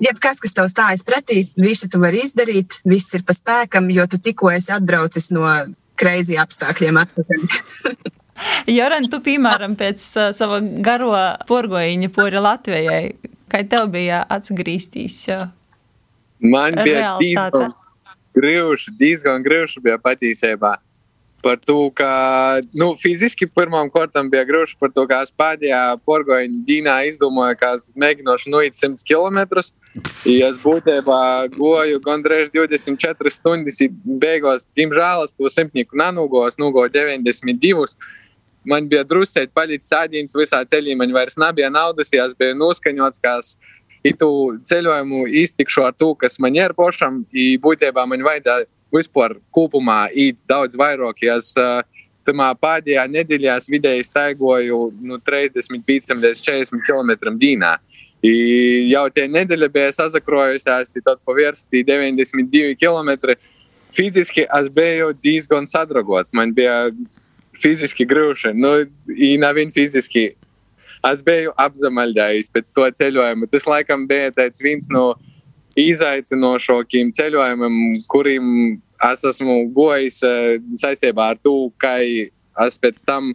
jebkas, 0.04 0.42
kas 0.42 0.54
tev 0.54 0.70
stājas 0.70 1.06
pretī, 1.06 1.44
visu 1.58 1.90
tu 1.90 2.02
vari 2.02 2.22
izdarīt, 2.26 2.82
viss 2.86 3.14
ir 3.18 3.26
pa 3.26 3.34
spēkam, 3.38 3.90
jo 3.94 4.06
tu 4.10 4.22
tikko 4.22 4.54
esi 4.54 4.74
atbraucis 4.74 5.32
no 5.34 5.46
kreizī 5.98 6.38
apstākļiem 6.42 7.02
atpakaļ. 7.06 7.48
Joran, 8.78 9.10
tu, 9.12 9.20
piemēram, 9.24 9.76
pēc 9.80 10.06
uh, 10.18 10.30
sava 10.36 10.62
garo 10.62 11.14
porgoņa 11.50 12.10
pori 12.14 12.42
Latvijai, 12.42 13.04
kā 13.52 13.64
tev 13.70 13.90
bija 13.94 14.24
atgrieztīs? 14.34 15.20
Uh, 15.34 15.52
Man 16.44 16.76
bija 16.84 17.16
diezgan 17.22 17.72
grūti, 18.36 18.92
diezgan 19.00 19.46
grūti 19.46 19.84
bija 19.84 20.00
patiesībā. 20.02 20.80
Par 21.44 21.58
to, 21.60 21.90
ka 21.92 22.08
nu, 22.72 22.94
fiziski 22.96 23.50
pirmām 23.52 23.90
kārtām 23.92 24.30
bija 24.32 24.46
grūti 24.48 24.78
par 24.80 24.94
to, 24.96 25.04
kā 25.08 25.20
es 25.26 25.32
pēdējā 25.36 25.80
porgoņa 26.08 26.62
dīnā 26.68 26.98
izdomāju, 27.10 27.58
ka 27.60 27.74
es 27.78 27.90
mēģināšu 28.00 28.52
noiet 28.52 28.80
100 28.80 29.04
km. 29.08 29.42
Ja 30.28 30.50
es 30.52 30.60
būtībā 30.64 31.20
goju 31.56 32.00
gandrīz 32.04 32.52
24 32.56 33.32
stundas, 33.36 33.82
beigās, 34.24 34.70
diemžēl, 34.80 35.28
to 35.36 35.52
simtnieku 35.52 36.00
nenogos, 36.00 36.60
nogoju 36.60 36.96
92 36.96 37.92
man 38.70 38.90
bija 38.92 39.04
druskuļi 39.08 39.52
palicis 39.54 39.92
sādījums 39.94 40.36
visā 40.38 40.64
ceļā. 40.70 40.98
Man 41.00 41.14
vairs 41.16 41.40
nebija 41.40 41.70
naudas, 41.74 42.12
ja 42.14 42.28
es 42.28 42.36
biju 42.38 42.58
noskaņots, 42.60 43.22
ka 43.24 43.38
es 43.42 43.56
itu 44.04 44.30
ceļojumu 44.70 45.26
iztikšu 45.44 45.88
ar 45.88 45.98
to, 45.98 46.14
kas 46.20 46.40
man 46.44 46.56
ir 46.60 46.76
pošam. 46.78 47.24
Būtībā 47.64 48.06
man 48.10 48.26
vajadzēja 48.26 48.68
vispār 48.94 49.38
kopumā 49.56 50.06
īt 50.12 50.38
daudz 50.50 50.78
vairāk. 50.80 51.24
Ja 51.26 51.40
es, 51.42 51.54
Tamā 52.24 52.54
pēdējā 52.56 53.04
nedēļā 53.12 53.58
es 53.60 53.66
vidēji 53.68 54.06
staigoju 54.08 54.78
nu, 55.04 55.18
35 55.28 56.14
līdz 56.24 56.44
40 56.46 56.86
km 56.88 57.34
dīnā. 57.40 57.74
I 58.24 58.36
jau 58.88 59.04
tie 59.12 59.26
nedēļa 59.28 59.68
bija 59.72 59.92
sazakrojusies, 59.98 60.96
tad 61.04 61.20
pavirsti 61.28 61.84
92 61.84 62.78
km. 62.80 63.36
Fiziski 63.94 64.46
es 64.48 64.70
biju 64.72 65.12
diezgan 65.20 65.68
sadragots. 65.68 66.32
Man 66.34 66.56
bija 66.56 66.88
fiziski 67.64 68.08
grūti. 68.08 68.54
Nu, 68.56 68.76
nav 69.42 69.60
fiziski. 69.76 70.34
Es 71.04 71.24
biju 71.26 71.52
apzemaļdējis 71.60 72.52
pēc 72.54 72.72
to 72.76 72.88
ceļojumu. 73.00 73.50
Tas 73.52 73.68
laikam 73.68 74.06
bija 74.08 74.32
viens 74.64 74.88
no 74.92 75.14
izaicinošākajiem 75.80 77.12
ceļojumiem, 77.18 77.80
kuriem 78.12 78.46
es 79.12 79.26
esmu 79.28 79.58
gojis 79.76 80.22
eh, 80.24 80.62
saistībā 80.80 81.34
ar 81.34 81.42
to, 81.44 81.72
ka 81.82 81.98
es 82.00 82.80
pēc 82.80 83.02
tam 83.08 83.34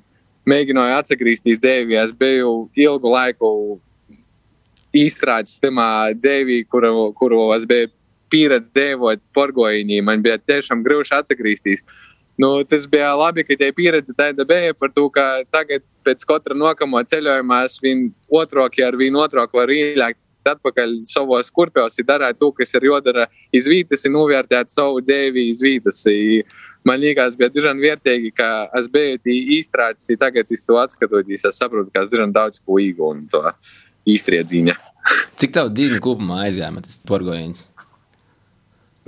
mēģināju 0.48 0.96
atgriezties 1.02 1.60
dzīvē. 1.60 1.98
Es 2.06 2.14
biju 2.16 2.70
ilgu 2.78 3.12
laiku 3.12 3.50
izstrādājis 4.96 5.60
tajā 5.60 6.16
dzīvē, 6.22 6.62
kuru, 6.72 7.10
kuru 7.18 7.42
es 7.56 7.66
biju 7.68 7.92
pieredzējis 8.32 8.74
dzīvot 8.74 9.24
porgoņī. 9.36 10.00
Man 10.04 10.22
bija 10.24 10.38
tiešām 10.40 10.84
grūti 10.86 11.14
atgriezties. 11.16 11.84
Nu, 12.39 12.62
tas 12.62 12.86
bija 12.86 13.11
labi, 13.18 13.43
ka 13.43 13.57
tie 13.59 13.72
pieredze 13.74 14.14
tāda 14.14 14.45
bija 14.47 14.74
par 14.78 14.93
to, 14.95 15.09
ka 15.11 15.43
tagad 15.51 15.82
pēc 16.07 16.22
katra 16.28 16.55
nokamo 16.55 17.03
ceļojuma 17.11 17.64
es 17.66 17.80
viņu 17.82 18.12
otrokī 18.41 18.84
ar 18.86 18.95
viņu 19.01 19.24
otroku 19.24 19.59
varu 19.59 19.74
ielikt 19.74 20.22
atpakaļ 20.47 20.95
savos 21.11 21.51
kurpjos, 21.53 21.99
darīt 22.07 22.39
to, 22.41 22.53
kas 22.57 22.72
ir 22.78 22.86
jādara 22.89 23.26
izvītas, 23.53 24.07
un 24.09 24.14
novērtēt 24.16 24.70
savu 24.72 25.03
dzīvi 25.05 25.49
izvītas. 25.51 26.05
Man 26.86 27.03
liekas, 27.03 27.34
bija 27.36 27.51
diezgan 27.53 27.82
vērtīgi, 27.82 28.32
ka 28.39 28.49
es 28.78 28.86
biju 28.93 29.18
īstrādājis, 29.59 30.14
tagad 30.22 30.55
es 30.55 30.64
to 30.64 30.78
atskatoties, 30.80 31.45
es 31.45 31.59
saprotu, 31.59 31.91
ka 31.93 32.07
es 32.07 32.12
diezgan 32.14 32.32
daudz 32.32 32.62
ko 32.62 32.78
iegūnu 32.80 33.26
no 33.26 33.32
to 33.34 33.43
īstriedziņa. 34.14 34.78
Cik 35.41 35.59
tev 35.59 35.72
divi 35.74 35.99
kopumā 36.05 36.45
aizjāma 36.47 36.84
tas 36.84 37.01
porgoņš? 37.09 37.64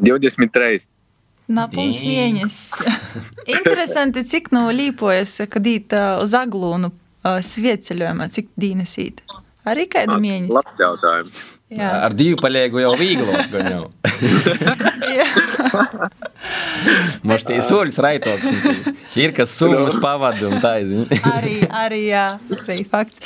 23. 0.01 0.89
Napūns 1.51 2.03
mēnesis. 2.07 2.73
Interesanti, 3.57 4.25
cik 4.29 4.53
nav 4.55 4.71
līpojas, 4.77 5.41
kad 5.51 5.67
īt 5.67 5.97
uz 6.23 6.37
aglūnu 6.39 6.93
svieceļojumā, 7.25 8.29
cik 8.33 8.53
dīnes 8.61 8.95
īt. 9.03 9.25
Arī 9.69 9.85
kādu 9.93 10.17
mēnesi. 10.23 10.55
Labs 10.57 10.79
jautājums. 10.81 11.41
Jā. 11.71 11.91
Ar 12.07 12.15
divu 12.17 12.39
paliegu 12.41 12.81
jau 12.83 12.95
viegli. 12.99 13.31
jau. 13.55 13.91
Mums 17.29 17.45
tie 17.49 17.61
soļus 17.63 17.99
raitoks. 18.03 18.49
Ir 19.21 19.35
kas 19.37 19.55
summas 19.55 19.95
pavadu 20.03 20.49
un 20.49 20.59
tā. 20.65 20.79
arī, 21.37 21.61
arī, 21.69 22.01
jā, 22.09 22.27
arī 22.57 22.81
fakts. 22.91 23.23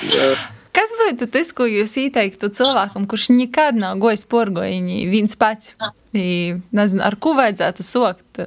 Kas 0.75 0.93
būtu 0.99 1.31
tas, 1.31 1.55
ko 1.57 1.69
jūs 1.71 1.95
ieteiktu 2.03 2.51
cilvēkam, 2.59 3.07
kurš 3.09 3.31
nekad 3.33 3.79
nav 3.79 3.97
gojis 4.03 4.27
porgoņi 4.29 5.05
viens 5.09 5.39
pats? 5.39 5.73
Nezinu, 6.15 7.03
ar 7.03 7.17
ko 7.19 7.35
vajadzētu 7.39 7.87
sokt 7.87 8.45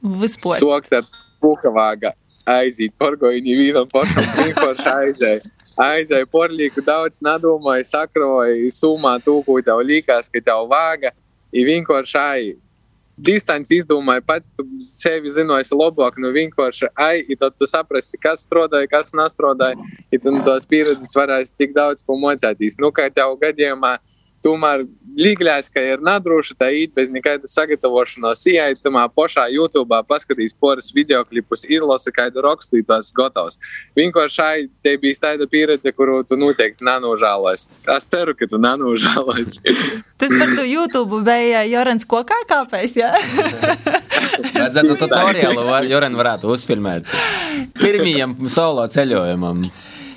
vispār? 0.00 0.62
Sokt 0.62 0.94
ar 0.94 1.08
pukavāga 1.42 2.12
aiziet 2.46 2.94
porgoņi 3.00 3.56
vienam 3.58 3.88
pašam, 3.90 4.26
vienkārši 4.42 4.90
aizēja. 4.92 5.54
Aizēja 5.76 6.28
porlīku 6.32 6.80
daudz 6.84 7.18
nedomāja, 7.24 7.84
sakroja, 7.84 8.54
sumā 8.72 9.16
to, 9.24 9.40
ko 9.44 9.58
tev 9.64 9.82
likās, 9.84 10.30
ka 10.32 10.40
tev 10.40 10.70
vāga, 10.70 11.12
ir 11.52 11.66
vienkārši 11.68 12.22
aiziet 12.22 12.62
distanci 13.16 13.78
izdomāji 13.80 14.22
pats, 14.28 14.50
tu 14.52 14.64
sevi 14.84 15.30
zinosi 15.32 15.74
labāk, 15.76 16.18
nu 16.20 16.30
vienkārši 16.34 16.90
ai, 17.00 17.24
tad 17.40 17.56
tu 17.56 17.68
saprasi, 17.68 18.18
kas 18.20 18.44
strādāja, 18.44 18.88
kas 18.92 19.14
nestrādāja, 19.16 19.80
ja 20.12 20.20
tu 20.20 20.34
no 20.34 20.42
tos 20.44 20.68
pieredzes 20.68 21.16
varēsi 21.16 21.56
cik 21.62 21.72
daudz 21.76 22.04
ko 22.04 22.18
mocēties. 22.20 22.76
Nu, 22.82 22.92
kā 22.92 23.08
tev 23.12 23.38
gadījumā 23.40 23.96
tomēr 24.44 24.84
līgļās, 25.16 25.70
ka 25.72 25.80
ir 25.80 26.02
nadroši 26.04 26.56
tā 26.60 26.68
īt 26.76 26.92
bez 26.96 27.08
nekādas 27.12 27.54
sagatavošanās, 27.56 28.44
ieiet 28.52 28.82
tamā 28.84 29.06
pašā 29.08 29.46
YouTube, 29.52 29.96
paskatīs 30.08 30.52
poras 30.52 30.90
videoklipus, 30.94 31.64
izlasa 31.64 32.12
kādu 32.14 32.44
rakstu, 32.44 32.82
tas 32.86 33.08
gatavs. 33.16 33.56
Vienkārši 33.96 34.68
te 34.84 34.96
bija 35.00 35.22
tāda 35.22 35.48
pieredze, 35.50 35.92
kuru 35.96 36.20
tu 36.26 36.36
noteikti 36.38 36.84
nenožēlosi. 36.86 37.70
Es 37.96 38.08
ceru, 38.12 38.36
ka 38.36 38.48
tu 38.50 38.60
nenožēlosi. 38.60 39.62
Tas 40.20 40.32
par 40.32 40.52
to 40.56 40.64
YouTube 40.64 41.22
bija 41.24 41.64
Jorans 41.68 42.06
kokā 42.08 42.38
kāpēc, 42.48 42.96
jā? 43.00 43.12
Vajadzētu 44.56 44.96
tutoriālu, 45.02 45.66
var, 45.68 45.86
Joran 45.88 46.16
varētu 46.18 46.50
uzfilmēt. 46.54 47.10
Pirmajam 47.78 48.36
solo 48.52 48.86
ceļojumam. 48.92 49.66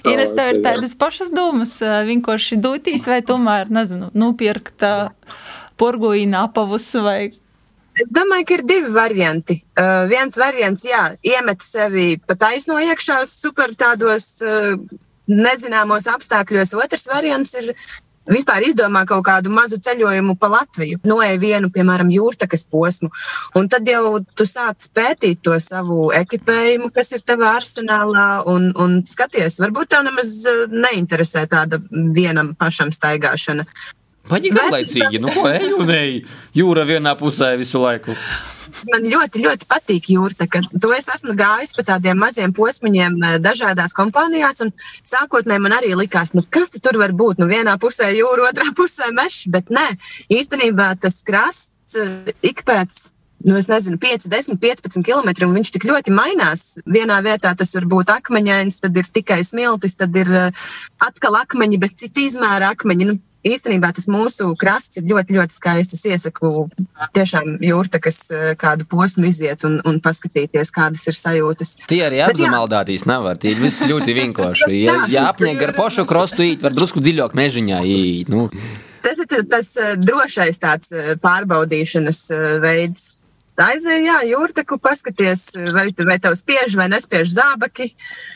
Ines, 0.08 0.32
tev 0.36 0.54
ir 0.54 0.62
tādas 0.64 0.96
pašas 1.00 1.34
domas, 1.36 1.76
vienkārši 1.82 2.60
dotīs 2.62 3.08
vai 3.10 3.20
tomēr, 3.26 3.72
nezinu, 3.74 4.12
nopirkt 4.16 4.86
porgoīna 5.80 6.46
apavus 6.48 6.88
vai. 7.04 7.34
Es 8.00 8.14
domāju, 8.16 8.46
ka 8.48 8.56
ir 8.56 8.64
divi 8.68 8.92
varianti. 8.96 9.58
Uh, 9.76 10.06
viens 10.08 10.38
variants, 10.40 10.86
jā, 10.88 11.04
iemet 11.26 11.64
sevi 11.66 12.14
pa 12.24 12.38
taisno 12.40 12.78
iekšā 12.80 13.18
super 13.28 13.74
tādos 13.76 14.38
uh, 14.46 14.78
nezināmos 15.28 16.08
apstākļos. 16.08 16.76
Otrs 16.80 17.08
variants 17.10 17.58
ir 17.60 17.74
vispār 18.30 18.66
izdomā 18.68 19.06
kaut 19.10 19.24
kādu 19.28 19.52
mazu 19.54 19.80
ceļojumu 19.82 20.36
pa 20.40 20.50
Latviju, 20.54 21.00
noeja 21.08 21.38
vienu, 21.42 21.70
piemēram, 21.74 22.12
jūrtakas 22.14 22.66
posmu. 22.70 23.12
Un 23.60 23.70
tad 23.72 23.88
jau 23.90 24.20
tu 24.36 24.48
sāc 24.50 24.90
pētīt 24.96 25.42
to 25.46 25.58
savu 25.64 26.10
ekipējumu, 26.16 26.92
kas 26.96 27.14
ir 27.18 27.24
tavā 27.26 27.56
arsenālā, 27.60 28.28
un, 28.50 28.72
un 28.76 29.00
skaties, 29.08 29.60
varbūt 29.64 29.94
tev 29.94 30.06
nemaz 30.10 30.36
eh, 30.50 30.66
neinteresē 30.70 31.46
tāda 31.52 31.82
vienam 31.90 32.54
pašam 32.60 32.94
staigāšana. 32.96 33.66
Paņi 34.30 34.54
garlaicīgi, 34.54 35.22
nu 35.24 35.34
ko 35.34 35.48
eju 35.50 35.82
un 35.82 35.92
eju 35.96 36.24
jūra 36.60 36.86
vienā 36.86 37.16
pusē 37.18 37.56
visu 37.58 37.82
laiku. 37.82 38.14
Man 38.92 39.06
ļoti, 39.10 39.44
ļoti 39.44 39.68
patīk 39.70 40.10
jūra. 40.14 40.48
To 40.82 40.94
es 40.96 41.10
esmu 41.12 41.36
gājis 41.38 41.76
pa 41.78 41.86
tādiem 41.94 42.20
maziem 42.20 42.54
posmiņiem 42.56 43.20
eh, 43.20 43.38
dažādās 43.44 43.96
kompānijās. 43.98 44.64
Sākotnēji 45.08 45.64
man 45.66 45.78
arī 45.78 45.94
likās, 45.98 46.34
nu, 46.38 46.46
kas 46.50 46.74
tur 46.78 47.00
var 47.02 47.14
būt. 47.18 47.42
Nu, 47.42 47.50
vienā 47.50 47.78
pusē 47.82 48.12
jūra, 48.16 48.50
otrā 48.52 48.70
pusē 48.78 49.12
mežs. 49.16 49.46
Bet 49.52 49.72
nē, 49.74 49.88
īstenībā 50.34 50.94
tas 51.02 51.22
krasts 51.28 51.98
eh, 51.98 52.34
ik 52.46 52.66
pēc 52.68 53.10
nu, 53.46 53.56
nezinu, 53.56 53.98
5, 53.98 54.28
10, 54.28 54.60
15 54.60 55.04
km, 55.06 55.32
viņš 55.54 55.72
tik 55.76 55.88
ļoti 55.88 56.12
mainās. 56.12 56.80
Vienā 56.84 57.22
vietā 57.24 57.54
tas 57.56 57.72
var 57.78 57.88
būt 57.88 58.12
akmeņains, 58.12 58.82
tad 58.84 58.98
ir 59.00 59.08
tikai 59.08 59.40
smiltis, 59.48 59.96
tad 60.00 60.16
ir 60.20 60.32
eh, 60.36 60.68
atkal 61.00 61.40
akmeņi, 61.40 61.80
bet 61.80 61.98
citi 62.04 62.28
izmēra 62.28 62.74
akmeņi. 62.76 63.10
Nu, 63.10 63.20
īstenībā 63.48 63.92
tas 63.96 64.08
mūsu 64.12 64.50
krasts 64.60 65.00
ir 65.00 65.08
ļoti, 65.10 65.38
ļoti 65.38 65.56
skaists. 65.56 65.98
Es 65.98 66.06
iesaku 66.08 66.68
tiešām 67.16 67.60
jūrtakas 67.64 68.20
eh, 68.32 68.48
kādu 68.60 68.88
posmu 68.90 69.30
iziet 69.30 69.66
un, 69.68 69.80
un 69.88 70.00
paskatīties, 70.04 70.74
kādas 70.76 71.06
ir 71.10 71.18
sajūtas. 71.18 71.76
Tie 71.90 72.02
arī 72.06 72.24
apzemaldātīs 72.26 73.08
nevar, 73.10 73.40
tie 73.42 73.56
viss 73.60 73.86
ļoti 73.88 74.18
vienkārši. 74.22 74.74
Ja, 74.84 74.98
ja 75.16 75.28
apniek 75.32 75.62
ar 75.68 75.76
pošu 75.78 76.08
krostu 76.10 76.46
īt, 76.48 76.64
var 76.66 76.76
drusku 76.76 77.04
dziļāk 77.04 77.38
mežiņā 77.38 77.84
īt. 77.88 78.34
Nu. 78.34 78.48
Tas 79.00 79.22
ir 79.22 79.30
tas, 79.32 79.48
tas 79.50 79.72
eh, 79.80 79.96
drošais 80.00 80.60
tāds 80.62 80.92
eh, 80.96 81.16
pārbaudīšanas 81.22 82.26
veids 82.64 83.14
aizēji, 83.64 84.08
jā, 84.08 84.20
jūrtaku, 84.32 84.80
paskaties, 84.84 85.44
vai, 85.76 85.88
vai 86.08 86.20
tev 86.22 86.36
spiež 86.40 86.78
vai 86.80 86.90
nespiež 86.92 87.32
zābaki, 87.34 87.92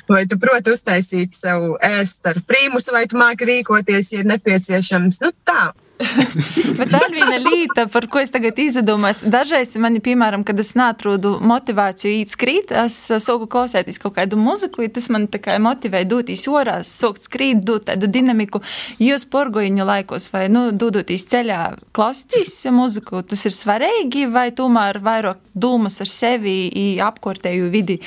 vai 0.10 0.24
tu 0.30 0.40
proti 0.42 0.74
uztaisīt 0.74 1.38
sev 1.38 1.74
ēst 1.84 2.28
ar 2.30 2.42
prīmusu, 2.48 2.94
vai 2.96 3.06
tu 3.10 3.20
māki 3.22 3.50
rīkoties, 3.50 4.14
ja 4.14 4.24
ir 4.24 4.30
nepieciešams. 4.34 5.22
Nu, 5.24 5.34
tā. 5.48 5.72
Bet 6.80 6.90
vēl 6.90 7.14
viena 7.14 7.38
lieta, 7.38 7.86
par 7.92 8.08
ko 8.12 8.22
es 8.24 8.32
tagad 8.34 8.58
izdomājos, 8.60 9.22
dažreiz 9.30 9.76
man, 9.82 10.00
piemēram, 10.04 10.44
kad 10.48 10.58
es 10.60 10.74
neatrodu 10.78 11.36
motivāciju 11.46 12.22
īt 12.22 12.34
skrīt, 12.34 12.74
es 12.84 12.98
sāku 13.24 13.48
klausēties 13.52 14.02
kaut 14.02 14.16
kādu 14.18 14.40
muziku, 14.42 14.84
ja 14.86 14.92
tas 14.94 15.10
man 15.14 15.28
tā 15.32 15.42
kā 15.44 15.60
motivē 15.62 16.04
doties 16.10 16.48
orās, 16.50 16.92
sākt 17.02 17.28
skrīt, 17.28 17.62
dot 17.68 17.88
tādu 17.92 18.10
dinamiku. 18.12 18.64
Jūs 19.04 19.28
porgoņu 19.34 19.86
laikos 19.88 20.32
vai, 20.34 20.48
nu, 20.54 20.70
dodoties 20.72 21.28
ceļā, 21.30 21.62
klausīties 21.96 22.56
muziku, 22.74 23.22
tas 23.28 23.46
ir 23.48 23.56
svarīgi, 23.56 24.26
vai 24.34 24.50
tomēr 24.56 25.02
vairāk 25.04 25.44
dūmas 25.54 26.02
ar 26.04 26.10
sevi 26.10 26.98
apkārtēju 27.04 27.70
vidi, 27.74 28.00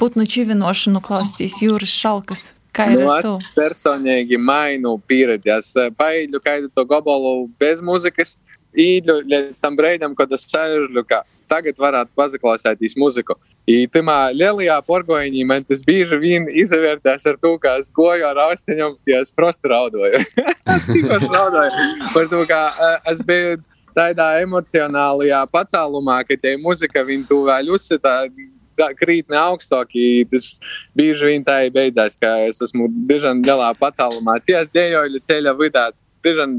putnu 0.00 0.26
čivinošanu 0.26 1.04
klausīties 1.04 1.62
jūras 1.62 1.94
šalkas? 2.02 2.50
Nu, 3.26 3.36
es 3.36 3.50
personīgi 3.52 4.38
mainu 4.40 4.96
pieredzi. 5.08 5.52
Es 5.52 5.74
eh, 5.76 5.90
paeļu 5.96 6.40
kādu 6.44 6.70
to 6.72 6.86
gabalu 6.88 7.50
bez 7.60 7.82
muzikas, 7.84 8.36
īļu 8.72 9.18
līdz 9.28 9.60
tam 9.60 9.76
brīdim, 9.76 10.16
kad 10.16 10.32
es 10.32 10.46
sēžu, 10.48 11.04
ka 11.08 11.22
tagad 11.52 11.76
varētu 11.76 12.14
pazaklausēties 12.16 12.96
muziku. 12.96 13.36
I 13.68 13.84
tamā 13.92 14.32
lielajā 14.34 14.78
porgoņī 14.86 15.44
man 15.46 15.66
tas 15.68 15.84
bieži 15.84 16.16
vien 16.18 16.48
izvērtās 16.48 17.26
ar 17.28 17.36
to, 17.42 17.52
ka 17.62 17.76
es 17.82 17.92
goju 17.94 18.24
ar 18.26 18.40
austiņām, 18.48 18.96
ja 19.06 19.20
es 19.22 19.30
prosti 19.34 19.70
raudoju. 19.70 20.22
es 20.76 20.88
īpaši 20.96 21.28
raudoju 21.28 21.84
par 22.14 22.32
to, 22.32 22.40
ka 22.48 22.62
uh, 22.72 22.96
es 23.12 23.20
biju 23.28 23.60
tādā 23.92 24.30
emocionālajā 24.40 25.44
pacēlumā, 25.52 26.22
ka 26.24 26.38
tie 26.40 26.56
muzika 26.56 27.04
viņu 27.04 27.42
vēl 27.50 27.70
uzsita 27.76 28.22
krītni 28.76 29.38
augstāk. 29.38 29.92
Tas 30.30 30.52
bieži 30.98 31.28
vien 31.28 31.44
tā 31.44 31.62
ir 31.66 31.74
beidzās, 31.74 32.16
ka 32.20 32.34
es 32.48 32.62
esmu 32.64 32.88
diezgan 33.08 33.42
lielā 33.44 33.72
pacēlumā. 33.80 34.38
Cies 34.46 34.72
dēļoļu 34.74 35.22
ceļa 35.28 35.54
vidā, 35.58 35.86
diezgan 36.24 36.58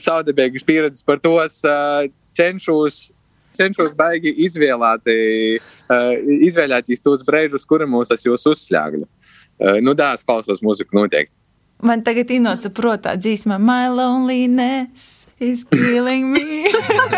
saudabīgas 0.00 0.64
pieredzes 0.66 1.04
par 1.04 1.20
to 1.20 1.36
uh, 1.38 2.08
cenšos. 2.34 3.10
Cenšos 3.54 3.92
baigi 3.94 4.32
izvēlēt, 4.48 5.06
uh, 5.06 6.14
izvēlēties 6.48 7.04
tos 7.04 7.22
brīžus, 7.26 7.66
kuriem 7.70 7.92
mūs 7.94 8.10
es 8.10 8.26
jūs 8.26 8.48
uzslēgtu. 8.50 9.06
Uh, 9.06 9.78
nu, 9.84 9.94
tā 9.94 10.10
es 10.16 10.26
klausos 10.26 10.62
muziku 10.64 10.98
noteikti. 10.98 11.43
Man 11.82 12.04
tagad 12.06 12.30
ienāca 12.32 12.70
prātā 12.72 13.16
dzīsma, 13.18 13.58
My 13.58 13.88
loneliness 13.92 15.26
is 15.42 15.64
killing 15.68 16.30
me. 16.32 16.70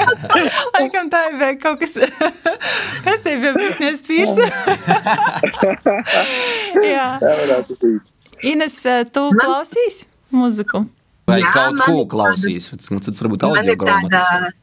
Laikam 0.77 1.11
tā 1.13 1.23
ir 1.31 1.39
vēl 1.43 1.59
kaut 1.63 1.83
kas, 1.83 1.95
kas 3.05 3.23
te 3.23 3.37
bija 3.37 3.53
Britnijas 3.55 4.03
Pīrs. 4.07 4.35
Jā. 6.97 7.09
Ines, 8.47 8.81
tu 9.15 9.29
klausīs 9.39 10.05
muziku? 10.35 10.87
Vai 11.27 11.41
Jā, 11.43 11.53
kaut 11.55 11.83
ko 11.85 12.07
klausīs? 12.17 12.71
Tas 12.73 13.23
varbūt 13.23 13.47
audio 13.47 13.79
grāmatas 13.79 14.57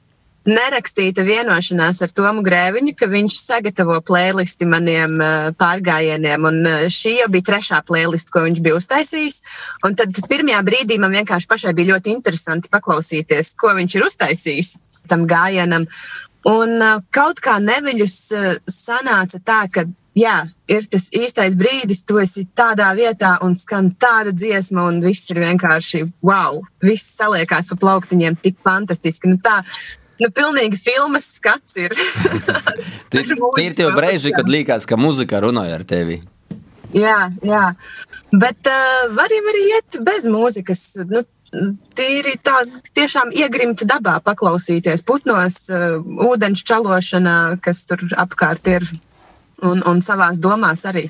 nerakstīta 0.50 1.24
vienošanās 1.26 2.02
ar 2.04 2.12
Tomu 2.16 2.44
Grēviņu, 2.46 2.94
ka 3.00 3.08
viņš 3.12 3.38
sagatavo 3.40 4.00
playlisti 4.06 4.68
maniem 4.70 5.16
uh, 5.22 5.48
pārgājieniem. 5.60 6.50
Un 6.50 6.60
uh, 6.68 6.84
šī 6.92 7.18
jau 7.22 7.30
bija 7.34 7.50
trešā 7.52 7.80
playlist, 7.88 8.32
ko 8.34 8.44
viņš 8.48 8.62
bija 8.64 8.78
uztaisījis. 8.80 9.40
Un 9.88 9.98
tad 10.00 10.20
pirmajā 10.30 10.60
brīdī 10.68 11.00
man 11.02 11.16
vienkārši 11.16 11.50
pašai 11.50 11.74
bija 11.78 11.94
ļoti 11.94 12.14
interesanti 12.16 12.72
paklausīties, 12.74 13.56
ko 13.60 13.74
viņš 13.80 13.98
ir 13.98 14.08
uztaisījis 14.10 14.76
tam 15.12 15.28
gājienam. 15.30 15.88
Un 16.50 16.78
uh, 16.80 17.02
kaut 17.16 17.40
kā 17.44 17.58
neviļus 17.64 18.18
sanāca 18.68 19.40
tā, 19.40 19.64
ka 19.72 19.88
jā, 20.18 20.36
ir 20.70 20.86
tas 20.92 21.08
īstais 21.16 21.56
brīdis, 21.60 22.04
tu 22.08 22.20
esi 22.22 22.46
tādā 22.58 22.90
vietā 22.98 23.36
un 23.46 23.56
skan 23.60 23.92
tāda 24.00 24.34
dziesma, 24.36 24.88
un 24.90 25.02
viss 25.04 25.30
ir 25.32 25.42
vienkārši 25.44 26.06
wow. 26.26 26.62
Viss 26.84 27.16
saliekās 27.18 27.70
pa 27.72 27.80
plauktiņiem 27.80 28.40
tik 28.44 28.60
fantastiski. 28.66 29.32
Nu, 29.32 29.40
tā, 29.44 29.62
Nu, 30.24 30.30
pilnīgi 30.32 30.80
filmas 30.80 31.26
skats 31.36 31.76
ir. 31.82 31.94
Tie 33.12 33.24
ir 33.68 33.76
tie 33.78 33.90
brīži, 33.94 34.32
kad 34.34 34.48
liekas, 34.50 34.88
ka 34.90 34.98
muzika 34.98 35.42
runāja 35.44 35.76
ar 35.78 35.84
tevi. 35.86 36.22
Jā, 36.94 37.28
jā. 37.46 37.64
Bet 38.32 38.70
uh, 38.70 39.10
varam 39.18 39.50
arī 39.52 39.64
iet 39.76 39.98
bez 40.06 40.28
mūzikas. 40.32 40.84
Nu, 41.10 41.26
Tīri 41.94 42.34
tā, 42.42 42.64
tiešām 42.98 43.30
iegrimt 43.38 43.84
dabā, 43.86 44.16
paklausīties 44.26 45.04
putnos, 45.06 45.60
uh, 45.70 46.00
ūdeņš 46.02 46.64
čalošanā, 46.70 47.36
kas 47.62 47.84
tur 47.90 48.02
apkārt 48.24 48.72
ir, 48.72 48.88
un, 49.62 49.84
un 49.86 50.02
savās 50.06 50.42
domās 50.42 50.88
arī. 50.90 51.10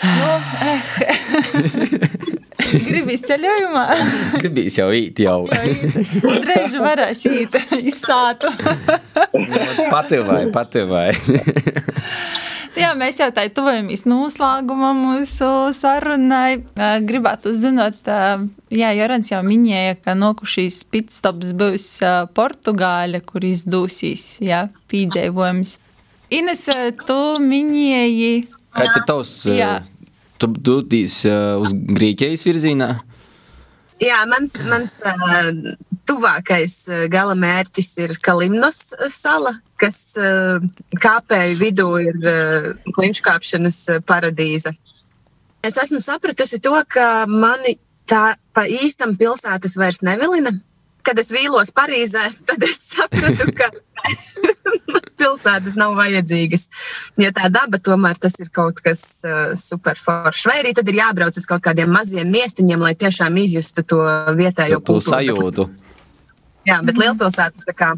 Nu, 0.00 0.32
eh. 0.64 0.80
Gribīs 2.90 3.24
ceļojumā? 3.26 3.84
Gribīs 4.40 4.78
jau 4.78 4.88
īt 4.94 5.20
jau. 5.24 5.40
Drēži 6.44 6.80
varēs 6.80 7.24
īt 7.28 7.58
izsātu. 7.80 8.52
pati 9.92 10.22
vai, 10.24 10.44
pati 10.54 10.86
vai. 10.88 11.08
Jā, 12.78 12.92
mēs 12.94 13.18
jau 13.18 13.28
tā 13.34 13.44
tuvojamies 13.50 14.04
noslēgumam 14.08 15.00
mūsu 15.08 15.48
sarunai. 15.74 16.62
Gribētu 17.04 17.52
zināt, 17.58 17.98
jā, 18.70 18.92
Jorans 18.96 19.32
jau 19.32 19.42
minēja, 19.44 19.98
ka 20.04 20.14
nokušīs 20.18 20.84
pitstops 20.92 21.50
būs 21.58 21.88
Portugāļa, 22.36 23.24
kur 23.26 23.44
izdūsīs, 23.48 24.38
jā, 24.46 24.68
pīdzējojums. 24.92 25.76
Ines, 26.30 26.66
tu 27.08 27.20
minēji. 27.42 28.34
Kāds 28.70 29.00
ir 29.00 29.08
tavs? 29.08 29.34
Tu 30.40 30.48
dodies 30.64 31.20
uh, 31.28 31.60
uz 31.60 31.74
Grieķijas 31.74 32.46
virzienā? 32.48 32.94
Jā, 34.00 34.22
mans, 34.24 34.54
mans 34.64 34.94
uh, 35.04 35.50
tuvākais 36.08 36.76
uh, 36.88 37.02
gala 37.12 37.34
mērķis 37.36 37.90
ir 38.00 38.14
Kalimnos 38.24 38.94
sala, 39.12 39.58
kas 39.80 39.98
uh, 40.16 40.62
kāpēju 40.96 41.58
vidū 41.60 41.90
ir 42.06 42.16
uh, 42.24 42.70
klinšu 42.96 43.26
kāpšanas 43.26 43.82
paradīze. 44.08 44.72
Es 45.60 45.76
esmu 45.76 46.00
sapratusi 46.00 46.62
to, 46.64 46.72
ka 46.88 47.26
mani 47.28 47.76
tā 48.08 48.34
pa 48.56 48.64
īstam 48.64 49.12
pilsētas 49.20 49.76
vairs 49.76 50.00
nevilina. 50.06 50.54
Kad 51.06 51.20
es 51.22 51.30
vīlos 51.32 51.72
Parīzē, 51.76 52.26
tad 52.48 52.66
es 52.66 52.78
sapratu, 52.90 53.48
ka 53.56 53.70
pilsētas 55.20 55.76
nav 55.80 55.94
vajadzīgas. 55.98 56.68
Ja 57.20 57.32
tā 57.36 57.50
daba 57.52 57.80
tomēr 57.82 58.20
tas 58.20 58.38
ir 58.42 58.50
kaut 58.54 58.82
kas 58.84 59.02
uh, 59.24 59.52
superforšs. 59.58 60.46
Vai 60.50 60.60
arī 60.62 60.74
tad 60.76 60.88
ir 60.90 61.00
jābrauc 61.00 61.36
uz 61.36 61.48
kaut 61.48 61.64
kādiem 61.64 61.92
maziem 61.92 62.30
miestiņiem, 62.32 62.84
lai 62.84 62.94
tiešām 62.98 63.36
izjustu 63.42 63.84
to 63.84 64.04
vietējo 64.38 64.80
to 64.84 65.00
sajūtu. 65.04 65.68
Jā, 66.68 66.80
bet 66.84 67.00
lielpilsētas 67.00 67.64
tā 67.68 67.76
kā 67.76 67.94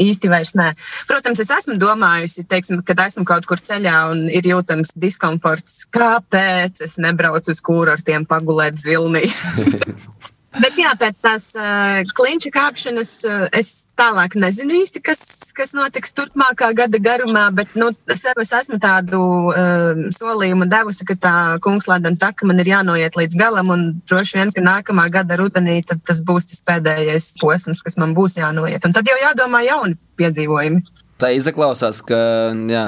īsti 0.00 0.30
vairs 0.32 0.54
nē. 0.56 0.70
Protams, 1.08 1.42
es 1.42 1.50
esmu 1.52 1.76
domājusi, 1.80 2.46
teiksim, 2.48 2.80
kad 2.86 3.02
esmu 3.04 3.26
kaut 3.28 3.46
kur 3.48 3.60
ceļā 3.60 3.96
un 4.12 4.24
ir 4.32 4.48
jūtams 4.48 4.94
diskomforts, 5.00 5.84
kāpēc 5.92 6.84
es 6.86 6.96
nebraucu 7.02 7.52
uz 7.52 7.60
kūrortiem 7.66 8.24
pagulēt 8.30 8.80
zvilnī. 8.80 9.26
Bet 10.50 10.74
jā, 10.74 10.90
pēc 10.98 11.18
tās 11.22 11.44
uh, 11.54 12.00
klinča 12.18 12.50
kāpšanas 12.50 13.10
uh, 13.28 13.42
es 13.54 13.68
tālāk 13.98 14.34
nezinu 14.34 14.80
īsti, 14.80 14.98
kas, 15.06 15.20
kas 15.54 15.70
notiks 15.78 16.10
turpmākā 16.16 16.72
gada 16.74 16.98
garumā, 16.98 17.44
bet 17.54 17.76
nu, 17.78 17.92
sev 18.18 18.40
es 18.42 18.50
esmu 18.58 18.80
tādu 18.82 19.20
uh, 19.52 20.00
solījumu 20.16 20.66
devusi, 20.70 21.06
ka 21.06 21.14
tā 21.22 21.34
kungslēdana 21.62 22.18
taka 22.18 22.48
man 22.50 22.58
ir 22.64 22.72
jānoiet 22.72 23.18
līdz 23.20 23.38
galam, 23.38 23.70
un 23.70 23.84
droši 24.10 24.40
vien, 24.40 24.50
ka 24.56 24.64
nākamā 24.66 25.06
gada 25.14 25.38
rudenī 25.38 25.84
tas 25.86 26.24
būs 26.26 26.50
tas 26.50 26.64
pēdējais 26.66 27.36
posms, 27.38 27.84
kas 27.86 28.00
man 28.02 28.16
būs 28.18 28.40
jānoiet. 28.42 28.82
Un 28.82 28.96
tad 28.96 29.06
jau 29.06 29.20
jādomā 29.22 29.62
jauni 29.68 29.94
piedzīvojumi. 30.18 30.82
Tā 31.22 31.30
izklausās, 31.36 32.02
ka 32.02 32.18
jā, 32.50 32.84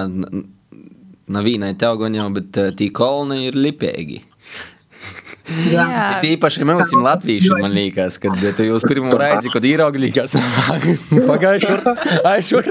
nav 1.30 1.46
vīnai 1.46 1.76
teogoņā, 1.78 2.28
bet 2.40 2.62
tī 2.80 2.90
kolni 2.90 3.44
ir 3.52 3.62
lipēgi. 3.68 4.24
Jā, 5.72 5.84
jā. 5.90 6.04
īpaši 6.32 6.64
mums, 6.64 6.92
Latvijiem, 6.94 7.58
man 7.60 7.74
liekas, 7.74 8.16
kad 8.22 8.38
tu 8.56 8.64
jūs 8.64 8.86
pirmo 8.88 9.16
reizi, 9.18 9.50
kad 9.52 9.64
īrauglīgās 9.66 10.36
pagājušajā 11.28 12.22
aizšur. 12.30 12.70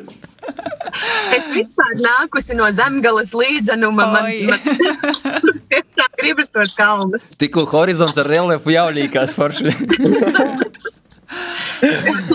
Es 1.35 1.49
vispār 1.53 1.93
nākusi 2.01 2.55
no 2.57 2.67
zemgales 2.73 3.33
līdzenuma. 3.37 4.07
Man, 4.15 4.29
man 4.49 5.59
tiešām 5.71 6.15
gribas 6.19 6.51
tos 6.51 6.73
kalnus. 6.77 7.27
Tikko 7.41 7.67
horizonts 7.71 8.17
ar 8.19 8.29
reliefu 8.31 8.73
jau 8.73 8.87
līkās 8.95 9.35
forši. 9.37 9.71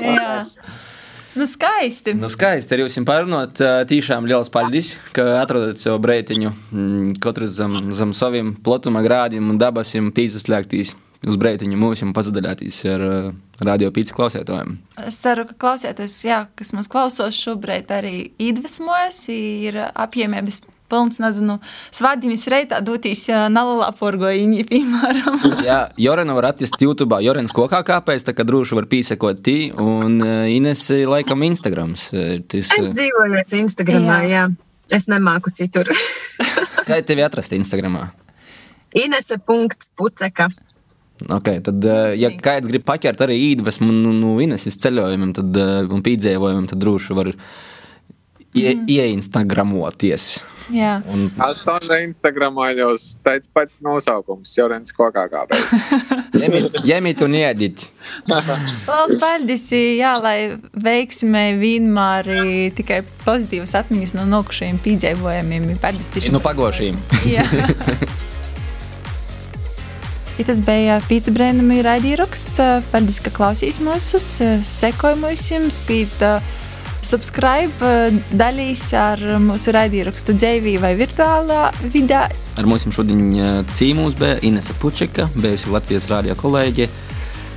jā. 0.06 0.30
Nu, 1.36 1.44
skaisti. 1.44 2.14
Nu, 2.16 2.30
skaisti. 2.32 2.72
Arī 2.72 2.86
jums 2.86 2.96
parunāt. 3.08 3.60
Tiešām 3.90 4.24
liels 4.28 4.48
paldies, 4.52 4.94
ka 5.16 5.42
atrodat 5.42 5.80
sev 5.80 5.98
breitiņu. 6.00 6.52
Katrs 7.20 7.58
zem, 7.58 7.76
zem 7.96 8.14
saviem 8.16 8.54
plotuma 8.64 9.04
grādiem 9.04 9.52
un 9.52 9.60
dabasim 9.60 10.08
pīzaslēgtīs 10.16 10.94
uz 11.26 11.38
breitiņu 11.40 11.78
mūsim 11.80 12.12
pazudināties 12.16 12.78
ar 12.92 13.04
uh, 13.04 13.28
radio 13.64 13.90
pīci 13.94 14.14
klausētājiem. 14.16 14.76
Es 15.08 15.18
ceru, 15.22 15.46
ka 15.48 15.56
klausētājs, 15.64 16.16
jā, 16.28 16.42
kas 16.58 16.72
mums 16.76 16.90
klausos 16.92 17.38
šobrīd 17.40 17.92
arī 17.94 18.14
iedvesmojas, 18.42 19.22
ir 19.32 19.80
apjēmības 19.88 20.62
pilns, 20.90 21.20
nezinu, 21.22 21.58
svadiņas 21.94 22.44
reitā 22.52 22.82
doties 22.84 23.26
nalā 23.52 23.92
porgojiņi, 23.98 24.66
piemēram. 24.72 25.40
Jā, 25.66 25.80
Jorena 26.00 26.36
var 26.38 26.52
atrast 26.52 26.80
YouTube, 26.82 27.20
Jorenas 27.24 27.54
kokā 27.56 27.82
kāpēc, 27.86 28.26
tā 28.28 28.36
kā 28.36 28.46
droši 28.46 28.78
var 28.80 28.90
pīsekot 28.90 29.42
tī, 29.46 29.58
un 29.82 30.20
Ines 30.50 30.88
laikam 31.06 31.44
Instagrams. 31.46 32.10
Tas... 32.12 32.70
Es 32.78 32.92
dzīvoju 32.94 33.42
Instagramā, 33.64 34.22
jā. 34.26 34.46
jā. 34.46 34.46
Es 34.92 35.08
nemāku 35.10 35.50
citur. 35.50 35.90
Kā 36.86 37.00
tevi 37.02 37.24
atrast 37.26 37.54
Instagramā? 37.56 38.06
Inese.puceka. 38.96 40.48
Okay, 41.16 41.62
tad, 41.64 41.84
ja 42.20 42.28
kāds 42.44 42.68
grib 42.68 42.84
paķert 42.86 43.22
arī 43.24 43.38
īdvesmu 43.54 43.88
nu, 43.88 44.12
nu, 44.12 44.34
Ineses 44.44 44.76
ceļojumiem 44.84 45.32
tad, 45.38 45.58
un 45.88 46.02
pīdzējumiem, 46.04 46.66
tad 46.68 46.82
droši 46.82 47.16
var 47.16 47.30
ie, 48.56 48.74
mm. 48.74 48.84
ieinstagramoties. 48.96 50.36
Jā. 50.72 50.96
Un... 51.12 51.28
Astoņa 51.46 52.00
Instagramā 52.08 52.72
jau 52.74 52.90
teica 53.24 53.50
pats 53.54 53.78
nosaukums- 53.84 54.50
Jorens 54.56 54.94
kokā 54.96 55.28
kāpēc. 55.30 55.74
Jemit 56.90 57.22
un 57.22 57.36
iedit. 57.38 57.86
Lielas 58.26 59.14
paldies, 59.22 59.68
jā, 59.70 60.16
lai 60.22 60.38
veiksmē 60.74 61.44
vienmēr 61.60 62.32
tikai 62.76 63.02
pozitīvas 63.22 63.76
atmiņas 63.82 64.16
no 64.18 64.26
nokušajiem 64.34 64.80
pīdzējumiem. 64.82 65.76
Paldies. 65.82 66.30
Nu, 66.34 66.42
pagošiem. 66.42 66.98
Jā. 67.36 67.46
Ja 70.36 70.44
tas 70.44 70.58
bija 70.60 70.98
pīcis 71.06 71.32
brēnumi 71.32 71.78
raidījums, 71.80 72.58
paldies, 72.90 73.22
ka 73.24 73.30
klausīs 73.32 73.78
mūsu, 73.80 74.20
sekoja 74.20 75.16
mums, 75.16 75.78
spīt 75.78 76.20
subscribe, 77.04 77.72
eh, 77.82 78.14
dalīs 78.32 78.84
ar 78.96 79.20
mūsu 79.42 79.74
raidierakstu 79.76 80.36
dzīvī 80.36 80.76
vai 80.82 80.94
virtuālā 80.98 81.70
vidē. 81.92 82.26
Ar 82.56 82.68
mums 82.68 82.86
šodien 82.94 83.26
eh, 83.34 83.60
cīmūs 83.76 84.16
bija 84.18 84.38
Inese 84.46 84.76
Pučeka, 84.80 85.28
bijusi 85.36 85.72
Latvijas 85.74 86.08
rādio 86.12 86.36
kolēģe, 86.38 86.88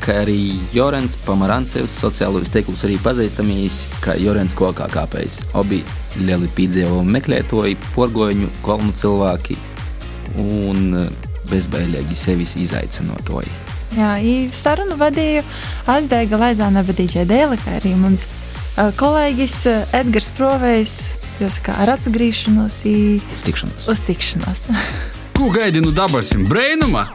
kā 0.04 0.20
arī 0.24 0.56
Jorens 0.74 1.18
Pamarancevs, 1.26 1.96
sociālajos 2.04 2.52
tīklos 2.54 2.84
arī 2.88 3.00
pazīstamies, 3.04 3.86
kā 4.04 4.16
Jorens 4.20 4.56
kokā 4.58 4.90
kāpējs. 4.92 5.42
Abi 5.60 5.84
lieli 6.20 6.50
piedzīvojumi 6.58 7.18
meklētoji, 7.20 7.80
porgoņu, 7.96 8.52
kolnu 8.66 8.94
cilvēki 9.00 9.58
un 10.40 10.94
eh, 11.06 11.10
bezbailīgi 11.50 12.18
sevis 12.18 12.56
izaicinotoji. 12.60 13.58
Jā, 13.98 14.12
sarunu 14.54 15.00
vadīju 15.00 15.42
Azdēga 15.90 16.38
Laizāna 16.38 16.84
vadītāja 16.86 17.26
Dēle, 17.26 17.58
kā 17.58 17.80
arī 17.80 17.96
mums 17.98 18.28
kolēģis 19.00 19.56
Edgars 19.98 20.30
Provejs. 20.38 20.94
Jāsaka, 21.40 21.76
ar 21.80 21.94
atgriešanos, 21.96 22.82
uz 22.84 23.44
tikšanos. 23.46 23.88
Uz 23.92 24.04
tikšanos. 24.08 24.66
Ko 25.38 25.52
gaidi 25.56 25.84
no 25.84 25.92
dabasim 25.96 26.48
brēnuma? 26.52 27.06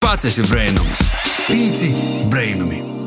Pats 0.00 0.28
esi 0.30 0.46
brēnums. 0.48 1.04
Pīci 1.48 1.92
brēnumi. 2.32 2.97